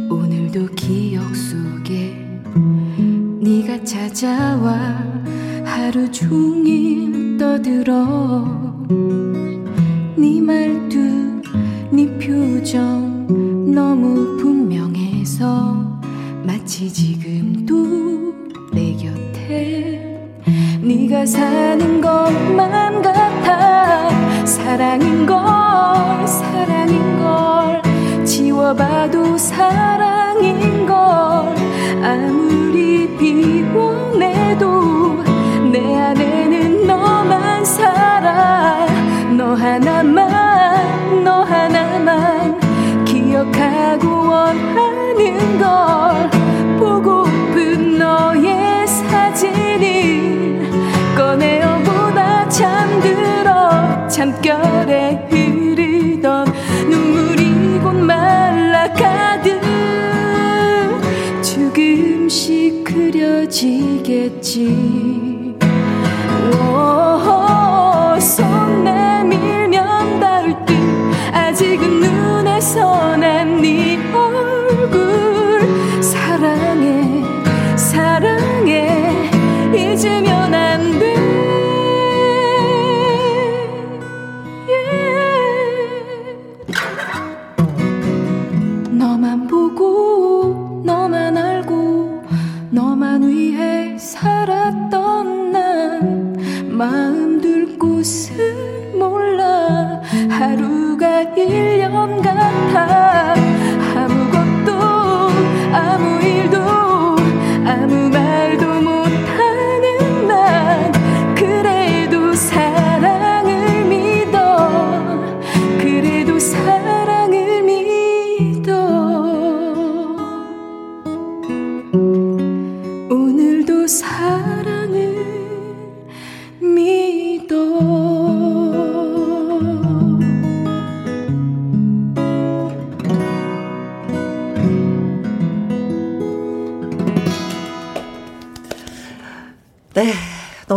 [0.09, 2.15] 오늘도 기억 속에
[3.41, 5.03] 네가 찾아와
[5.65, 8.85] 하루 종일 떠들어.
[10.15, 11.41] 네 말투
[11.91, 13.25] 네 표정
[13.73, 15.99] 너무 분명해서
[16.45, 18.33] 마치 지금도
[18.73, 20.29] 내 곁에
[20.83, 24.12] 네가 사는 것만 같아
[24.45, 27.81] 사랑인 걸 사랑인 걸.
[28.25, 30.95] 지워봐도 사랑인 걸.
[32.03, 34.02] 아무리 비워
[63.53, 64.75] 지겠지.
[66.57, 68.19] 오,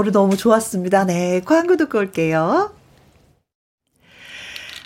[0.07, 1.05] 노래 너무 좋았습니다.
[1.05, 1.41] 네.
[1.45, 2.71] 광고 듣고 올게요.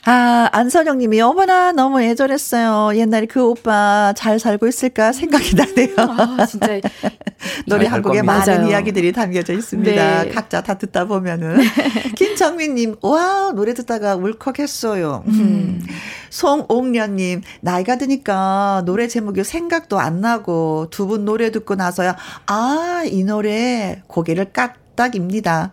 [0.07, 2.99] 아, 안선영 님이, 어머나, 너무 애절했어요.
[2.99, 5.95] 옛날에 그 오빠 잘 살고 있을까 생각이 나네요.
[6.39, 6.81] 아, 진짜.
[7.69, 8.23] 노래 한 곡에.
[8.23, 8.71] 많은 맞아요.
[8.71, 10.23] 이야기들이 담겨져 있습니다.
[10.25, 10.31] 네.
[10.31, 11.59] 각자 다 듣다 보면은.
[12.17, 15.25] 김정민 님, 와, 노래 듣다가 울컥했어요.
[15.29, 15.83] 음.
[16.31, 22.17] 송옥련 님, 나이가 드니까 노래 제목이 생각도 안 나고 두 분 노래 듣고 나서야,
[22.47, 25.73] 아, 이 노래 고개를 까 딱입니다.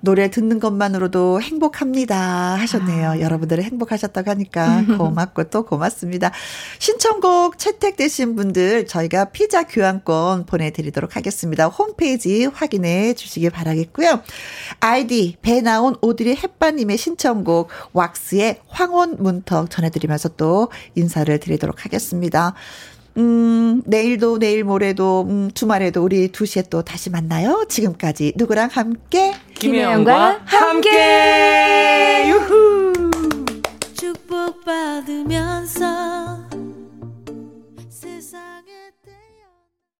[0.00, 3.20] 노래 듣는 것만으로도 행복합니다 하셨네요.
[3.20, 6.30] 여러분들이 행복하셨다고 하니까 고맙고 또 고맙습니다.
[6.78, 11.66] 신청곡 채택되신 분들 저희가 피자 교환권 보내드리도록 하겠습니다.
[11.66, 14.22] 홈페이지 확인해 주시기 바라겠고요.
[14.78, 22.54] 아이디 배 나온 오드리 햇바님의 신청곡 왁스의 황혼 문턱 전해드리면서 또 인사를 드리도록 하겠습니다.
[23.16, 27.64] 음, 내일도 내일 모레도 음, 주말에도 우리 2시에 또 다시 만나요.
[27.68, 32.26] 지금까지 누구랑 함께 김혜영과 함께!
[32.28, 32.92] 유후!
[33.94, 36.47] 축복받으면서